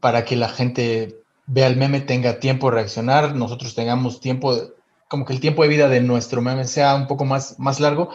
para 0.00 0.24
que 0.24 0.36
la 0.36 0.48
gente 0.48 1.22
vea 1.46 1.66
el 1.66 1.76
meme, 1.76 2.00
tenga 2.00 2.38
tiempo 2.38 2.68
de 2.68 2.76
reaccionar, 2.76 3.34
nosotros 3.34 3.74
tengamos 3.74 4.20
tiempo, 4.20 4.56
como 5.08 5.24
que 5.24 5.32
el 5.32 5.40
tiempo 5.40 5.62
de 5.62 5.68
vida 5.68 5.88
de 5.88 6.00
nuestro 6.00 6.42
meme 6.42 6.66
sea 6.66 6.94
un 6.94 7.06
poco 7.06 7.24
más, 7.24 7.58
más 7.58 7.80
largo 7.80 8.10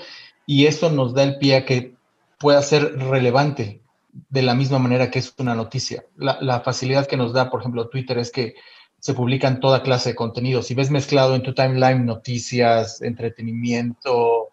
y 0.46 0.65
eso 0.65 0.91
nos 0.91 1.13
da 1.13 1.24
el 1.24 1.38
pie 1.38 1.58
a 1.58 1.65
que 1.65 1.96
pueda 2.39 2.62
ser 2.62 2.98
relevante 2.98 3.82
de 4.30 4.41
la 4.41 4.56
misma 4.56 4.80
manera 4.80 5.12
que 5.12 5.20
es 5.20 5.34
una 5.38 5.56
noticia. 5.56 6.06
La, 6.15 6.38
la 6.41 6.62
facilidad 6.62 7.08
que 7.08 7.17
nos 7.17 7.34
da, 7.34 7.50
por 7.50 7.62
ejemplo, 7.62 7.89
Twitter 7.89 8.17
es 8.17 8.32
que 8.32 8.56
se 9.00 9.13
publican 9.13 9.60
toda 9.60 9.84
clase 9.84 10.10
de 10.10 10.15
contenido. 10.15 10.63
Si 10.63 10.74
ves 10.74 10.89
mezclado 10.89 11.36
en 11.36 11.43
tu 11.43 11.54
timeline 11.54 12.06
noticias, 12.06 13.02
entretenimiento, 13.02 14.50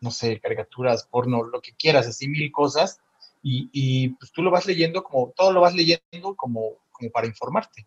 no 0.00 0.10
sé, 0.10 0.40
caricaturas, 0.40 1.06
porno, 1.10 1.44
lo 1.44 1.60
que 1.60 1.74
quieras, 1.74 2.06
así 2.06 2.28
mil 2.28 2.50
cosas, 2.50 3.00
y, 3.42 4.08
pues 4.10 4.32
tú 4.32 4.42
lo 4.42 4.50
vas 4.50 4.66
leyendo 4.66 5.02
como, 5.02 5.32
todo 5.34 5.52
lo 5.52 5.62
vas 5.62 5.74
leyendo 5.74 6.34
como, 6.36 6.76
como 6.92 7.10
para 7.10 7.26
informarte. 7.26 7.86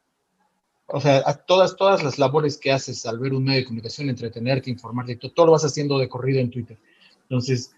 O 0.87 0.99
sea, 0.99 1.21
a 1.25 1.33
todas, 1.35 1.75
todas 1.75 2.03
las 2.03 2.17
labores 2.17 2.57
que 2.57 2.71
haces 2.71 3.05
al 3.05 3.19
ver 3.19 3.33
un 3.33 3.43
medio 3.43 3.59
de 3.59 3.65
comunicación, 3.65 4.09
entretenerte, 4.09 4.69
informarte, 4.69 5.15
todo, 5.15 5.31
todo 5.31 5.45
lo 5.47 5.51
vas 5.53 5.63
haciendo 5.63 5.97
de 5.99 6.09
corrido 6.09 6.39
en 6.39 6.49
Twitter. 6.49 6.77
Entonces, 7.21 7.75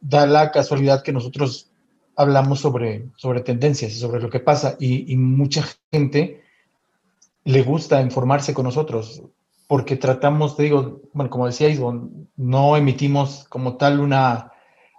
da 0.00 0.26
la 0.26 0.50
casualidad 0.50 1.02
que 1.02 1.12
nosotros 1.12 1.70
hablamos 2.16 2.60
sobre, 2.60 3.08
sobre 3.16 3.40
tendencias 3.40 3.92
y 3.92 3.98
sobre 3.98 4.20
lo 4.20 4.30
que 4.30 4.40
pasa, 4.40 4.76
y, 4.78 5.10
y 5.12 5.16
mucha 5.16 5.64
gente 5.92 6.42
le 7.44 7.62
gusta 7.62 8.02
informarse 8.02 8.52
con 8.52 8.64
nosotros, 8.64 9.22
porque 9.66 9.96
tratamos, 9.96 10.56
te 10.56 10.64
digo, 10.64 11.02
bueno, 11.12 11.30
como 11.30 11.46
decía 11.46 11.68
no 12.36 12.76
emitimos 12.76 13.44
como 13.48 13.76
tal 13.76 14.00
una, 14.00 14.52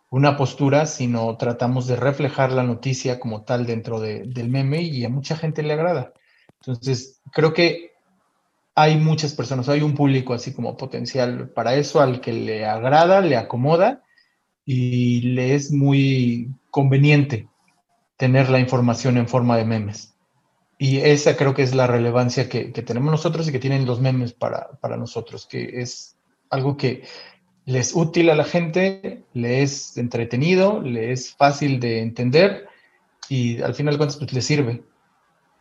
una 0.09 0.35
postura, 0.37 0.85
sino 0.85 1.37
tratamos 1.37 1.87
de 1.87 1.95
reflejar 1.95 2.51
la 2.51 2.63
noticia 2.63 3.19
como 3.19 3.43
tal 3.43 3.65
dentro 3.65 3.99
del 3.99 4.49
meme 4.49 4.81
y 4.81 5.05
a 5.05 5.09
mucha 5.09 5.35
gente 5.35 5.63
le 5.63 5.73
agrada. 5.73 6.13
Entonces, 6.61 7.21
creo 7.31 7.53
que 7.53 7.91
hay 8.75 8.97
muchas 8.97 9.33
personas, 9.33 9.69
hay 9.69 9.81
un 9.81 9.95
público 9.95 10.33
así 10.33 10.53
como 10.53 10.77
potencial 10.77 11.49
para 11.49 11.75
eso, 11.75 12.01
al 12.01 12.21
que 12.21 12.33
le 12.33 12.65
agrada, 12.65 13.21
le 13.21 13.37
acomoda 13.37 14.03
y 14.65 15.21
le 15.21 15.55
es 15.55 15.71
muy 15.71 16.51
conveniente 16.69 17.47
tener 18.17 18.49
la 18.49 18.59
información 18.59 19.17
en 19.17 19.27
forma 19.27 19.57
de 19.57 19.65
memes. 19.65 20.16
Y 20.77 20.99
esa 20.99 21.35
creo 21.35 21.53
que 21.53 21.63
es 21.63 21.73
la 21.73 21.87
relevancia 21.87 22.49
que, 22.49 22.65
tenemos 22.65 23.11
nosotros 23.11 23.47
y 23.47 23.51
que 23.51 23.59
tienen 23.59 23.85
los 23.85 23.99
memes 23.99 24.33
para, 24.33 24.77
nosotros, 24.97 25.47
que 25.47 25.81
es 25.81 26.15
algo 26.49 26.77
que 26.77 27.03
les 27.65 27.89
es 27.89 27.95
útil 27.95 28.29
a 28.29 28.35
la 28.35 28.43
gente, 28.43 29.23
le 29.33 29.63
es 29.63 29.97
entretenido, 29.97 30.81
le 30.81 31.11
es 31.11 31.35
fácil 31.35 31.79
de 31.79 32.01
entender 32.01 32.67
y 33.27 33.61
al 33.61 33.73
final 33.73 33.95
de 33.95 33.97
cuentas 33.97 34.17
pues 34.17 34.31
le 34.31 34.41
sirve. 34.41 34.83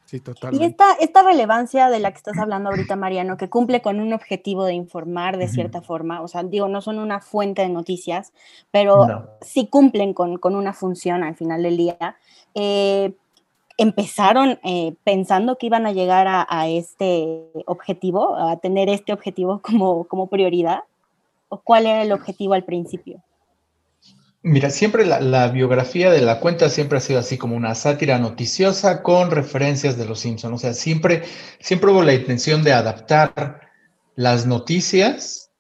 Sí, 0.04 0.20
totalmente. 0.20 0.64
Y 0.64 0.68
esta, 0.68 0.92
esta 1.00 1.22
relevancia 1.24 1.88
de 1.88 1.98
la 1.98 2.12
que 2.12 2.18
estás 2.18 2.38
hablando 2.38 2.70
ahorita, 2.70 2.94
Mariano, 2.94 3.36
que 3.36 3.48
cumple 3.48 3.82
con 3.82 3.98
un 3.98 4.12
objetivo 4.12 4.64
de 4.64 4.74
informar 4.74 5.36
de 5.36 5.48
cierta 5.48 5.82
forma, 5.82 6.20
o 6.20 6.28
sea, 6.28 6.44
digo, 6.44 6.68
no 6.68 6.80
son 6.80 7.00
una 7.00 7.18
fuente 7.20 7.62
de 7.62 7.70
noticias, 7.70 8.32
pero 8.70 9.36
sí 9.40 9.66
cumplen 9.66 10.14
con, 10.14 10.38
con, 10.38 10.54
una 10.54 10.72
función 10.72 11.24
al 11.24 11.34
final 11.34 11.64
del 11.64 11.76
día. 11.76 12.16
Eh, 12.54 13.14
empezaron 13.76 14.58
eh, 14.64 14.94
pensando 15.04 15.58
que 15.58 15.66
iban 15.66 15.86
a 15.86 15.92
llegar 15.92 16.26
a, 16.28 16.68
este 16.68 17.46
objetivo, 17.66 18.36
a 18.36 18.58
tener 18.58 18.88
este 18.88 19.12
objetivo 19.12 19.60
como, 19.62 20.04
como 20.04 20.28
prioridad? 20.28 20.80
¿O 21.48 21.60
cuál 21.60 21.86
era 21.86 22.02
el 22.02 22.12
objetivo 22.12 22.54
al 22.54 22.64
principio? 22.64 23.22
Mira, 24.42 24.70
siempre 24.70 25.04
la, 25.04 25.48
biografía 25.48 26.10
de 26.10 26.20
la 26.20 26.38
cuenta 26.38 26.68
siempre 26.70 26.98
ha 26.98 27.00
sido 27.00 27.18
así 27.18 27.36
como 27.36 27.56
una 27.56 27.74
sátira 27.74 28.18
noticiosa 28.18 29.02
con 29.02 29.32
referencias 29.32 29.96
de 29.96 30.04
los 30.06 30.20
Simpsons. 30.20 30.54
O 30.54 30.58
sea, 30.58 30.72
siempre, 30.72 31.24
siempre 31.58 31.90
hubo 31.90 32.02
la 32.02 32.14
intención 32.14 32.62
de 32.62 32.72
adaptar 32.72 33.60
las 34.14 34.46
noticias 34.46 35.50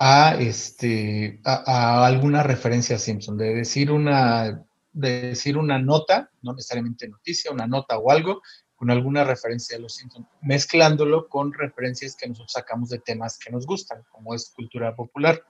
a, 0.00 0.34
este, 0.36 1.40
a, 1.44 1.62
a 1.66 2.06
alguna 2.06 2.42
referencia 2.42 2.96
a 2.96 2.98
Simpson, 2.98 3.36
de 3.38 3.54
decir 3.54 3.92
una 3.92 4.64
de 4.92 5.28
decir 5.28 5.56
una 5.56 5.78
nota, 5.78 6.30
no 6.42 6.52
necesariamente 6.52 7.08
noticia, 7.08 7.52
una 7.52 7.66
nota 7.66 7.98
o 7.98 8.10
algo, 8.10 8.42
con 8.76 8.90
alguna 8.90 9.24
referencia 9.24 9.76
de 9.76 9.82
los 9.82 9.96
Simpsons, 9.96 10.26
mezclándolo 10.40 11.28
con 11.28 11.52
referencias 11.52 12.14
que 12.14 12.28
nosotros 12.28 12.52
sacamos 12.52 12.88
de 12.90 13.00
temas 13.00 13.38
que 13.38 13.50
nos 13.50 13.66
gustan, 13.66 14.04
como 14.10 14.34
es 14.34 14.50
cultura 14.54 14.94
popular. 14.94 15.42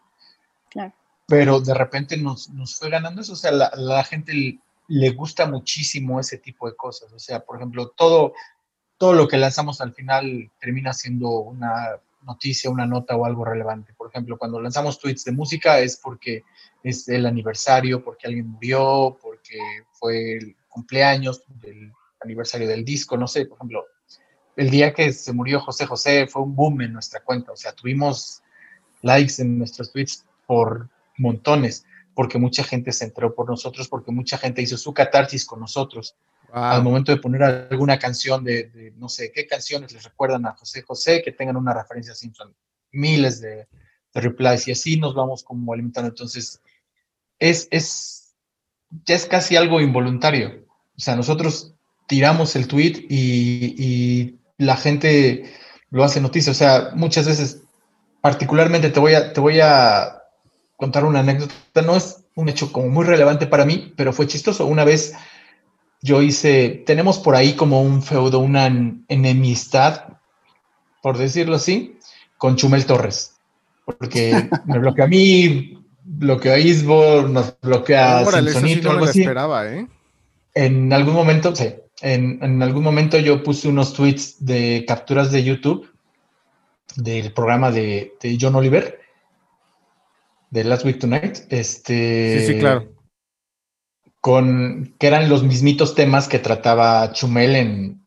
Claro. 0.70 0.94
Pero 1.27 1.61
de 1.61 1.74
repente 1.74 2.16
nos, 2.16 2.48
nos 2.51 2.79
fue 2.79 2.88
ganando 2.88 3.20
eso, 3.20 3.35
o 3.35 3.37
sea, 3.37 3.51
la, 3.51 3.70
la 3.77 4.03
gente 4.03 4.59
le 4.88 5.11
gusta 5.11 5.46
muchísimo 5.46 6.18
ese 6.18 6.38
tipo 6.38 6.68
de 6.68 6.74
cosas, 6.74 7.12
o 7.12 7.18
sea, 7.18 7.44
por 7.44 7.57
ejemplo, 7.57 7.90
todo, 7.90 8.33
todo 8.96 9.12
lo 9.12 9.29
que 9.29 9.37
lanzamos 9.37 9.83
al 9.83 9.92
final 9.92 10.51
termina 10.59 10.94
siendo 10.94 11.29
una 11.29 12.01
noticia, 12.22 12.70
una 12.70 12.87
nota 12.87 13.16
o 13.16 13.24
algo 13.24 13.44
relevante. 13.44 13.94
Por 13.94 14.09
ejemplo, 14.09 14.38
cuando 14.38 14.61
lanzamos 14.61 14.98
tweets 14.98 15.24
de 15.24 15.33
música 15.33 15.81
es 15.81 15.96
porque 15.96 16.44
es 16.83 17.09
el 17.09 17.27
aniversario, 17.27 18.03
porque 18.03 18.27
alguien 18.27 18.49
murió, 18.49 19.19
porque 19.21 19.59
fue 19.93 20.35
el 20.35 20.57
cumpleaños 20.69 21.43
del 21.61 21.93
aniversario 22.21 22.69
del 22.69 22.85
disco, 22.85 23.17
no 23.17 23.27
sé, 23.27 23.47
por 23.47 23.57
ejemplo, 23.57 23.85
el 24.57 24.71
día 24.71 24.93
que 24.93 25.12
se 25.12 25.33
murió 25.33 25.61
José 25.61 25.87
José 25.87 26.27
fue 26.27 26.43
un 26.43 26.55
boom 26.55 26.83
en 26.83 26.93
nuestra 26.93 27.21
cuenta, 27.21 27.53
o 27.53 27.57
sea, 27.57 27.73
tuvimos 27.73 28.43
likes 29.03 29.41
en 29.41 29.59
nuestros 29.59 29.93
tweets 29.93 30.25
por 30.47 30.88
montones, 31.17 31.85
porque 32.14 32.38
mucha 32.38 32.64
gente 32.64 32.91
se 32.91 33.05
enteró 33.05 33.35
por 33.35 33.49
nosotros, 33.49 33.88
porque 33.88 34.11
mucha 34.11 34.38
gente 34.38 34.61
hizo 34.61 34.77
su 34.77 34.93
catarsis 34.93 35.47
con 35.47 35.61
nosotros. 35.61 36.17
Al 36.51 36.83
momento 36.83 37.12
de 37.12 37.19
poner 37.19 37.43
alguna 37.45 37.99
canción 37.99 38.43
de, 38.43 38.93
no 38.97 39.09
sé, 39.09 39.31
qué 39.31 39.47
canciones 39.47 39.93
les 39.93 40.03
recuerdan 40.03 40.47
a 40.47 40.55
José 40.55 40.83
José, 40.83 41.23
que 41.23 41.31
tengan 41.31 41.57
una 41.57 41.75
referencia 41.75 42.14
a 42.14 42.17
Simpson, 42.17 42.53
miles 42.91 43.41
de, 43.41 43.69
de 44.14 44.21
replies 44.21 44.67
y 44.67 44.73
así 44.73 44.99
nos 44.99 45.14
vamos 45.14 45.45
como 45.45 45.73
alimentando. 45.73 46.09
Entonces, 46.09 46.61
es, 47.38 47.68
es, 47.70 48.35
ya 49.07 49.14
es 49.14 49.27
casi 49.27 49.57
algo 49.57 49.81
involuntario. 49.81 50.67
O 50.96 51.00
sea, 51.00 51.17
nosotros 51.17 51.75
tiramos 52.06 52.56
el 52.56 52.69
tweet 52.69 53.06
y, 53.08 54.35
la 54.58 54.77
gente 54.77 55.54
lo 55.90 56.02
hace 56.02 56.21
noticia. 56.21 56.50
O 56.50 56.54
sea, 56.54 56.90
muchas 56.94 57.27
veces, 57.27 57.63
particularmente 58.21 58.90
te 58.90 58.98
voy 58.98 59.15
a, 59.15 59.33
te 59.33 59.40
voy 59.40 59.60
a 59.60 60.25
contar 60.77 61.04
una 61.04 61.21
anécdota. 61.21 61.54
No 61.85 61.94
es 61.94 62.25
un 62.35 62.48
hecho 62.48 62.73
como 62.73 62.88
muy 62.88 63.04
relevante 63.04 63.46
para 63.46 63.65
mí, 63.65 63.92
pero 63.96 64.13
fue 64.13 64.27
chistoso. 64.27 64.67
Una 64.67 64.83
vez 64.83 65.15
yo 66.02 66.23
hice, 66.23 66.83
tenemos 66.87 67.21
por 67.21 67.37
ahí 67.37 67.54
como 67.54 67.83
un 67.83 68.02
feudo, 68.02 68.40
una 68.40 68.67
enemistad 69.06 70.19
por 71.02 71.19
decirlo 71.19 71.56
así, 71.56 71.98
con 72.37 72.56
Chumel 72.56 72.87
Torres. 72.87 73.37
Porque 73.85 74.48
me 74.67 74.79
bloquea 74.79 75.04
a 75.04 75.08
mí, 75.08 75.77
bloquea 76.09 76.54
a 76.54 76.59
Isbo, 76.59 77.23
nos 77.23 77.54
bloquea 77.61 78.21
a 78.21 78.25
Simpsonito, 78.25 78.90
algo 78.90 79.04
así. 79.04 79.21
esperaba, 79.21 79.69
¿eh? 79.69 79.87
En 80.54 80.92
algún 80.92 81.15
momento, 81.15 81.54
sí, 81.54 81.75
en, 82.00 82.42
en, 82.42 82.63
algún 82.63 82.83
momento 82.83 83.19
yo 83.19 83.42
puse 83.42 83.69
unos 83.69 83.92
tweets 83.92 84.44
de 84.44 84.85
capturas 84.88 85.31
de 85.31 85.44
YouTube 85.44 85.88
del 86.96 87.33
programa 87.33 87.71
de, 87.71 88.15
de 88.21 88.38
John 88.40 88.54
Oliver, 88.54 89.00
de 90.50 90.65
Last 90.65 90.85
Week 90.85 90.98
Tonight. 90.98 91.40
Este, 91.50 92.40
sí, 92.40 92.54
sí, 92.54 92.59
claro. 92.59 92.88
Con 94.21 94.96
que 94.98 95.06
eran 95.06 95.29
los 95.29 95.44
mismitos 95.44 95.94
temas 95.94 96.27
que 96.27 96.38
trataba 96.38 97.13
Chumel 97.13 97.54
en, 97.54 98.06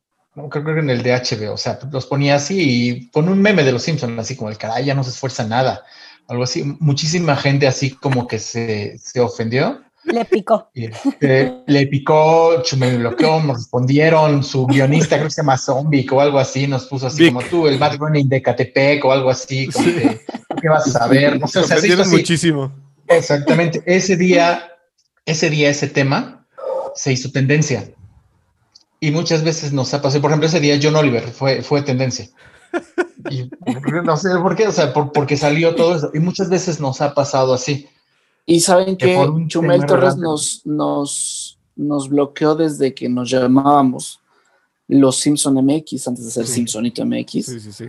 creo 0.50 0.66
que 0.66 0.80
en 0.80 0.90
el 0.90 1.04
de 1.04 1.14
HBO, 1.14 1.54
o 1.54 1.58
sea, 1.58 1.80
los 1.92 2.06
ponía 2.08 2.36
así 2.36 2.58
y 2.60 3.10
con 3.12 3.30
un 3.30 3.42
meme 3.42 3.64
de 3.64 3.72
los 3.72 3.84
Simpsons, 3.84 4.20
así 4.20 4.36
como 4.36 4.50
el 4.50 4.58
caray, 4.58 4.86
ya 4.86 4.96
no 4.96 5.04
se 5.04 5.12
esfuerza 5.12 5.46
nada, 5.46 5.84
algo 6.32 6.44
así. 6.44 6.64
Muchísima 6.80 7.36
gente 7.36 7.68
así 7.68 7.92
como 7.92 8.28
que 8.28 8.40
se, 8.40 8.98
se 8.98 9.20
ofendió. 9.20 9.82
Le 10.06 10.26
picó. 10.26 10.70
Este, 10.74 11.64
le 11.68 11.88
picó, 11.88 12.64
me 12.78 12.98
bloqueó, 12.98 13.42
nos 13.42 13.58
respondieron, 13.58 14.44
su 14.44 14.66
guionista, 14.66 15.18
creo 15.18 15.28
que 15.28 15.34
se 15.34 15.42
llama 15.42 15.58
Zombie 15.58 16.08
o 16.10 16.22
algo 16.22 16.40
así, 16.40 16.66
nos 16.68 16.86
puso 16.86 17.08
así 17.08 17.28
como 17.28 17.42
tú, 17.44 17.68
el 17.68 17.78
Mad 17.78 17.98
Running 17.98 18.28
de 18.28 18.42
Catepec 18.42 19.06
o 19.06 19.12
algo 19.12 19.30
así, 19.30 19.68
como 19.68 19.86
que, 19.86 20.22
¿qué 20.62 20.70
vas 20.70 20.88
a 20.88 21.00
saber? 21.00 21.40
No 21.40 21.48
sé, 21.48 21.60
o 21.60 21.64
sea, 21.64 21.78
se 21.78 21.96
muchísimo. 22.06 22.72
Exactamente. 23.08 23.84
Ese 23.86 24.16
día, 24.16 24.72
ese 25.26 25.50
día, 25.50 25.70
ese 25.70 25.88
tema 25.88 26.48
se 26.96 27.12
hizo 27.12 27.32
tendencia. 27.32 27.92
Y 29.00 29.12
muchas 29.12 29.44
veces 29.44 29.74
nos 29.74 29.94
ha 29.94 30.02
pasado, 30.02 30.22
por 30.22 30.32
ejemplo, 30.32 30.48
ese 30.48 30.60
día 30.60 30.80
John 30.82 30.96
Oliver 30.96 31.28
fue, 31.28 31.62
fue 31.62 31.82
tendencia. 31.82 32.28
Y 33.30 33.50
no 34.04 34.18
sé 34.18 34.30
por 34.42 34.56
qué, 34.56 34.68
o 34.68 34.72
sea, 34.72 34.94
porque 34.94 35.38
salió 35.38 35.76
todo 35.76 35.96
eso. 35.96 36.12
Y 36.14 36.20
muchas 36.20 36.50
veces 36.50 36.80
nos 36.80 37.02
ha 37.02 37.14
pasado 37.14 37.54
así. 37.54 37.88
Y 38.46 38.60
saben 38.62 38.98
que, 38.98 39.18
Chumel 39.48 39.86
Torres 39.86 40.18
nos, 40.18 40.66
nos, 40.66 41.60
nos 41.76 42.10
bloqueó 42.10 42.56
desde 42.56 42.94
que 42.94 43.08
nos 43.08 43.30
llamábamos 43.30 44.20
los 44.88 45.20
Simpson 45.20 45.56
MX, 45.56 46.08
antes 46.08 46.26
de 46.26 46.32
ser 46.32 46.48
Simpsonito 46.48 47.06
MX. 47.06 47.46
Sí, 47.46 47.60
sí, 47.60 47.72
sí. 47.72 47.86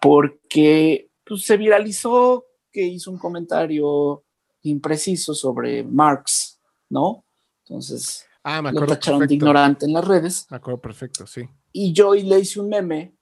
Porque 0.00 1.08
pues, 1.24 1.44
se 1.44 1.56
viralizó 1.56 2.44
que 2.72 2.82
hizo 2.82 3.10
un 3.10 3.18
comentario 3.18 4.24
impreciso 4.62 5.34
sobre 5.34 5.84
Marx, 5.84 6.58
¿no? 6.90 7.24
Entonces, 7.62 8.26
ah, 8.42 8.60
me 8.60 8.72
lo 8.72 8.84
tacharon 8.84 9.26
de 9.26 9.34
ignorante 9.34 9.86
en 9.86 9.92
las 9.92 10.06
redes. 10.06 10.46
Me 10.50 10.56
acuerdo 10.56 10.80
perfecto, 10.80 11.26
sí. 11.26 11.42
Y 11.72 11.92
yo 11.92 12.14
le 12.14 12.40
hice 12.40 12.60
un 12.60 12.68
meme 12.68 13.13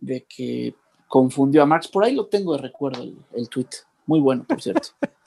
de 0.00 0.24
que 0.24 0.74
confundió 1.08 1.62
a 1.62 1.66
Marx. 1.66 1.88
Por 1.88 2.04
ahí 2.04 2.14
lo 2.14 2.26
tengo 2.26 2.54
de 2.56 2.62
recuerdo 2.62 3.02
el, 3.02 3.16
el 3.32 3.48
tweet. 3.48 3.68
Muy 4.06 4.20
bueno, 4.20 4.44
por 4.48 4.60
cierto. 4.62 4.88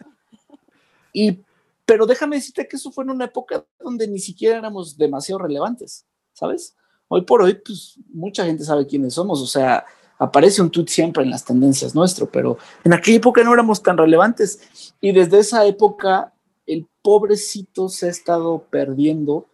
Y, 1.16 1.40
pero 1.86 2.08
déjame 2.08 2.38
decirte 2.38 2.68
que 2.68 2.76
eso 2.76 2.92
fue 2.92 3.04
en 3.04 3.12
una 3.12 3.26
época 3.26 3.64
donde 3.80 4.08
ni 4.08 4.18
siquiera 4.18 4.58
éramos 4.58 4.98
demasiado 4.98 5.40
relevantes, 5.40 6.08
¿sabes? 6.34 6.76
Hoy 7.08 7.22
por 7.22 7.44
hoy, 7.44 7.54
pues 7.54 8.00
mucha 8.12 8.46
gente 8.46 8.64
sabe 8.64 8.88
quiénes 8.88 9.14
somos, 9.14 9.40
o 9.40 9.46
sea, 9.46 9.86
aparece 10.18 10.62
un 10.62 10.72
tweet 10.72 10.88
siempre 10.88 11.24
en 11.24 11.30
las 11.30 11.46
tendencias 11.46 11.94
nuestro, 11.94 12.28
pero 12.30 12.58
en 12.84 12.94
aquella 12.94 13.18
época 13.18 13.44
no 13.44 13.54
éramos 13.54 13.84
tan 13.84 13.98
relevantes 13.98 14.94
y 15.00 15.12
desde 15.12 15.40
esa 15.40 15.66
época 15.66 16.34
el 16.66 16.88
pobrecito 17.02 17.90
se 17.90 18.08
ha 18.08 18.10
estado 18.10 18.66
perdiendo 18.70 19.48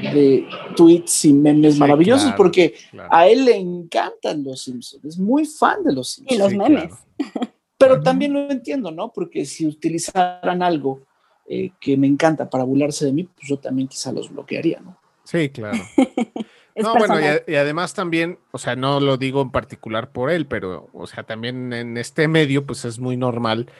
de 0.00 0.46
tweets 0.76 1.24
y 1.24 1.32
memes 1.32 1.78
maravillosos 1.78 2.32
porque 2.36 2.74
a 3.10 3.26
él 3.26 3.44
le 3.44 3.56
encantan 3.56 4.44
los 4.44 4.62
Simpsons, 4.62 5.04
es 5.04 5.18
muy 5.18 5.44
fan 5.44 5.82
de 5.84 5.92
los 5.92 6.10
Simpsons. 6.10 6.36
Y 6.36 6.42
los 6.42 6.54
memes. 6.54 6.92
Pero 7.78 8.02
también 8.02 8.32
lo 8.32 8.50
entiendo, 8.50 8.90
¿no? 8.90 9.12
Porque 9.12 9.44
si 9.44 9.66
utilizaran 9.66 10.62
algo 10.62 11.00
eh, 11.46 11.70
que 11.80 11.96
me 11.96 12.06
encanta 12.06 12.50
para 12.50 12.64
burlarse 12.64 13.06
de 13.06 13.12
mí, 13.12 13.24
pues 13.24 13.48
yo 13.48 13.58
también 13.58 13.88
quizá 13.88 14.12
los 14.12 14.30
bloquearía, 14.30 14.80
¿no? 14.80 14.98
Sí, 15.24 15.48
claro. 15.50 15.78
no, 16.76 16.94
bueno, 16.94 17.14
y, 17.46 17.54
además 17.54 17.94
también, 17.94 18.38
o 18.50 18.58
sea, 18.58 18.76
no 18.76 18.98
lo 18.98 19.16
digo 19.16 19.42
en 19.42 19.50
particular 19.50 20.10
por 20.10 20.30
él, 20.30 20.46
pero, 20.46 20.88
o 20.92 21.06
sea, 21.06 21.22
también 21.22 21.72
en 21.72 21.96
este 21.96 22.28
medio, 22.28 22.66
pues 22.66 22.84
es 22.84 22.98
muy 22.98 23.16
normal 23.16 23.70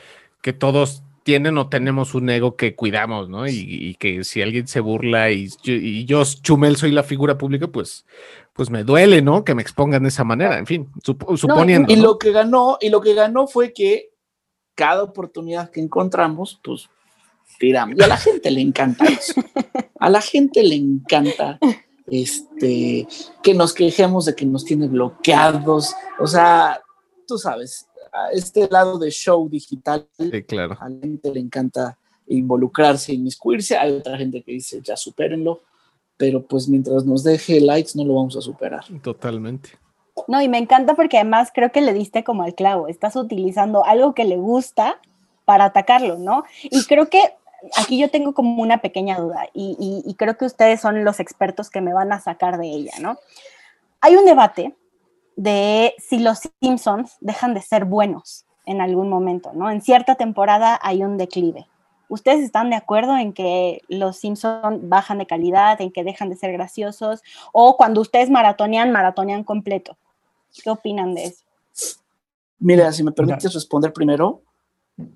que 0.42 0.52
todos 0.52 1.02
tienen 1.28 1.58
o 1.58 1.68
tenemos 1.68 2.14
un 2.14 2.30
ego 2.30 2.56
que 2.56 2.74
cuidamos, 2.74 3.28
¿no? 3.28 3.46
Y, 3.46 3.96
que 4.00 4.24
si 4.24 4.40
alguien 4.40 4.66
se 4.66 4.80
burla 4.80 5.30
y, 5.30 5.50
y, 5.62 6.06
yo, 6.06 6.22
Chumel, 6.24 6.76
soy 6.76 6.90
la 6.90 7.02
figura 7.02 7.36
pública, 7.36 7.68
pues, 7.68 8.06
pues 8.54 8.70
me 8.70 8.82
duele, 8.82 9.20
¿no? 9.20 9.44
Que 9.44 9.54
me 9.54 9.60
expongan 9.60 10.04
de 10.04 10.08
esa 10.08 10.24
manera, 10.24 10.56
en 10.56 10.64
fin, 10.64 10.88
suponiendo. 11.02 11.92
y, 11.92 11.96
lo 11.96 12.16
que 12.16 12.32
ganó, 12.32 12.78
y 12.80 12.88
lo 12.88 13.02
que 13.02 13.12
ganó 13.12 13.46
fue 13.46 13.74
que 13.74 14.08
cada 14.74 15.02
oportunidad 15.02 15.70
que 15.70 15.82
encontramos, 15.82 16.58
pues 16.64 16.88
tiramos. 17.58 17.98
Y 17.98 18.02
a 18.02 18.06
la 18.06 18.16
gente 18.16 18.50
le 18.50 18.62
encanta 18.62 19.04
eso. 19.04 19.34
A 20.00 20.08
la 20.08 20.22
gente 20.22 20.62
le 20.62 20.76
encanta 20.76 21.58
este, 22.06 23.06
que 23.42 23.52
nos 23.52 23.74
quejemos 23.74 24.24
de 24.24 24.34
que 24.34 24.46
nos 24.46 24.64
tiene 24.64 24.88
bloqueados. 24.88 25.94
O 26.20 26.26
sea, 26.26 26.80
tú 27.26 27.36
sabes, 27.36 27.86
a 28.12 28.30
este 28.32 28.68
lado 28.70 28.98
de 28.98 29.10
show 29.10 29.48
digital, 29.48 30.06
claro. 30.46 30.76
a 30.80 30.88
la 30.88 31.00
gente 31.00 31.32
le 31.32 31.40
encanta 31.40 31.98
involucrarse, 32.26 33.12
inmiscuirse. 33.12 33.76
Hay 33.76 33.92
otra 33.92 34.16
gente 34.18 34.42
que 34.42 34.52
dice, 34.52 34.80
ya 34.82 34.96
supérenlo 34.96 35.62
pero 36.18 36.42
pues 36.42 36.68
mientras 36.68 37.06
nos 37.06 37.24
deje 37.24 37.60
likes 37.60 37.92
no 37.94 38.04
lo 38.04 38.16
vamos 38.16 38.36
a 38.36 38.42
superar. 38.42 38.84
Totalmente. 39.02 39.70
No, 40.26 40.42
y 40.42 40.48
me 40.48 40.58
encanta 40.58 40.94
porque 40.94 41.16
además 41.16 41.50
creo 41.54 41.70
que 41.70 41.80
le 41.80 41.94
diste 41.94 42.24
como 42.24 42.42
al 42.42 42.54
clavo, 42.54 42.88
estás 42.88 43.14
utilizando 43.16 43.86
algo 43.86 44.14
que 44.14 44.24
le 44.24 44.36
gusta 44.36 45.00
para 45.44 45.66
atacarlo, 45.66 46.18
¿no? 46.18 46.42
Y 46.64 46.84
creo 46.84 47.08
que 47.08 47.22
aquí 47.76 47.98
yo 47.98 48.10
tengo 48.10 48.34
como 48.34 48.60
una 48.60 48.82
pequeña 48.82 49.16
duda 49.16 49.48
y, 49.54 50.02
y 50.04 50.14
creo 50.14 50.36
que 50.36 50.44
ustedes 50.44 50.80
son 50.80 51.04
los 51.04 51.20
expertos 51.20 51.70
que 51.70 51.80
me 51.80 51.94
van 51.94 52.12
a 52.12 52.20
sacar 52.20 52.58
de 52.58 52.66
ella, 52.66 52.92
¿no? 53.00 53.16
Hay 54.00 54.16
un 54.16 54.24
debate 54.24 54.74
de 55.38 55.94
si 55.98 56.18
los 56.18 56.40
Simpsons 56.60 57.16
dejan 57.20 57.54
de 57.54 57.62
ser 57.62 57.84
buenos 57.84 58.44
en 58.66 58.80
algún 58.80 59.08
momento, 59.08 59.52
¿no? 59.54 59.70
En 59.70 59.80
cierta 59.80 60.16
temporada 60.16 60.80
hay 60.82 61.04
un 61.04 61.16
declive. 61.16 61.68
¿Ustedes 62.08 62.42
están 62.42 62.70
de 62.70 62.76
acuerdo 62.76 63.16
en 63.16 63.32
que 63.32 63.82
los 63.88 64.16
Simpson 64.16 64.88
bajan 64.88 65.18
de 65.18 65.26
calidad, 65.26 65.80
en 65.80 65.92
que 65.92 66.02
dejan 66.02 66.28
de 66.28 66.36
ser 66.36 66.52
graciosos? 66.52 67.22
O 67.52 67.76
cuando 67.76 68.00
ustedes 68.00 68.30
maratonean, 68.30 68.90
maratonean 68.90 69.44
completo. 69.44 69.96
¿Qué 70.60 70.70
opinan 70.70 71.14
de 71.14 71.26
eso? 71.26 71.44
Mira, 72.58 72.90
si 72.90 73.04
me 73.04 73.12
permites 73.12 73.54
responder 73.54 73.92
primero, 73.92 74.42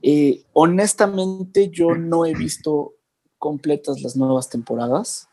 eh, 0.03 0.45
honestamente 0.53 1.69
yo 1.69 1.97
no 1.97 2.27
he 2.27 2.35
visto 2.35 2.93
completas 3.39 4.01
las 4.03 4.15
nuevas 4.15 4.49
temporadas. 4.49 5.29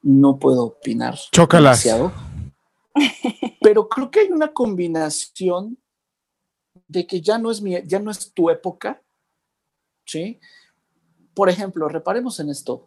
No 0.00 0.38
puedo 0.38 0.64
opinar 0.64 1.18
Chócalas. 1.30 1.84
demasiado. 1.84 2.10
Pero 3.70 3.88
creo 3.88 4.10
que 4.10 4.18
hay 4.18 4.32
una 4.32 4.52
combinación 4.52 5.78
de 6.88 7.06
que 7.06 7.20
ya 7.20 7.38
no 7.38 7.52
es 7.52 7.62
mi, 7.62 7.80
ya 7.86 8.00
no 8.00 8.10
es 8.10 8.32
tu 8.32 8.50
época 8.50 9.00
¿sí? 10.10 10.40
Por 11.34 11.48
ejemplo, 11.48 11.88
reparemos 11.88 12.40
en 12.40 12.50
esto. 12.50 12.86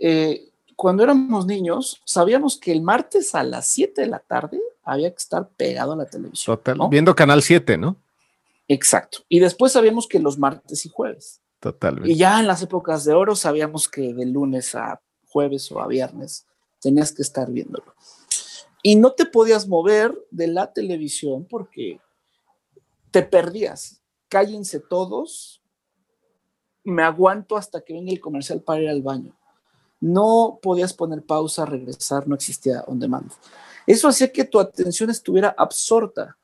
Eh, 0.00 0.52
cuando 0.74 1.02
éramos 1.02 1.44
niños, 1.44 2.00
sabíamos 2.06 2.56
que 2.56 2.72
el 2.72 2.80
martes 2.80 3.34
a 3.34 3.42
las 3.42 3.66
7 3.66 4.00
de 4.00 4.06
la 4.06 4.20
tarde 4.20 4.58
había 4.82 5.10
que 5.10 5.18
estar 5.18 5.48
pegado 5.50 5.92
a 5.92 5.96
la 5.96 6.06
televisión. 6.06 6.56
Total, 6.56 6.78
viendo 6.90 7.14
Canal 7.14 7.42
7, 7.42 7.76
¿no? 7.76 7.96
Exacto. 8.68 9.18
Y 9.28 9.38
después 9.38 9.72
sabíamos 9.72 10.08
que 10.08 10.18
los 10.18 10.38
martes 10.38 10.86
y 10.86 10.88
jueves. 10.88 11.42
Totalmente. 11.60 12.10
Y 12.10 12.16
ya 12.16 12.40
en 12.40 12.46
las 12.46 12.62
épocas 12.62 13.04
de 13.04 13.12
oro 13.12 13.36
sabíamos 13.36 13.86
que 13.86 14.14
de 14.14 14.24
lunes 14.24 14.74
a 14.74 14.98
jueves 15.28 15.70
o 15.72 15.80
a 15.82 15.86
viernes 15.86 16.46
tenías 16.80 17.12
que 17.12 17.20
estar 17.20 17.50
viéndolo. 17.50 17.94
Y 18.86 18.94
no 18.94 19.10
te 19.10 19.26
podías 19.26 19.66
mover 19.66 20.16
de 20.30 20.46
la 20.46 20.72
televisión 20.72 21.44
porque 21.44 21.98
te 23.10 23.24
perdías. 23.24 24.00
Cállense 24.28 24.78
todos, 24.78 25.60
me 26.84 27.02
aguanto 27.02 27.56
hasta 27.56 27.80
que 27.80 27.94
venga 27.94 28.12
el 28.12 28.20
comercial 28.20 28.62
para 28.62 28.82
ir 28.82 28.88
al 28.88 29.02
baño. 29.02 29.36
No 29.98 30.60
podías 30.62 30.94
poner 30.94 31.24
pausa, 31.24 31.66
regresar, 31.66 32.28
no 32.28 32.36
existía 32.36 32.84
on 32.86 33.00
demand. 33.00 33.32
Eso 33.88 34.06
hacía 34.06 34.30
que 34.30 34.44
tu 34.44 34.60
atención 34.60 35.10
estuviera 35.10 35.52
absorta. 35.58 36.38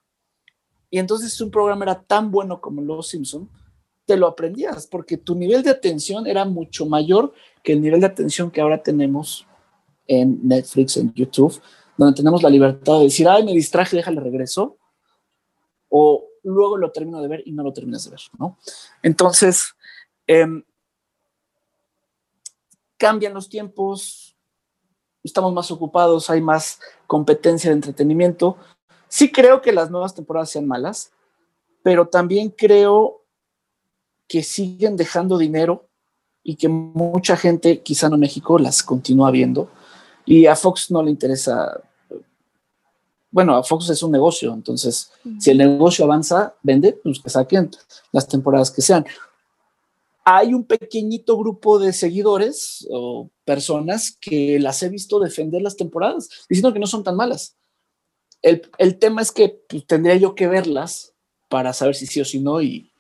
Y 0.91 0.99
entonces 0.99 1.33
si 1.33 1.45
un 1.45 1.51
programa 1.53 1.85
era 1.85 2.03
tan 2.03 2.33
bueno 2.33 2.61
como 2.61 2.83
Los 2.83 3.07
Simpson, 3.07 3.49
te 4.05 4.17
lo 4.17 4.27
aprendías 4.27 4.89
porque 4.89 5.17
tu 5.17 5.37
nivel 5.37 5.63
de 5.63 5.71
atención 5.71 6.27
era 6.27 6.45
mucho 6.45 6.87
mayor 6.87 7.35
que 7.63 7.75
el 7.75 7.81
nivel 7.81 8.01
de 8.01 8.07
atención 8.07 8.51
que 8.51 8.61
ahora 8.61 8.83
tenemos 8.83 9.47
en 10.09 10.41
Netflix, 10.43 10.97
en 10.97 11.15
YouTube, 11.15 11.63
donde 12.05 12.17
tenemos 12.17 12.43
la 12.43 12.51
libertad 12.51 12.99
de 12.99 13.05
decir, 13.05 13.29
ay, 13.29 13.45
me 13.45 13.53
distraje, 13.53 13.97
déjale 13.97 14.21
regreso. 14.21 14.79
O 15.89 16.27
luego 16.43 16.77
lo 16.77 16.91
termino 16.91 17.21
de 17.21 17.29
ver 17.29 17.43
y 17.47 17.53
no 17.53 17.63
lo 17.63 17.73
terminas 17.73 18.05
de 18.05 18.11
ver, 18.11 18.21
¿no? 18.39 18.59
Entonces, 19.03 19.75
Em, 20.27 20.63
cambian 22.97 23.35
los 23.35 23.49
tiempos, 23.49 24.37
estamos 25.23 25.53
más 25.53 25.71
ocupados, 25.71 26.31
hay 26.31 26.41
más 26.41 26.81
competencia 27.07 27.71
de 27.71 27.77
entretenimiento. 27.77 28.57
Sí 29.09 29.31
creo 29.31 29.61
que 29.61 29.73
las 29.73 29.91
nuevas 29.91 30.15
temporadas 30.15 30.51
sean 30.51 30.67
malas, 30.67 31.13
pero 31.83 32.09
también 32.09 32.51
creo 32.51 33.25
que 34.29 34.43
siguen 34.43 34.97
dejando 34.97 35.37
dinero 35.37 35.89
y 36.43 36.57
que 36.57 36.69
mucha 36.69 37.37
gente, 37.37 37.83
quizá 37.83 38.09
no 38.09 38.17
México, 38.17 38.59
las 38.59 38.83
continúa 38.83 39.31
viendo. 39.31 39.69
Y 40.25 40.47
a 40.47 40.57
Fox 40.57 40.91
no 40.91 41.03
le 41.03 41.11
interesa. 41.11 41.83
Bueno, 43.33 43.57
a 43.57 43.65
Fox 43.65 43.91
es 43.91 44.03
un 44.03 44.13
negocio, 44.13 44.53
entonces 44.55 45.11
si 45.39 45.51
el 45.51 45.59
negocio 45.59 46.05
avanza, 46.05 46.55
vende, 46.63 46.93
pues 47.03 47.19
que 47.19 47.31
saquen 47.31 47.71
las 48.13 48.29
temporadas 48.29 48.71
que 48.71 48.83
sean. 48.83 49.05
Hay 50.25 50.55
un 50.55 50.65
pequeñito 50.65 51.37
grupo 51.37 51.81
de 51.81 51.93
seguidores 51.93 52.87
o 52.91 53.29
personas 53.45 54.17
que 54.21 54.61
las 54.61 54.83
he 54.83 54.89
visto 54.89 55.19
defender 55.19 55.63
las 55.63 55.77
temporadas, 55.77 56.29
diciendo 56.49 56.73
que 56.73 56.79
no 56.79 56.87
son 56.87 57.03
tan 57.03 57.17
malas. 57.17 57.57
El, 58.43 58.63
el 58.79 58.99
tema 58.99 59.23
es 59.23 59.33
que 59.33 59.61
pues, 59.69 59.87
tendría 59.87 60.15
yo 60.17 60.35
que 60.35 60.47
verlas 60.47 61.13
para 61.49 61.73
saber 61.73 61.97
si 61.97 62.07
sí 62.07 62.21
o 62.21 62.25
si 62.25 62.39
no, 62.39 62.63
y, 62.63 62.93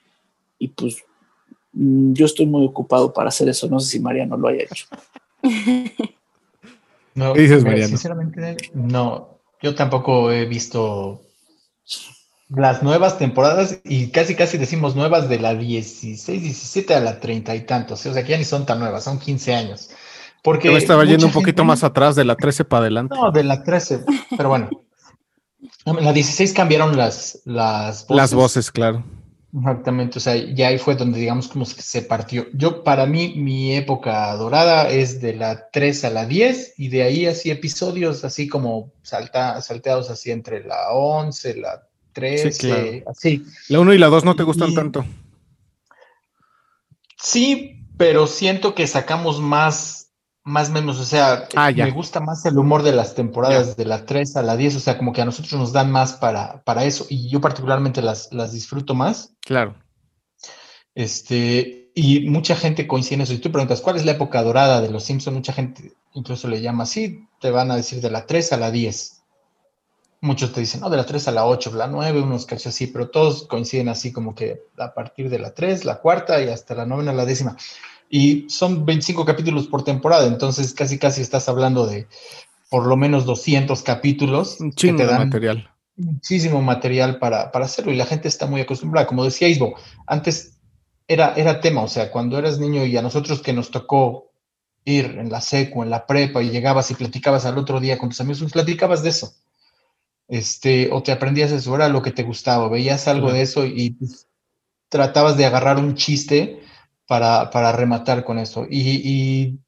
y 0.59 0.68
pues 0.68 1.05
Mm, 1.72 2.12
yo 2.12 2.26
estoy 2.26 2.47
muy 2.47 2.64
ocupado 2.66 3.12
para 3.12 3.28
hacer 3.28 3.49
eso. 3.49 3.68
No 3.68 3.80
sé 3.80 3.91
si 3.91 4.01
Mariano 4.01 4.37
lo 4.37 4.49
haya 4.49 4.64
hecho. 4.64 4.87
No, 7.14 7.35
¿Qué 7.35 7.43
dices, 7.43 7.62
Mariano? 7.62 7.89
Sinceramente, 7.89 8.57
no. 8.72 9.32
Yo 9.63 9.75
tampoco 9.75 10.31
he 10.31 10.45
visto 10.45 11.23
las 12.49 12.83
nuevas 12.83 13.19
temporadas 13.19 13.79
y 13.85 14.09
casi 14.09 14.35
casi 14.35 14.59
decimos 14.59 14.97
nuevas 14.97 15.29
de 15.29 15.39
la 15.39 15.55
16, 15.55 16.43
17 16.43 16.95
a 16.95 17.01
la 17.01 17.21
30 17.21 17.55
y 17.55 17.61
tantos. 17.63 18.05
O 18.05 18.13
sea, 18.13 18.23
que 18.23 18.31
ya 18.31 18.39
ni 18.39 18.45
son 18.45 18.67
tan 18.67 18.79
nuevas, 18.79 19.05
son 19.05 19.19
15 19.19 19.55
años. 19.55 19.91
Porque 20.43 20.69
Yo 20.69 20.77
estaba 20.77 21.05
yendo 21.05 21.27
un 21.27 21.33
poquito 21.33 21.65
más 21.65 21.85
atrás 21.85 22.17
de 22.17 22.25
la 22.25 22.35
13 22.35 22.65
para 22.65 22.83
adelante. 22.83 23.15
No, 23.15 23.31
de 23.31 23.45
la 23.45 23.63
13, 23.63 24.05
pero 24.37 24.49
bueno. 24.49 24.69
En 25.85 26.05
la 26.05 26.13
16 26.13 26.53
cambiaron 26.53 26.97
las, 26.97 27.41
las 27.45 28.07
voces. 28.07 28.17
Las 28.17 28.35
voces, 28.35 28.71
claro. 28.73 29.05
Exactamente, 29.55 30.16
o 30.16 30.20
sea, 30.20 30.34
ya 30.34 30.68
ahí 30.68 30.78
fue 30.78 30.94
donde 30.94 31.20
digamos 31.20 31.46
como 31.48 31.66
se 31.66 32.03
partió. 32.03 32.46
Yo, 32.55 32.82
para 32.82 33.05
mí, 33.05 33.34
mi 33.36 33.74
época 33.74 34.34
dorada 34.36 34.88
es 34.88 35.20
de 35.20 35.34
la 35.34 35.68
3 35.70 36.07
a 36.07 36.11
la 36.11 36.24
10 36.24 36.74
y 36.78 36.88
de 36.88 37.03
ahí 37.03 37.26
así 37.26 37.50
episodios 37.50 38.24
así 38.24 38.48
como 38.48 38.92
salta, 39.03 39.61
salteados 39.61 40.09
así 40.09 40.30
entre 40.30 40.64
la 40.64 40.92
11, 40.92 41.57
la 41.57 41.86
13, 42.14 43.05
así. 43.07 43.44
La 43.68 43.80
1 43.80 43.92
y 43.92 43.98
la 43.98 44.07
2 44.07 44.24
no 44.24 44.36
te 44.36 44.42
gustan 44.42 44.74
tanto. 44.74 45.05
Sí, 47.18 47.84
pero 47.98 48.26
siento 48.26 48.74
que 48.74 48.86
sacamos 48.86 49.40
más 49.40 50.01
más 50.45 50.70
o 50.70 50.72
menos, 50.72 50.99
o 50.99 51.05
sea, 51.05 51.47
ah, 51.55 51.70
me 51.70 51.90
gusta 51.93 52.20
más 52.20 52.45
el 52.47 52.59
humor 52.59 52.82
de 52.82 52.93
las 52.93 53.14
temporadas 53.14 53.76
de 53.76 53.84
la 53.84 54.05
3 54.05 54.36
a 54.36 54.43
la 54.43 54.57
10, 54.57 54.76
o 54.76 54.80
sea, 54.80 54.99
como 54.99 55.12
que 55.12 55.22
a 55.22 55.24
nosotros 55.24 55.53
nos 55.53 55.72
dan 55.72 55.90
más 55.90 56.14
para, 56.14 56.62
para 56.64 56.84
eso, 56.84 57.07
y 57.09 57.28
yo 57.28 57.40
particularmente 57.40 58.03
las, 58.03 58.32
las 58.32 58.53
disfruto 58.53 58.95
más. 58.95 59.34
Claro. 59.40 59.76
Este, 60.95 61.90
y 61.95 62.28
mucha 62.28 62.57
gente 62.57 62.86
coincide 62.86 63.14
en 63.14 63.20
eso. 63.22 63.32
Y 63.34 63.38
tú 63.38 63.53
preguntas, 63.53 63.80
¿cuál 63.80 63.97
es 63.97 64.05
la 64.05 64.12
época 64.12 64.43
dorada 64.43 64.80
de 64.80 64.90
los 64.90 65.05
Simpsons? 65.05 65.34
Mucha 65.34 65.53
gente 65.53 65.93
incluso 66.14 66.49
le 66.49 66.61
llama 66.61 66.84
así, 66.84 67.26
te 67.40 67.51
van 67.51 67.70
a 67.70 67.76
decir 67.76 68.01
de 68.01 68.11
la 68.11 68.26
3 68.26 68.53
a 68.53 68.57
la 68.57 68.70
10. 68.70 69.22
Muchos 70.20 70.53
te 70.53 70.61
dicen, 70.61 70.80
no, 70.80 70.90
de 70.90 70.97
la 70.97 71.07
3 71.07 71.28
a 71.28 71.32
la 71.32 71.47
8, 71.47 71.72
la 71.74 71.86
9, 71.86 72.20
unos 72.20 72.47
casi 72.47 72.68
así, 72.68 72.86
pero 72.86 73.11
todos 73.11 73.47
coinciden 73.47 73.88
así 73.88 74.12
como 74.12 74.34
que 74.34 74.62
a 74.78 74.93
partir 74.95 75.28
de 75.30 75.38
la 75.38 75.53
3, 75.53 75.84
la 75.84 76.01
cuarta 76.01 76.40
y 76.43 76.49
hasta 76.49 76.74
la 76.74 76.86
novena, 76.86 77.12
la 77.12 77.24
décima 77.24 77.57
y 78.15 78.45
son 78.51 78.85
25 78.85 79.25
capítulos 79.25 79.69
por 79.69 79.85
temporada, 79.85 80.27
entonces 80.27 80.75
casi 80.75 80.99
casi 80.99 81.23
estás 81.23 81.49
hablando 81.49 81.87
de 81.87 82.09
por 82.69 82.87
lo 82.87 82.95
menos 82.95 83.25
200 83.25 83.83
capítulos 83.83 84.59
que 84.77 84.93
te 84.93 85.07
dan 85.07 85.31
material. 85.31 85.71
muchísimo 85.97 86.61
material 86.61 87.19
para, 87.19 87.51
para, 87.51 87.65
hacerlo 87.65 87.91
y 87.91 87.97
la 87.97 88.05
gente 88.05 88.29
está 88.29 88.47
muy 88.47 88.61
acostumbrada. 88.61 89.07
Como 89.07 89.25
decía 89.25 89.49
Isbo, 89.49 89.77
antes 90.07 90.59
era, 91.09 91.33
era 91.37 91.63
tema, 91.63 91.81
o 91.81 91.89
sea, 91.89 92.11
cuando 92.11 92.39
eras 92.39 92.59
niño 92.59 92.85
y 92.85 92.99
a 92.99 93.03
nosotros 93.03 93.41
que 93.41 93.55
nos 93.55 93.71
tocó 93.71 94.31
ir 94.85 95.07
en 95.19 95.31
la 95.31 95.41
seco, 95.41 95.83
en 95.83 95.89
la 95.89 96.07
prepa 96.07 96.43
y 96.43 96.51
llegabas 96.51 96.91
y 96.91 96.95
platicabas 96.95 97.47
al 97.47 97.57
otro 97.57 97.81
día 97.81 97.97
con 97.97 98.11
tus 98.11 98.21
amigos, 98.21 98.41
pues 98.41 98.53
platicabas 98.53 99.03
de 99.03 99.09
eso. 99.09 99.33
Este, 100.29 100.91
o 100.93 101.03
te 101.03 101.13
aprendías 101.13 101.51
eso, 101.51 101.75
era 101.75 101.89
lo 101.89 102.03
que 102.03 102.13
te 102.13 102.25
gustaba, 102.25 102.69
veías 102.69 103.09
algo 103.09 103.33
de 103.33 103.41
eso 103.41 103.65
y 103.65 103.93
pues, 103.93 104.29
tratabas 104.91 105.39
de 105.39 105.47
agarrar 105.47 105.79
un 105.79 105.95
chiste 105.95 106.63
para, 107.13 107.51
para 107.51 107.73
rematar 107.73 108.25
con 108.25 108.39
eso. 108.39 108.67
Y, 108.71 109.59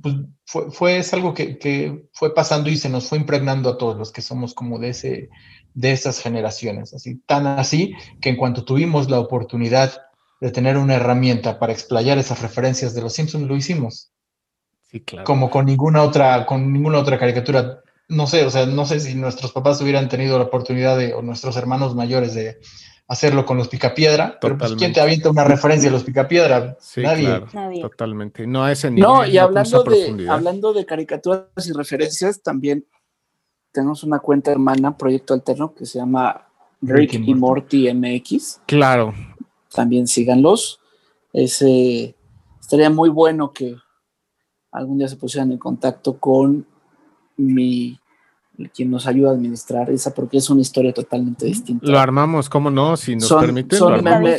pues 0.00 0.14
fue, 0.44 0.70
fue 0.70 0.98
es 0.98 1.12
algo 1.12 1.34
que, 1.34 1.58
que, 1.58 2.06
fue 2.12 2.32
pasando 2.32 2.70
y 2.70 2.76
se 2.76 2.88
nos 2.88 3.08
fue 3.08 3.18
impregnando 3.18 3.70
a 3.70 3.76
todos 3.76 3.96
los 3.96 4.12
que 4.12 4.22
somos 4.22 4.54
como 4.54 4.78
de, 4.78 4.90
ese, 4.90 5.28
de 5.74 5.90
esas 5.90 6.20
generaciones. 6.20 6.94
Así, 6.94 7.16
tan 7.26 7.48
así 7.48 7.92
que 8.20 8.28
en 8.28 8.36
cuanto 8.36 8.64
tuvimos 8.64 9.10
la 9.10 9.18
oportunidad 9.18 10.00
de 10.40 10.52
tener 10.52 10.78
una 10.78 10.94
herramienta 10.94 11.58
para 11.58 11.72
explayar 11.72 12.18
esas 12.18 12.40
referencias 12.40 12.94
de 12.94 13.02
los 13.02 13.14
Simpsons, 13.14 13.48
lo 13.48 13.56
hicimos. 13.56 14.12
Sí, 14.88 15.00
claro. 15.00 15.24
Como 15.24 15.50
con 15.50 15.66
ninguna 15.66 16.04
otra, 16.04 16.46
con 16.46 16.72
ninguna 16.72 16.98
otra 16.98 17.18
caricatura. 17.18 17.80
No 18.08 18.28
sé, 18.28 18.46
o 18.46 18.50
sea, 18.50 18.66
no 18.66 18.86
sé 18.86 19.00
si 19.00 19.16
nuestros 19.16 19.50
papás 19.50 19.80
hubieran 19.80 20.08
tenido 20.08 20.38
la 20.38 20.44
oportunidad 20.44 20.96
de, 20.96 21.14
o 21.14 21.22
nuestros 21.22 21.56
hermanos 21.56 21.96
mayores 21.96 22.32
de, 22.34 22.60
hacerlo 23.08 23.46
con 23.46 23.56
los 23.56 23.68
picapiedra, 23.68 24.38
pero 24.40 24.58
pues, 24.58 24.74
¿quién 24.74 24.92
te 24.92 25.00
avienta 25.00 25.30
una 25.30 25.44
referencia 25.44 25.88
a 25.88 25.92
los 25.92 26.04
picapiedra? 26.04 26.76
Nadie. 26.96 27.80
Totalmente. 27.80 28.46
No 28.46 28.64
a 28.64 28.72
ese 28.72 28.90
nivel. 28.90 29.08
No, 29.08 29.26
y 29.26 29.38
hablando, 29.38 29.84
de, 29.84 30.26
hablando 30.28 30.72
de 30.72 30.84
caricaturas 30.84 31.66
y 31.66 31.72
referencias, 31.72 32.42
también 32.42 32.86
tenemos 33.72 34.02
una 34.02 34.18
cuenta 34.18 34.50
hermana, 34.50 34.96
Proyecto 34.96 35.34
Alterno, 35.34 35.74
que 35.74 35.86
se 35.86 35.98
llama 35.98 36.48
Rick, 36.82 37.14
y 37.14 37.34
Morty 37.34 37.92
MX. 37.92 38.62
Claro. 38.66 39.14
También 39.72 40.06
síganlos. 40.06 40.80
Ese, 41.32 42.16
estaría 42.60 42.90
muy 42.90 43.10
bueno 43.10 43.52
que 43.52 43.76
algún 44.72 44.98
día 44.98 45.08
se 45.08 45.16
pusieran 45.16 45.52
en 45.52 45.58
contacto 45.58 46.18
con 46.18 46.66
mi 47.36 48.00
quien 48.74 48.90
nos 48.90 49.06
ayuda 49.06 49.30
a 49.30 49.32
administrar 49.34 49.90
esa, 49.90 50.14
porque 50.14 50.38
es 50.38 50.48
una 50.50 50.60
historia 50.60 50.92
totalmente 50.92 51.46
distinta. 51.46 51.86
Lo 51.86 51.98
armamos, 51.98 52.48
¿cómo 52.48 52.70
no? 52.70 52.96
Si 52.96 53.16
nos 53.16 53.32
permiten. 53.32 53.78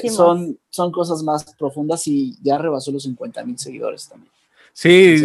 Son, 0.09 0.57
son, 0.69 0.91
cosas 0.91 1.23
más 1.23 1.55
profundas 1.57 2.07
y 2.07 2.37
ya 2.41 2.57
rebasó 2.57 2.91
los 2.91 3.03
50 3.03 3.43
mil 3.45 3.57
seguidores 3.57 4.07
también. 4.09 4.31
Sí, 4.73 5.15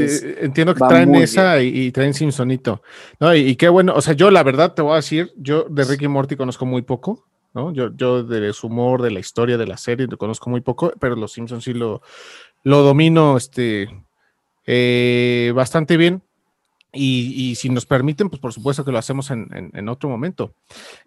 entiendo 0.40 0.74
que 0.74 0.80
traen 0.80 1.14
esa 1.14 1.60
y, 1.60 1.92
traen 1.92 2.14
Simpsonito. 2.14 2.82
No, 3.20 3.34
y, 3.34 3.54
qué 3.56 3.68
bueno, 3.68 3.92
o 3.94 4.00
sea, 4.00 4.14
yo 4.14 4.30
la 4.30 4.42
verdad 4.42 4.72
te 4.72 4.80
voy 4.80 4.92
a 4.92 4.96
decir, 4.96 5.30
yo 5.36 5.64
de 5.68 5.84
Ricky 5.84 6.08
Morty 6.08 6.36
conozco 6.36 6.64
muy 6.64 6.80
poco, 6.80 7.26
¿no? 7.52 7.70
Yo, 7.70 7.94
yo 7.94 8.24
de 8.24 8.50
su 8.54 8.68
humor, 8.68 9.02
de 9.02 9.10
la 9.10 9.20
historia 9.20 9.58
de 9.58 9.66
la 9.66 9.76
serie, 9.76 10.06
lo 10.06 10.16
conozco 10.16 10.48
muy 10.48 10.62
poco, 10.62 10.94
pero 10.98 11.16
los 11.16 11.32
Simpsons 11.32 11.64
sí 11.64 11.74
lo, 11.74 12.00
lo 12.62 12.82
domino 12.82 13.36
este, 13.36 13.88
eh, 14.66 15.52
bastante 15.54 15.98
bien. 15.98 16.22
Y, 16.94 17.54
si 17.54 17.70
nos 17.70 17.86
permiten, 17.86 18.28
pues 18.28 18.40
por 18.40 18.52
supuesto 18.52 18.84
que 18.84 18.92
lo 18.92 18.98
hacemos 18.98 19.30
en, 19.30 19.88
otro 19.88 20.10
momento. 20.10 20.54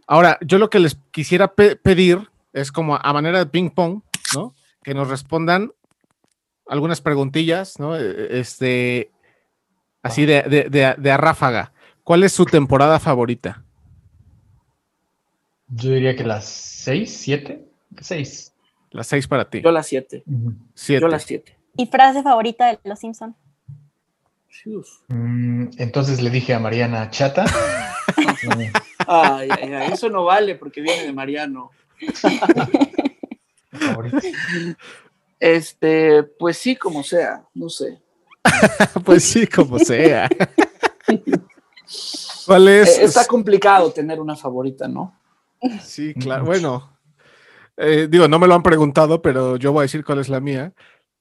Ahora, 0.08 0.40
yo 0.42 0.58
lo 0.58 0.70
que 0.70 0.80
les 0.80 0.96
quisiera 1.12 1.54
pedir 1.54 2.28
es 2.54 2.72
como 2.72 2.96
a 2.96 3.14
manera 3.14 3.40
de 3.40 3.46
ping 3.46 3.70
pong, 3.70 4.02
¿no? 4.34 4.56
Que 4.84 4.94
nos 4.94 5.10
respondan 5.10 5.72
algunas 6.68 7.02
preguntillas, 7.02 7.80
¿no? 7.80 7.96
E, 7.96 8.02
e, 8.02 8.40
este, 8.40 9.12
así 10.02 10.26
de, 10.26 10.42
de, 10.44 10.96
de, 10.98 11.12
a 11.12 11.18
ráfaga. 11.18 11.72
¿Cuál 12.04 12.24
es 12.24 12.32
su 12.32 12.46
temporada 12.46 13.00
favorita? 13.00 13.64
Yo 15.68 15.92
diría 15.92 16.16
que 16.16 16.24
las 16.24 16.46
seis, 16.46 17.16
siete, 17.16 17.66
seis. 18.00 18.54
Las 18.92 19.08
seis 19.08 19.28
para 19.28 19.50
ti. 19.50 19.62
Yo 19.62 19.72
las 19.72 19.88
siete. 19.88 20.24
Yo 20.26 21.08
las 21.08 21.24
siete. 21.24 21.58
¿Y 21.78 21.88
frase 21.88 22.24
favorita 22.24 22.68
de 22.68 22.80
Los 22.84 23.00
Simpson? 23.00 23.36
Mm, 25.08 25.68
entonces 25.78 26.22
le 26.22 26.30
dije 26.30 26.54
a 26.54 26.60
Mariana 26.60 27.10
chata. 27.10 27.46
ay, 29.08 29.50
eso 29.92 30.10
no 30.10 30.26
vale 30.26 30.56
porque 30.56 30.82
viene 30.82 31.04
de 31.04 31.14
Mariano. 31.14 31.72
este, 35.40 36.24
pues 36.24 36.58
sí, 36.58 36.76
como 36.76 37.04
sea, 37.04 37.44
no 37.54 37.70
sé. 37.70 38.02
pues 39.06 39.24
sí, 39.24 39.48
como 39.48 39.80
sea. 39.80 40.30
¿Cuál 42.46 42.68
es? 42.68 43.00
Eh, 43.00 43.04
está 43.04 43.26
complicado 43.26 43.92
tener 43.92 44.20
una 44.20 44.36
favorita, 44.36 44.88
¿no? 44.88 45.18
Sí, 45.82 46.14
claro. 46.14 46.46
Bueno, 46.46 46.96
eh, 47.78 48.08
digo, 48.10 48.28
no 48.28 48.40
me 48.40 48.48
lo 48.48 48.56
han 48.56 48.64
preguntado, 48.64 49.22
pero 49.22 49.58
yo 49.58 49.72
voy 49.72 49.82
a 49.82 49.84
decir 49.84 50.06
cuál 50.06 50.20
es 50.20 50.30
la 50.30 50.40
mía. 50.40 50.74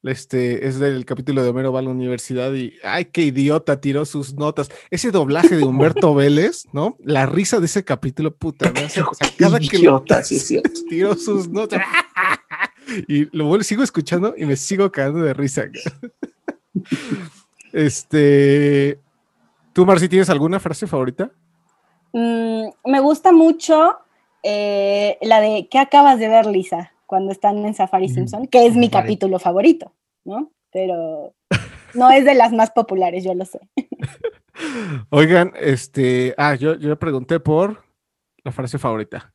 Este 0.04 0.66
es 0.66 0.78
del 0.78 1.06
capítulo 1.06 1.42
de 1.42 1.48
Homero 1.48 1.72
va 1.72 1.78
a 1.78 1.82
la 1.82 1.88
universidad 1.88 2.52
y 2.52 2.74
ay, 2.82 3.06
qué 3.06 3.22
idiota 3.22 3.80
tiró 3.80 4.04
sus 4.04 4.34
notas. 4.34 4.70
Ese 4.90 5.10
doblaje 5.10 5.56
de 5.56 5.64
Humberto 5.64 6.14
Vélez, 6.14 6.66
¿no? 6.72 6.96
La 7.02 7.24
risa 7.24 7.58
de 7.58 7.66
ese 7.66 7.84
capítulo, 7.84 8.34
puta, 8.34 8.70
me 8.72 8.80
hace, 8.80 9.02
cada 9.38 9.62
idiota, 9.62 10.18
que 10.18 10.38
sí, 10.38 10.60
tiró 10.90 11.14
sus 11.16 11.48
notas. 11.48 11.82
Y 13.08 13.34
lo 13.36 13.62
sigo 13.62 13.82
escuchando 13.82 14.34
y 14.36 14.44
me 14.44 14.56
sigo 14.56 14.92
cagando 14.92 15.20
de 15.20 15.32
risa. 15.32 15.64
Este, 17.72 19.00
¿Tú, 19.72 19.86
Marci, 19.86 20.08
tienes 20.08 20.28
alguna 20.28 20.60
frase 20.60 20.86
favorita? 20.86 21.30
Mm, 22.12 22.66
me 22.84 23.00
gusta 23.00 23.32
mucho 23.32 23.96
eh, 24.42 25.16
la 25.22 25.40
de 25.40 25.66
¿qué 25.70 25.78
acabas 25.78 26.18
de 26.18 26.28
ver, 26.28 26.46
Lisa? 26.46 26.93
Cuando 27.06 27.32
están 27.32 27.58
en 27.58 27.74
Safari 27.74 28.08
Simpson, 28.08 28.46
que 28.46 28.66
es 28.66 28.76
mi 28.76 28.88
capítulo 28.88 29.38
favorito, 29.38 29.92
¿no? 30.24 30.52
Pero 30.72 31.34
no 31.94 32.10
es 32.10 32.24
de 32.24 32.34
las 32.34 32.52
más 32.52 32.70
populares, 32.70 33.24
yo 33.24 33.34
lo 33.34 33.44
sé. 33.44 33.60
Oigan, 35.10 35.52
este, 35.56 36.34
ah, 36.36 36.54
yo, 36.54 36.74
yo 36.76 36.98
pregunté 36.98 37.40
por 37.40 37.84
la 38.42 38.52
frase 38.52 38.78
favorita. 38.78 39.32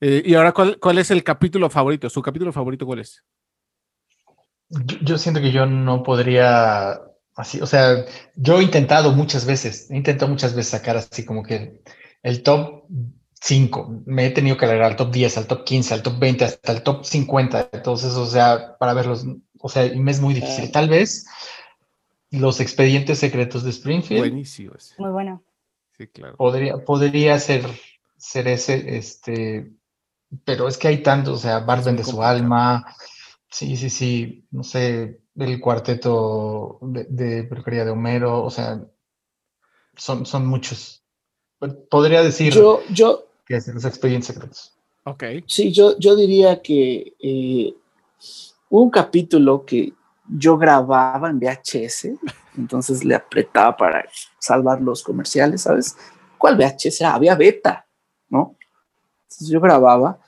Eh, 0.00 0.22
y 0.24 0.34
ahora, 0.34 0.52
¿cuál, 0.52 0.78
¿cuál, 0.80 0.98
es 0.98 1.10
el 1.10 1.22
capítulo 1.22 1.70
favorito? 1.70 2.10
¿Su 2.10 2.22
capítulo 2.22 2.52
favorito 2.52 2.86
cuál 2.86 3.00
es? 3.00 3.24
Yo, 4.68 4.98
yo, 5.02 5.18
siento 5.18 5.40
que 5.40 5.52
yo 5.52 5.66
no 5.66 6.02
podría, 6.02 7.00
así, 7.36 7.60
o 7.60 7.66
sea, 7.66 8.04
yo 8.34 8.58
he 8.58 8.64
intentado 8.64 9.12
muchas 9.12 9.46
veces, 9.46 9.90
he 9.90 9.96
intentado 9.96 10.30
muchas 10.30 10.56
veces 10.56 10.72
sacar 10.72 10.96
así 10.96 11.24
como 11.24 11.42
que 11.42 11.82
el 12.22 12.42
top 12.42 12.84
5, 13.42 14.02
me 14.06 14.26
he 14.26 14.30
tenido 14.30 14.56
que 14.56 14.66
alargar 14.66 14.92
al 14.92 14.96
top 14.96 15.10
10, 15.10 15.38
al 15.38 15.46
top 15.48 15.64
15, 15.64 15.94
al 15.94 16.02
top 16.02 16.18
20, 16.20 16.44
hasta 16.44 16.72
el 16.72 16.82
top 16.84 17.04
50, 17.04 17.70
entonces, 17.72 18.14
o 18.14 18.24
sea, 18.24 18.76
para 18.78 18.94
verlos, 18.94 19.26
o 19.58 19.68
sea, 19.68 19.84
y 19.84 19.98
me 19.98 20.12
es 20.12 20.20
muy 20.20 20.32
difícil. 20.32 20.70
Tal 20.70 20.88
vez 20.88 21.26
los 22.30 22.60
expedientes 22.60 23.18
secretos 23.18 23.64
de 23.64 23.70
Springfield. 23.70 24.20
Buenísimo. 24.20 24.74
Muy 24.98 25.10
bueno. 25.10 25.42
Sí, 25.98 26.06
claro. 26.06 26.36
Podría, 26.36 26.84
podría 26.84 27.36
ser, 27.40 27.64
ser 28.16 28.46
ese, 28.46 28.96
este, 28.96 29.72
pero 30.44 30.68
es 30.68 30.78
que 30.78 30.86
hay 30.86 31.02
tantos, 31.02 31.38
o 31.38 31.42
sea, 31.42 31.58
Barben 31.58 31.96
de 31.96 32.04
su 32.04 32.22
alma, 32.22 32.94
sí, 33.50 33.76
sí, 33.76 33.90
sí, 33.90 34.46
no 34.52 34.62
sé, 34.62 35.20
el 35.34 35.60
cuarteto 35.60 36.78
de, 36.80 37.06
de 37.08 37.42
de 37.42 37.90
Homero, 37.90 38.44
o 38.44 38.50
sea, 38.50 38.80
son, 39.96 40.26
son 40.26 40.46
muchos. 40.46 41.02
Podría 41.90 42.22
decir 42.22 42.52
yo, 42.52 42.82
yo, 42.88 43.31
que 43.52 43.56
es 43.58 43.68
los 43.68 43.84
expedientes 43.84 44.28
secretos. 44.28 44.72
Ok. 45.04 45.24
Sí, 45.46 45.72
yo, 45.72 45.98
yo 45.98 46.16
diría 46.16 46.62
que 46.62 47.12
eh, 47.20 47.74
un 48.70 48.88
capítulo 48.90 49.64
que 49.66 49.92
yo 50.38 50.56
grababa 50.56 51.28
en 51.28 51.38
VHS, 51.38 52.08
entonces 52.56 53.04
le 53.04 53.14
apretaba 53.14 53.76
para 53.76 54.04
salvar 54.38 54.80
los 54.80 55.02
comerciales, 55.02 55.62
¿sabes? 55.62 55.96
¿Cuál 56.38 56.56
VHS? 56.56 57.02
Ah, 57.02 57.14
había 57.14 57.34
beta, 57.34 57.86
¿no? 58.30 58.56
Entonces 59.24 59.48
yo 59.48 59.60
grababa 59.60 60.18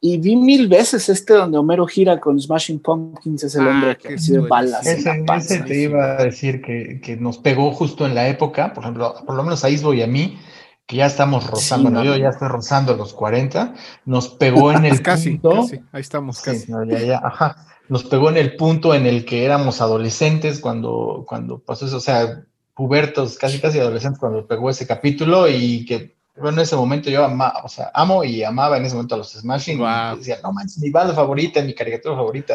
y 0.00 0.18
vi 0.18 0.36
mil 0.36 0.68
veces 0.68 1.08
este 1.08 1.32
donde 1.32 1.56
Homero 1.58 1.86
gira 1.86 2.20
con 2.20 2.38
Smashing 2.38 2.78
Pumpkins, 2.80 3.42
es 3.42 3.54
el 3.56 3.66
Ah, 3.66 3.70
hombre 3.70 3.96
que 3.96 4.08
recibe 4.10 4.46
balas 4.46 4.86
en 4.86 4.98
Ese, 4.98 5.18
la 5.18 5.24
panza. 5.24 5.54
ese 5.54 5.64
te 5.64 5.80
iba 5.80 6.04
a 6.18 6.24
decir 6.24 6.60
que, 6.62 7.00
que 7.02 7.16
nos 7.16 7.38
pegó 7.38 7.72
justo 7.72 8.04
en 8.06 8.14
la 8.14 8.28
época, 8.28 8.72
por 8.74 8.84
ejemplo, 8.84 9.14
por 9.26 9.34
lo 9.34 9.42
menos 9.42 9.64
a 9.64 9.70
Isbo 9.70 9.92
y 9.94 10.02
a 10.02 10.06
mí, 10.06 10.38
que 10.86 10.96
ya 10.96 11.06
estamos 11.06 11.46
rozando, 11.48 11.88
Sí, 11.88 11.94
bueno, 11.94 12.10
no. 12.10 12.16
yo 12.16 12.20
ya 12.22 12.28
estoy 12.28 12.48
rozando 12.48 12.94
los 12.96 13.14
40, 13.14 13.74
nos 14.04 14.28
pegó 14.28 14.70
en 14.72 14.84
el 14.84 15.00
Casi, 15.02 15.36
punto, 15.38 15.62
casi. 15.62 15.80
Ahí 15.92 16.00
estamos, 16.00 16.36
Sí, 16.38 16.44
casi. 16.44 16.70
no, 16.72 16.84
ya, 16.84 16.98
ya, 17.00 17.20
ajá. 17.24 17.56
Nos 17.88 18.04
pegó 18.04 18.28
en 18.30 18.36
el 18.38 18.56
punto 18.56 18.94
en 18.94 19.06
el 19.06 19.24
que 19.24 19.44
éramos 19.44 19.80
adolescentes 19.80 20.60
cuando, 20.60 21.24
cuando 21.28 21.58
pasó 21.58 21.86
eso, 21.86 21.98
o 21.98 22.00
sea, 22.00 22.42
pubertos, 22.74 23.36
casi 23.38 23.60
casi 23.60 23.78
adolescentes 23.78 24.18
cuando 24.18 24.46
pegó 24.46 24.70
ese 24.70 24.86
capítulo 24.86 25.48
y 25.48 25.84
que, 25.84 26.16
bueno, 26.36 26.58
en 26.58 26.62
ese 26.64 26.76
momento 26.76 27.10
yo 27.10 27.24
ama, 27.24 27.52
o 27.62 27.68
sea, 27.68 27.90
amo 27.94 28.24
y 28.24 28.42
amaba 28.42 28.76
en 28.78 28.84
ese 28.86 28.94
momento 28.94 29.14
a 29.14 29.18
los 29.18 29.32
Smashing. 29.32 29.78
Guau. 29.78 30.16
Y 30.16 30.18
decía, 30.18 30.38
no 30.42 30.52
manches, 30.52 30.78
mi 30.78 30.90
banda 30.90 31.14
favorita, 31.14 31.62
mi 31.62 31.74
caricatura 31.74 32.16
favorita. 32.16 32.54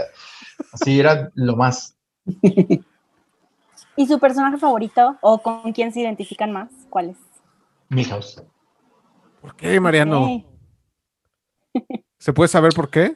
Así 0.73 0.99
era 0.99 1.32
lo 1.36 1.55
más. 1.55 1.95
¿Y 3.95 4.07
su 4.07 4.19
personaje 4.19 4.57
favorito 4.57 5.17
o 5.21 5.41
con 5.41 5.71
quién 5.73 5.91
se 5.93 6.01
identifican 6.01 6.51
más? 6.51 6.69
¿Cuál 6.89 7.11
es? 7.11 7.17
Milhouse. 7.90 8.44
¿Por 9.42 9.56
qué, 9.56 9.80
Mariano? 9.80 10.46
¿Se 12.20 12.34
puede 12.34 12.48
saber 12.48 12.74
por 12.74 12.90
qué? 12.90 13.16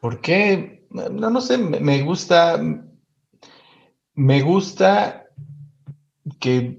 ¿Por 0.00 0.20
qué? 0.20 0.86
No, 0.90 1.30
no 1.30 1.40
sé, 1.40 1.58
me, 1.58 2.02
gusta, 2.02 2.58
me 4.14 4.42
gusta 4.42 5.26
que 6.40 6.78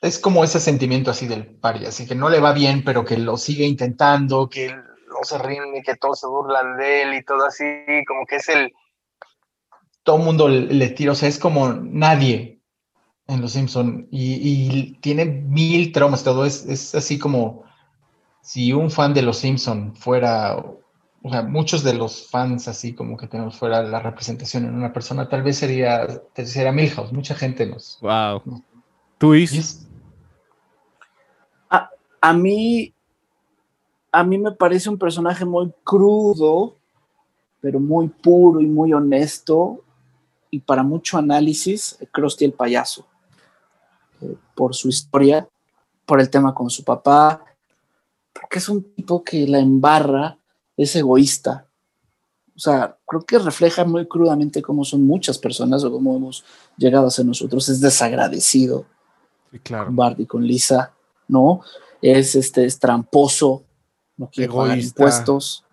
es 0.00 0.18
como 0.18 0.42
ese 0.42 0.58
sentimiento 0.58 1.10
así 1.10 1.28
del 1.28 1.46
pari, 1.46 1.86
así 1.86 2.06
que 2.06 2.14
no 2.14 2.28
le 2.28 2.40
va 2.40 2.52
bien, 2.52 2.82
pero 2.84 3.04
que 3.04 3.18
lo 3.18 3.36
sigue 3.36 3.66
intentando, 3.66 4.48
que 4.48 4.74
no 4.74 5.22
se 5.22 5.38
rinde, 5.38 5.82
que 5.82 5.96
todos 5.96 6.20
se 6.20 6.26
burlan 6.26 6.76
de 6.78 7.02
él 7.02 7.14
y 7.14 7.24
todo 7.24 7.44
así, 7.44 7.64
como 8.08 8.26
que 8.26 8.36
es 8.36 8.48
el, 8.48 8.72
todo 10.02 10.16
el 10.16 10.24
mundo 10.24 10.48
le, 10.48 10.62
le 10.62 10.88
tira, 10.88 11.12
o 11.12 11.14
sea, 11.14 11.28
es 11.28 11.38
como 11.38 11.72
nadie 11.72 12.61
en 13.32 13.40
Los 13.40 13.52
Simpson 13.52 14.06
y, 14.10 14.34
y 14.34 14.92
tiene 15.00 15.24
mil 15.24 15.92
traumas, 15.92 16.22
todo 16.24 16.44
es, 16.44 16.66
es 16.66 16.94
así 16.94 17.18
como 17.18 17.64
si 18.40 18.72
un 18.72 18.90
fan 18.90 19.14
de 19.14 19.22
Los 19.22 19.38
Simpson 19.38 19.94
fuera 19.96 20.56
o 21.24 21.30
sea, 21.30 21.42
muchos 21.42 21.84
de 21.84 21.94
los 21.94 22.28
fans 22.28 22.66
así 22.66 22.94
como 22.94 23.16
que 23.16 23.28
tenemos 23.28 23.56
fuera 23.56 23.82
la 23.82 24.00
representación 24.00 24.64
en 24.64 24.74
una 24.74 24.92
persona, 24.92 25.28
tal 25.28 25.44
vez 25.44 25.56
sería, 25.56 26.20
sería 26.34 26.72
Milhouse. 26.72 27.12
Mucha 27.12 27.36
gente 27.36 27.64
nos... 27.64 27.98
Wow. 28.00 28.42
¿Tú, 29.18 29.34
Is? 29.34 29.52
Is- 29.52 29.88
A 32.24 32.32
mí, 32.32 32.92
a 34.12 34.22
mí 34.22 34.38
me 34.38 34.52
parece 34.52 34.88
un 34.88 34.96
personaje 34.96 35.44
muy 35.44 35.72
crudo, 35.82 36.76
pero 37.60 37.80
muy 37.80 38.08
puro 38.08 38.60
y 38.60 38.66
muy 38.66 38.92
honesto, 38.92 39.80
y 40.50 40.60
para 40.60 40.84
mucho 40.84 41.18
análisis, 41.18 41.98
Krusty 42.12 42.44
el 42.44 42.52
payaso, 42.52 43.06
eh, 44.22 44.36
por 44.54 44.74
su 44.74 44.88
historia, 44.88 45.48
por 46.06 46.20
el 46.20 46.30
tema 46.30 46.54
con 46.54 46.70
su 46.70 46.84
papá, 46.84 47.44
porque 48.32 48.58
es 48.58 48.68
un 48.68 48.82
tipo 48.94 49.22
que 49.22 49.46
la 49.46 49.58
embarra, 49.58 50.38
es 50.76 50.96
egoísta. 50.96 51.66
O 52.54 52.58
sea, 52.58 52.96
creo 53.06 53.22
que 53.22 53.38
refleja 53.38 53.84
muy 53.84 54.06
crudamente 54.06 54.62
cómo 54.62 54.84
son 54.84 55.06
muchas 55.06 55.38
personas 55.38 55.84
o 55.84 55.90
cómo 55.90 56.16
hemos 56.16 56.44
llegado 56.76 57.06
a 57.06 57.10
ser 57.10 57.26
nosotros. 57.26 57.68
Es 57.68 57.80
desagradecido 57.80 58.86
Sí, 59.50 59.58
claro. 59.58 59.86
con 59.86 59.96
Bart 59.96 60.20
y 60.20 60.26
con 60.26 60.46
Lisa, 60.46 60.92
¿no? 61.28 61.60
Es 62.00 62.34
este 62.34 62.64
es 62.64 62.78
tramposo, 62.78 63.64
no 64.16 64.28
quiere 64.30 64.52
pagar 64.52 64.78
impuestos. 64.78 65.64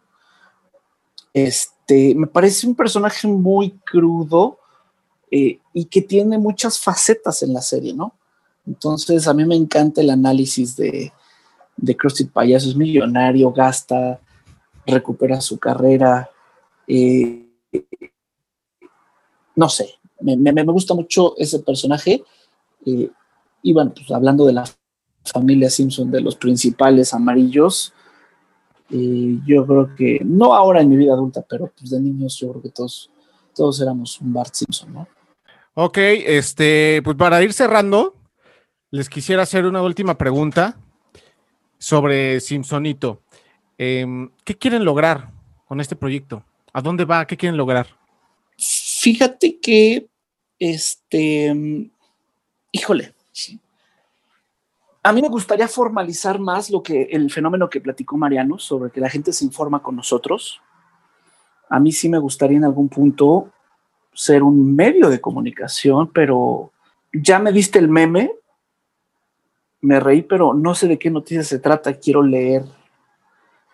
Este, 1.33 2.15
me 2.15 2.27
parece 2.27 2.67
un 2.67 2.75
personaje 2.75 3.27
muy 3.27 3.71
crudo 3.71 4.59
eh, 5.31 5.59
y 5.73 5.85
que 5.85 6.01
tiene 6.01 6.37
muchas 6.37 6.79
facetas 6.79 7.43
en 7.43 7.53
la 7.53 7.61
serie, 7.61 7.93
¿no? 7.93 8.13
Entonces, 8.69 9.27
a 9.27 9.33
mí 9.33 9.43
me 9.45 9.55
encanta 9.55 9.99
el 10.01 10.11
análisis 10.11 10.75
de, 10.77 11.11
de 11.75 11.97
Krusty 11.97 12.25
Payaso. 12.25 12.69
Es 12.69 12.75
millonario, 12.75 13.51
gasta, 13.51 14.19
recupera 14.85 15.41
su 15.41 15.57
carrera. 15.57 16.29
eh, 16.87 17.47
no 19.55 19.67
sé, 19.69 19.89
me, 20.21 20.37
me- 20.37 20.53
me 20.53 20.63
gusta 20.63 20.93
mucho 20.93 21.35
ese 21.37 21.59
personaje. 21.59 22.23
eh, 22.85 23.09
y 23.61 23.73
bueno, 23.73 23.91
pues 23.93 24.09
hablando 24.11 24.45
de 24.45 24.53
la 24.53 24.63
familia 25.25 25.69
Simpson, 25.69 26.09
de 26.11 26.21
los 26.21 26.35
principales 26.37 27.13
amarillos, 27.13 27.91
eh, 28.91 29.37
yo 29.45 29.65
creo 29.67 29.95
que, 29.95 30.19
no 30.23 30.53
ahora 30.55 30.79
en 30.81 30.89
mi 30.89 30.95
vida 30.95 31.13
adulta, 31.13 31.43
pero 31.47 31.69
pues 31.77 31.89
de 31.91 31.99
niños 31.99 32.37
yo 32.37 32.51
creo 32.51 32.61
que 32.61 32.69
todos, 32.69 33.09
todos 33.53 33.81
éramos 33.81 34.21
un 34.21 34.31
Bart 34.31 34.53
Simpson, 34.53 34.93
¿no? 34.93 35.07
Ok, 35.73 35.97
este, 35.97 37.01
pues 37.03 37.17
para 37.17 37.41
ir 37.43 37.51
cerrando, 37.53 38.15
les 38.91 39.09
quisiera 39.09 39.43
hacer 39.43 39.65
una 39.65 39.81
última 39.81 40.17
pregunta 40.17 40.77
sobre 41.77 42.39
Simpsonito. 42.39 43.21
Em, 43.77 44.29
¿Qué 44.43 44.57
quieren 44.57 44.83
lograr 44.83 45.31
con 45.67 45.79
este 45.79 45.95
proyecto? 45.95 46.43
¿A 46.73 46.81
dónde 46.81 47.05
va? 47.05 47.25
¿Qué 47.25 47.37
quieren 47.37 47.57
lograr? 47.57 47.87
Fíjate 48.57 49.59
que, 49.59 50.07
este, 50.57 51.53
mm, 51.53 51.91
híjole, 52.71 53.13
a 55.01 55.13
mí 55.13 55.21
me 55.21 55.29
gustaría 55.29 55.67
formalizar 55.67 56.39
más 56.39 56.69
lo 56.69 56.83
que 56.83 57.03
el 57.03 57.31
fenómeno 57.31 57.69
que 57.69 57.79
platicó 57.79 58.17
Mariano 58.17 58.59
sobre 58.59 58.91
que 58.91 58.99
la 58.99 59.09
gente 59.09 59.31
se 59.31 59.45
informa 59.45 59.81
con 59.81 59.95
nosotros. 59.95 60.61
A 61.69 61.79
mí 61.79 61.91
sí 61.91 62.09
me 62.09 62.19
gustaría 62.19 62.57
en 62.57 62.65
algún 62.65 62.89
punto 62.89 63.51
ser 64.13 64.43
un 64.43 64.75
medio 64.75 65.09
de 65.09 65.21
comunicación, 65.21 66.11
pero 66.11 66.73
ya 67.13 67.39
me 67.39 67.53
viste 67.53 67.79
el 67.79 67.87
meme, 67.87 68.33
me 69.81 69.99
reí, 69.99 70.21
pero 70.21 70.53
no 70.53 70.75
sé 70.75 70.87
de 70.87 70.99
qué 70.99 71.09
noticia 71.09 71.43
se 71.43 71.59
trata, 71.59 71.93
quiero 71.93 72.21
leer 72.21 72.63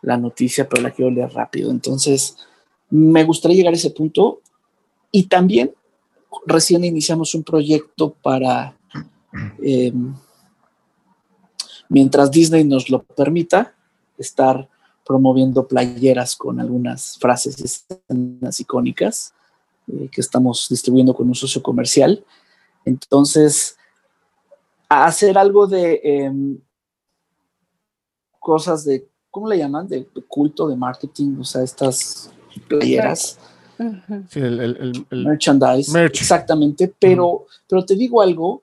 la 0.02 0.18
noticia, 0.18 0.70
pero 0.70 0.84
la 0.84 0.92
quiero 0.92 1.12
leer 1.12 1.32
rápido. 1.32 1.72
Entonces, 1.72 2.38
me 2.90 3.24
gustaría 3.24 3.58
llegar 3.58 3.74
a 3.74 3.78
ese 3.78 3.92
punto 3.92 4.42
y 5.12 5.24
también 5.24 5.74
recién 6.46 6.84
iniciamos 6.84 7.34
un 7.34 7.44
proyecto 7.44 8.14
para, 8.22 8.78
eh, 9.62 9.94
mientras 11.90 12.30
Disney 12.30 12.64
nos 12.64 12.90
lo 12.90 13.04
permita, 13.04 13.74
estar 14.18 14.70
promoviendo 15.06 15.68
playeras 15.68 16.36
con 16.36 16.60
algunas 16.60 17.18
frases 17.20 17.60
escenas 17.60 18.60
icónicas 18.60 19.34
eh, 19.88 20.10
que 20.12 20.22
estamos 20.22 20.68
distribuyendo 20.70 21.14
con 21.14 21.28
un 21.28 21.36
socio 21.36 21.62
comercial. 21.62 22.24
Entonces, 22.86 23.78
hacer 25.04 25.38
algo 25.38 25.68
de 25.68 26.00
em, 26.04 26.58
cosas 28.40 28.86
de, 28.86 29.08
¿cómo 29.30 29.50
le 29.50 29.58
llaman? 29.58 29.88
De, 29.88 30.08
culto, 30.28 30.68
de 30.68 30.76
marketing, 30.76 31.38
o 31.40 31.44
sea, 31.44 31.64
estas 31.64 32.32
playeras. 32.68 33.38
Sí, 34.30 34.40
el, 34.40 35.06
merchandise. 35.12 36.06
Exactamente, 36.06 36.94
pero, 36.98 37.46
pero 37.68 37.84
te 37.84 37.96
digo 37.96 38.22
algo, 38.22 38.62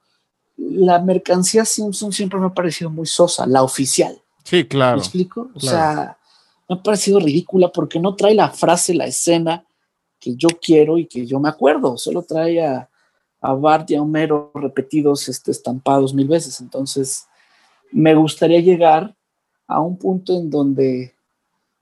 la 0.56 0.98
mercancía 1.00 1.64
Simpson 1.64 2.12
siempre 2.12 2.38
me 2.38 2.46
ha 2.46 2.54
parecido 2.54 2.88
muy 2.88 3.06
sosa, 3.06 3.46
la 3.46 3.62
oficial. 3.62 4.18
Sí, 4.44 4.64
claro. 4.64 4.96
¿Me 4.96 5.02
explico? 5.02 5.50
O 5.54 5.60
sea, 5.60 6.16
me 6.68 6.76
ha 6.76 6.82
parecido 6.82 7.20
ridícula 7.20 7.70
porque 7.70 8.00
no 8.00 8.14
trae 8.14 8.34
la 8.34 8.48
frase, 8.48 8.94
la 8.94 9.06
escena 9.06 9.64
que 10.18 10.34
yo 10.36 10.48
quiero 10.60 10.96
y 10.96 11.06
que 11.06 11.26
yo 11.26 11.40
me 11.40 11.48
acuerdo, 11.48 11.98
solo 11.98 12.22
trae 12.22 12.64
a, 12.64 12.88
a 13.42 13.54
Bart 13.54 13.90
y 13.90 13.96
a 13.96 14.02
Homero 14.02 14.52
repetidos, 14.54 15.28
este, 15.28 15.50
estampados 15.50 16.14
mil 16.14 16.28
veces. 16.28 16.60
Entonces, 16.60 17.26
me 17.90 18.14
gustaría 18.14 18.60
llegar 18.60 19.14
a 19.66 19.80
un 19.80 19.98
punto 19.98 20.32
en 20.34 20.48
donde 20.48 21.14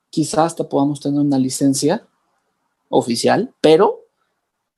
quizás 0.09 0.39
hasta 0.47 0.69
podamos 0.69 1.01
tener 1.01 1.21
una 1.21 1.39
licencia 1.39 2.07
oficial, 2.89 3.55
pero 3.61 4.01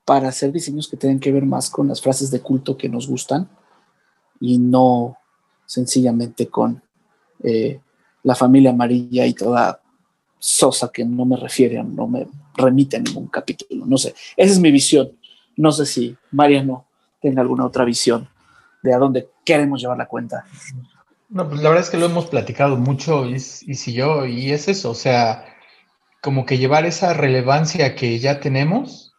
para 0.04 0.28
hacer 0.28 0.52
diseños 0.52 0.88
que 0.88 0.96
tengan 0.96 1.20
que 1.20 1.32
ver 1.32 1.46
más 1.46 1.70
con 1.70 1.88
las 1.88 2.02
frases 2.02 2.30
de 2.30 2.40
culto 2.40 2.76
que 2.76 2.88
nos 2.88 3.06
gustan 3.06 3.48
y 4.40 4.58
no 4.58 5.16
sencillamente 5.64 6.48
con 6.48 6.82
eh, 7.44 7.80
la 8.24 8.34
familia 8.34 8.70
amarilla 8.70 9.24
y 9.24 9.34
toda 9.34 9.80
sosa 10.38 10.90
que 10.92 11.04
no 11.04 11.24
me 11.24 11.36
refiere, 11.36 11.82
no 11.84 12.08
me 12.08 12.26
remite 12.56 12.96
a 12.96 13.00
ningún 13.00 13.28
capítulo. 13.28 13.86
No 13.86 13.96
sé, 13.96 14.14
esa 14.36 14.52
es 14.52 14.58
mi 14.58 14.72
visión. 14.72 15.12
No 15.56 15.72
sé 15.72 15.86
si 15.86 16.16
Mariano 16.30 16.86
tenga 17.20 17.42
alguna 17.42 17.66
otra 17.66 17.84
visión 17.84 18.28
de 18.82 18.94
a 18.94 18.98
dónde 18.98 19.28
queremos 19.44 19.80
llevar 19.80 19.98
la 19.98 20.06
cuenta. 20.06 20.44
No, 21.28 21.48
pues 21.48 21.62
la 21.62 21.70
verdad 21.70 21.84
es 21.84 21.90
que 21.90 21.98
lo 21.98 22.06
hemos 22.06 22.26
platicado 22.26 22.76
mucho, 22.76 23.26
y, 23.26 23.34
y 23.34 23.38
si 23.38 23.92
yo, 23.92 24.26
y 24.26 24.50
es 24.50 24.68
eso, 24.68 24.90
o 24.90 24.94
sea, 24.94 25.46
como 26.20 26.44
que 26.44 26.58
llevar 26.58 26.84
esa 26.84 27.14
relevancia 27.14 27.94
que 27.94 28.18
ya 28.18 28.40
tenemos 28.40 29.14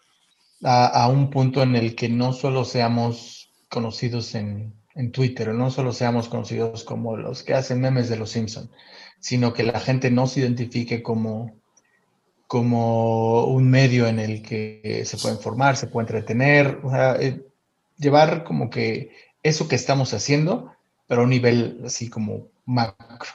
a, 0.63 0.86
a 0.86 1.07
un 1.07 1.29
punto 1.29 1.63
en 1.63 1.75
el 1.75 1.95
que 1.95 2.09
no 2.09 2.34
solo 2.34 2.65
seamos 2.65 3.51
conocidos 3.69 4.36
en, 4.36 4.75
en 4.95 5.11
Twitter, 5.11 5.53
no 5.53 5.71
solo 5.71 5.91
seamos 5.91 6.27
conocidos 6.27 6.84
como 6.84 7.17
los 7.17 7.43
que 7.43 7.53
hacen 7.53 7.81
memes 7.81 8.09
de 8.09 8.17
los 8.17 8.31
Simpson, 8.31 8.69
sino 9.19 9.53
que 9.53 9.63
la 9.63 9.79
gente 9.79 10.11
no 10.11 10.27
se 10.27 10.41
identifique 10.41 11.01
como, 11.01 11.59
como 12.53 13.45
un 13.45 13.67
medio 13.67 14.05
en 14.05 14.19
el 14.19 14.43
que 14.43 15.01
se 15.05 15.17
puede 15.17 15.33
informar, 15.33 15.75
se 15.75 15.87
puede 15.87 16.03
entretener, 16.03 16.81
o 16.83 16.91
sea, 16.91 17.15
eh, 17.15 17.43
llevar 17.97 18.43
como 18.43 18.69
que 18.69 19.09
eso 19.41 19.67
que 19.67 19.75
estamos 19.75 20.13
haciendo, 20.13 20.71
pero 21.07 21.21
a 21.21 21.23
un 21.23 21.31
nivel 21.31 21.81
así 21.83 22.11
como 22.11 22.49
macro, 22.65 23.31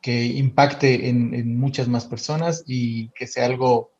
que 0.00 0.24
impacte 0.24 1.08
en, 1.08 1.34
en 1.34 1.58
muchas 1.58 1.88
más 1.88 2.04
personas 2.04 2.62
y 2.64 3.08
que 3.08 3.26
sea 3.26 3.46
algo 3.46 3.90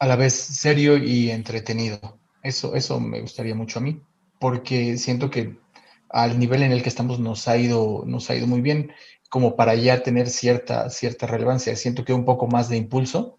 a 0.00 0.08
la 0.08 0.16
vez 0.16 0.34
serio 0.34 0.96
y 0.96 1.30
entretenido. 1.30 2.18
Eso, 2.42 2.74
eso 2.74 2.98
me 2.98 3.20
gustaría 3.20 3.54
mucho 3.54 3.78
a 3.78 3.82
mí, 3.82 4.02
porque 4.40 4.96
siento 4.96 5.30
que 5.30 5.60
al 6.08 6.40
nivel 6.40 6.64
en 6.64 6.72
el 6.72 6.82
que 6.82 6.88
estamos 6.88 7.20
nos 7.20 7.46
ha 7.46 7.56
ido, 7.56 8.02
nos 8.04 8.30
ha 8.30 8.34
ido 8.34 8.48
muy 8.48 8.62
bien, 8.62 8.90
como 9.30 9.54
para 9.54 9.76
ya 9.76 10.02
tener 10.02 10.28
cierta, 10.28 10.90
cierta 10.90 11.28
relevancia. 11.28 11.76
Siento 11.76 12.04
que 12.04 12.12
un 12.12 12.24
poco 12.24 12.48
más 12.48 12.68
de 12.68 12.78
impulso 12.78 13.38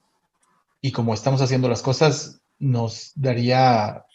y 0.82 0.92
como 0.92 1.14
estamos 1.14 1.42
haciendo 1.42 1.70
las 1.70 1.82
cosas, 1.82 2.42
nos 2.60 3.12
daría, 3.16 4.06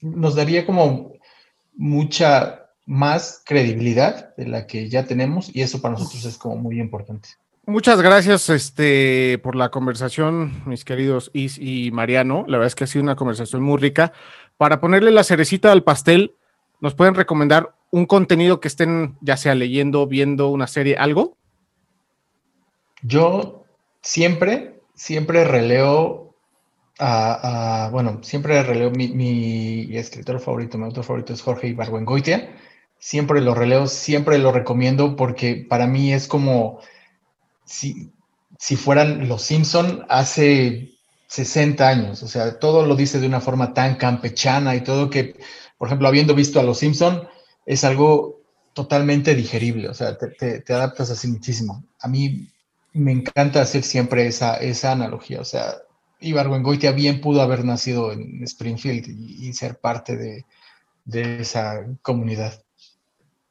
nos 0.00 0.34
daría 0.34 0.66
como 0.66 1.12
mucha 1.76 2.66
más 2.86 3.42
credibilidad 3.44 4.34
de 4.36 4.46
la 4.46 4.66
que 4.66 4.88
ya 4.88 5.06
tenemos 5.06 5.54
y 5.54 5.62
eso 5.62 5.80
para 5.80 5.94
nosotros 5.94 6.24
es 6.24 6.36
como 6.36 6.56
muy 6.56 6.80
importante. 6.80 7.30
Muchas 7.66 8.02
gracias 8.02 8.50
este, 8.50 9.38
por 9.42 9.56
la 9.56 9.70
conversación, 9.70 10.62
mis 10.66 10.84
queridos 10.84 11.30
Is 11.32 11.58
y 11.58 11.90
Mariano. 11.92 12.44
La 12.46 12.58
verdad 12.58 12.66
es 12.66 12.74
que 12.74 12.84
ha 12.84 12.86
sido 12.86 13.02
una 13.02 13.16
conversación 13.16 13.62
muy 13.62 13.78
rica. 13.78 14.12
Para 14.58 14.80
ponerle 14.80 15.10
la 15.10 15.24
cerecita 15.24 15.72
al 15.72 15.82
pastel, 15.82 16.34
¿nos 16.80 16.94
pueden 16.94 17.14
recomendar 17.14 17.74
un 17.90 18.04
contenido 18.04 18.60
que 18.60 18.68
estén 18.68 19.16
ya 19.22 19.38
sea 19.38 19.54
leyendo, 19.54 20.06
viendo 20.06 20.50
una 20.50 20.66
serie, 20.66 20.96
algo? 20.98 21.38
Yo 23.02 23.64
siempre, 24.02 24.73
siempre 24.94 25.44
releo 25.44 26.34
a, 26.98 27.88
bueno, 27.92 28.20
siempre 28.22 28.62
releo 28.62 28.90
mi, 28.90 29.96
escritor 29.96 30.40
favorito, 30.40 30.78
mi 30.78 30.84
autor 30.84 31.04
favorito 31.04 31.32
es 31.32 31.42
Jorge 31.42 31.68
Ibargüengoitia. 31.68 32.56
Siempre 32.98 33.40
lo 33.40 33.54
releo, 33.54 33.86
siempre 33.86 34.38
lo 34.38 34.52
recomiendo 34.52 35.16
porque 35.16 35.66
para 35.68 35.86
mí 35.86 36.12
es 36.12 36.26
como 36.26 36.80
si, 37.64 38.12
si 38.58 38.76
fueran 38.76 39.28
los 39.28 39.42
Simpson 39.42 40.06
hace 40.08 40.92
60 41.26 41.86
años. 41.86 42.22
O 42.22 42.28
sea, 42.28 42.58
todo 42.58 42.86
lo 42.86 42.96
dice 42.96 43.20
de 43.20 43.26
una 43.26 43.40
forma 43.40 43.74
tan 43.74 43.96
campechana 43.96 44.74
y 44.74 44.82
todo 44.82 45.10
que 45.10 45.36
por 45.78 45.88
ejemplo, 45.88 46.08
habiendo 46.08 46.34
visto 46.34 46.60
a 46.60 46.62
Los 46.62 46.78
Simpson, 46.78 47.28
es 47.66 47.84
algo 47.84 48.42
totalmente 48.72 49.34
digerible, 49.34 49.88
o 49.88 49.94
sea, 49.94 50.16
te, 50.16 50.64
adaptas 50.72 51.10
así 51.10 51.28
muchísimo. 51.28 51.84
A 52.00 52.08
mí 52.08 52.48
me 52.94 53.12
encanta 53.12 53.60
hacer 53.60 53.82
siempre 53.82 54.26
esa, 54.26 54.56
esa 54.56 54.92
analogía, 54.92 55.40
o 55.40 55.44
sea, 55.44 55.74
Ibargüengoitia 56.20 56.92
bien 56.92 57.20
pudo 57.20 57.42
haber 57.42 57.64
nacido 57.64 58.12
en 58.12 58.42
Springfield 58.44 59.06
y, 59.08 59.52
ser 59.52 59.78
parte 59.78 60.16
de, 60.16 61.40
esa 61.40 61.84
comunidad. 62.00 62.64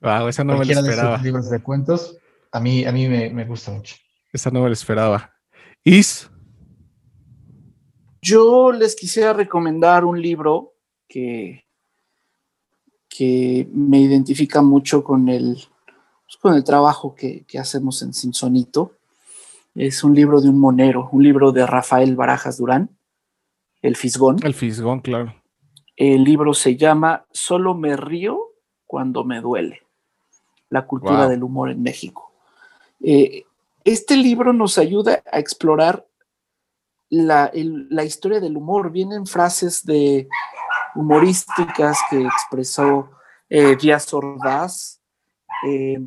Wow, 0.02 0.28
esa 0.28 0.44
no 0.44 0.58
me 0.58 0.66
lo 0.66 0.72
esperaba. 0.72 1.18
De 1.18 1.24
libros 1.24 1.50
de 1.52 1.62
cuentos, 1.62 2.18
a 2.52 2.60
mí, 2.60 2.84
a 2.86 2.92
mí 2.92 3.08
me, 3.08 3.30
me 3.30 3.46
gusta 3.46 3.72
mucho. 3.72 3.96
Esa 4.32 4.50
no 4.50 4.62
me 4.62 4.68
lo 4.70 4.74
esperaba. 4.74 5.32
Is. 5.84 6.30
Yo 8.22 8.72
les 8.72 8.96
quisiera 8.96 9.34
recomendar 9.34 10.04
un 10.04 10.20
libro 10.20 10.74
que 11.08 11.64
que 13.16 13.70
me 13.72 14.00
identifica 14.00 14.62
mucho 14.62 15.04
con 15.04 15.30
el, 15.30 15.54
pues, 15.54 16.38
con 16.42 16.56
el 16.56 16.64
trabajo 16.64 17.14
que, 17.14 17.46
hacemos 17.60 18.02
en 18.02 18.14
Simpsonito. 18.14 18.94
Es 19.76 20.04
un 20.04 20.14
libro 20.14 20.42
de 20.42 20.50
un 20.50 20.60
monero, 20.60 21.10
un 21.12 21.24
libro 21.24 21.52
de 21.52 21.66
Rafael 21.66 22.16
Barajas 22.16 22.58
Durán, 22.58 22.96
El 23.82 23.96
Fisgón. 23.96 24.38
El 24.44 24.54
Fisgón, 24.54 25.00
claro. 25.02 25.36
El 25.96 26.24
libro 26.24 26.54
se 26.54 26.76
llama 26.76 27.26
Solo 27.32 27.74
me 27.74 27.96
río 27.96 28.40
cuando 28.86 29.24
me 29.24 29.42
duele, 29.42 29.82
la 30.70 30.86
cultura 30.86 31.28
del 31.28 31.44
humor 31.44 31.72
en 31.72 31.82
México. 31.82 32.32
Eh, 33.02 33.44
este 33.84 34.16
libro 34.16 34.54
nos 34.54 34.78
ayuda 34.78 35.24
a 35.32 35.40
explorar 35.40 36.06
la, 37.10 37.52
la, 37.54 38.04
historia 38.04 38.40
del 38.40 38.58
humor. 38.58 38.92
Vienen 38.92 39.28
frases 39.28 39.86
de 39.86 40.28
humorísticas 40.96 42.00
que 42.10 42.24
expresó 42.24 43.10
eh, 43.50 43.76
Díaz 43.76 44.14
Ordaz, 44.14 45.02
eh, 45.68 46.00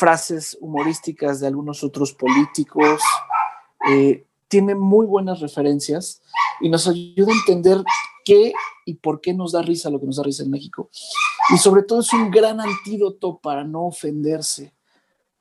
frases 0.00 0.56
humorísticas 0.62 1.40
de 1.40 1.46
algunos 1.46 1.84
otros 1.84 2.14
políticos. 2.14 3.02
Eh, 3.90 4.24
tiene 4.48 4.74
muy 4.74 5.04
buenas 5.04 5.40
referencias 5.40 6.22
y 6.60 6.70
nos 6.70 6.88
ayuda 6.88 7.32
a 7.32 7.36
entender 7.36 7.84
qué 8.24 8.54
y 8.86 8.94
por 8.94 9.20
qué 9.20 9.34
nos 9.34 9.52
da 9.52 9.60
risa 9.60 9.90
lo 9.90 10.00
que 10.00 10.06
nos 10.06 10.16
da 10.16 10.22
risa 10.22 10.42
en 10.42 10.50
México. 10.50 10.88
Y 11.54 11.58
sobre 11.58 11.82
todo 11.82 12.00
es 12.00 12.10
un 12.14 12.30
gran 12.30 12.60
antídoto 12.60 13.38
para 13.38 13.62
no 13.62 13.86
ofenderse 13.86 14.72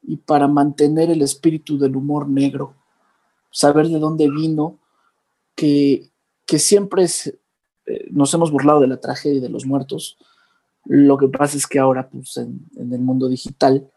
y 0.01 0.17
para 0.17 0.49
mantener 0.49 1.09
el 1.09 1.21
espíritu 1.21 1.79
del 1.79 1.95
humor 1.95 2.27
negro, 2.27 2.75
saber 3.51 3.87
de 3.87 3.99
dónde 3.99 4.29
vino, 4.29 4.77
que, 5.55 6.11
que 6.45 6.59
siempre 6.59 7.05
eh, 7.05 8.07
nos 8.11 8.33
hemos 8.33 8.51
burlado 8.51 8.81
de 8.81 8.87
la 8.87 8.99
tragedia 8.99 9.39
de 9.39 9.49
los 9.49 9.65
muertos. 9.65 10.17
Lo 10.85 11.17
que 11.17 11.29
pasa 11.29 11.55
es 11.55 11.65
que 11.65 11.79
ahora, 11.79 12.09
pues, 12.09 12.35
en, 12.37 12.67
el 12.77 12.99
mundo 12.99 13.29
digital, 13.29 13.89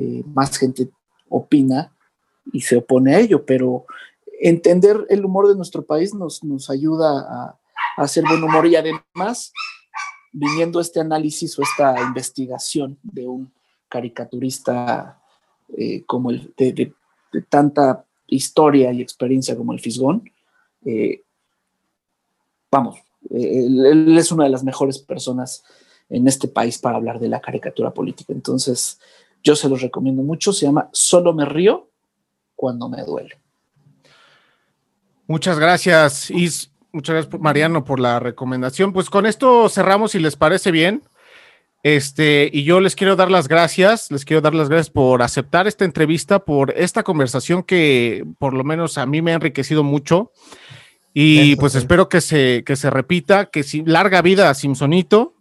eh, 0.00 0.22
más 0.26 0.56
gente 0.56 0.88
opina 1.28 1.92
y 2.52 2.62
se 2.62 2.76
opone 2.76 3.14
a 3.14 3.20
ello, 3.20 3.44
pero 3.44 3.84
entender 4.40 5.06
el 5.08 5.24
humor 5.24 5.48
de 5.48 5.56
nuestro 5.56 5.84
país 5.84 6.14
nos, 6.14 6.42
nos 6.42 6.70
ayuda 6.70 7.20
a, 7.20 7.56
hacer 7.96 8.24
buen 8.24 8.42
humor 8.42 8.66
y 8.66 8.76
además, 8.76 9.52
viniendo 10.32 10.80
este 10.80 11.00
análisis 11.00 11.58
o 11.58 11.62
esta 11.62 12.00
investigación 12.00 12.98
de 13.02 13.26
un 13.26 13.52
caricaturista 13.88 15.20
eh, 15.76 16.04
como 16.06 16.32
de, 16.32 16.94
tanta 17.48 18.04
historia 18.26 18.92
y 18.92 19.02
experiencia 19.02 19.56
como 19.56 19.72
el 19.72 19.80
Fisgón, 19.80 20.24
vamos, 22.70 22.98
él, 23.28 24.16
es 24.16 24.32
una 24.32 24.44
de 24.44 24.50
las 24.50 24.64
mejores 24.64 24.98
personas 24.98 25.62
en 26.08 26.26
este 26.26 26.48
país 26.48 26.78
para 26.78 26.96
hablar 26.96 27.20
de 27.20 27.28
la 27.28 27.40
caricatura 27.40 27.92
política. 27.92 28.32
Entonces, 28.32 28.98
yo 29.42 29.56
se 29.56 29.68
los 29.68 29.80
recomiendo 29.80 30.22
mucho. 30.22 30.52
Se 30.52 30.66
llama 30.66 30.88
Solo 30.92 31.32
me 31.32 31.44
río 31.44 31.88
cuando 32.54 32.88
me 32.88 33.02
duele. 33.04 33.38
Muchas 35.26 35.58
gracias, 35.58 36.30
Is. 36.30 36.72
Muchas 36.92 37.14
gracias, 37.14 37.40
Mariano, 37.40 37.84
por 37.84 38.00
la 38.00 38.18
recomendación. 38.18 38.92
Pues 38.92 39.10
con 39.10 39.26
esto 39.26 39.68
cerramos, 39.68 40.12
si 40.12 40.18
les 40.18 40.36
parece 40.36 40.72
bien. 40.72 41.02
Este, 41.82 42.50
y 42.52 42.64
yo 42.64 42.80
les 42.80 42.94
quiero 42.94 43.16
dar 43.16 43.30
las 43.30 43.48
gracias, 43.48 44.10
les 44.10 44.24
quiero 44.24 44.42
dar 44.42 44.54
las 44.54 44.68
gracias 44.68 44.90
por 44.90 45.22
aceptar 45.22 45.66
esta 45.66 45.84
entrevista, 45.84 46.40
por 46.40 46.72
esta 46.76 47.02
conversación 47.02 47.62
que 47.62 48.24
por 48.38 48.52
lo 48.52 48.64
menos 48.64 48.98
a 48.98 49.06
mí 49.06 49.22
me 49.22 49.32
ha 49.32 49.36
enriquecido 49.36 49.82
mucho. 49.82 50.32
Y 51.12 51.56
pues 51.56 51.74
espero 51.74 52.08
que 52.08 52.20
se, 52.20 52.62
que 52.64 52.76
se 52.76 52.90
repita, 52.90 53.46
que 53.46 53.62
si, 53.62 53.82
larga 53.84 54.22
vida 54.22 54.50
a 54.50 54.54
Simpsonito. 54.54 55.34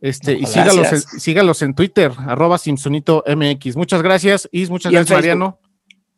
Este, 0.00 0.34
y 0.34 0.46
sígalos 0.46 0.92
en, 0.92 1.20
sígalos 1.20 1.62
en 1.62 1.74
Twitter, 1.74 2.12
arroba 2.26 2.58
Simpsonito 2.58 3.24
MX. 3.26 3.76
Muchas 3.76 4.02
gracias, 4.02 4.48
Is, 4.52 4.70
muchas 4.70 4.92
gracias, 4.92 5.16
Mariano. 5.16 5.58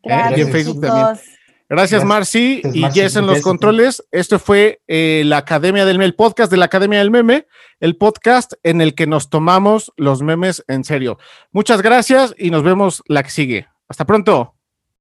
Gracias, 0.03 0.37
y 0.37 0.41
en 0.41 0.51
Facebook 0.51 0.75
chicos. 0.75 0.89
también. 0.89 1.31
Gracias, 1.71 2.03
Marci 2.03 2.61
y. 2.73 2.83
Jess 2.91 3.15
en 3.15 3.25
los 3.25 3.35
Jess. 3.35 3.43
controles. 3.43 4.03
Esto 4.11 4.39
fue 4.39 4.81
eh, 4.89 5.23
la 5.25 5.37
Academia 5.37 5.85
del 5.85 5.97
Meme, 5.97 6.05
el 6.05 6.15
podcast 6.15 6.51
de 6.51 6.57
la 6.57 6.65
Academia 6.65 6.99
del 6.99 7.11
Meme, 7.11 7.47
el 7.79 7.95
podcast 7.95 8.53
en 8.63 8.81
el 8.81 8.93
que 8.93 9.07
nos 9.07 9.29
tomamos 9.29 9.93
los 9.95 10.21
memes 10.21 10.65
en 10.67 10.83
serio. 10.83 11.17
Muchas 11.53 11.81
gracias 11.81 12.35
y 12.37 12.51
nos 12.51 12.63
vemos 12.63 13.01
la 13.07 13.23
que 13.23 13.29
sigue. 13.29 13.67
Hasta 13.87 14.05
pronto. 14.05 14.55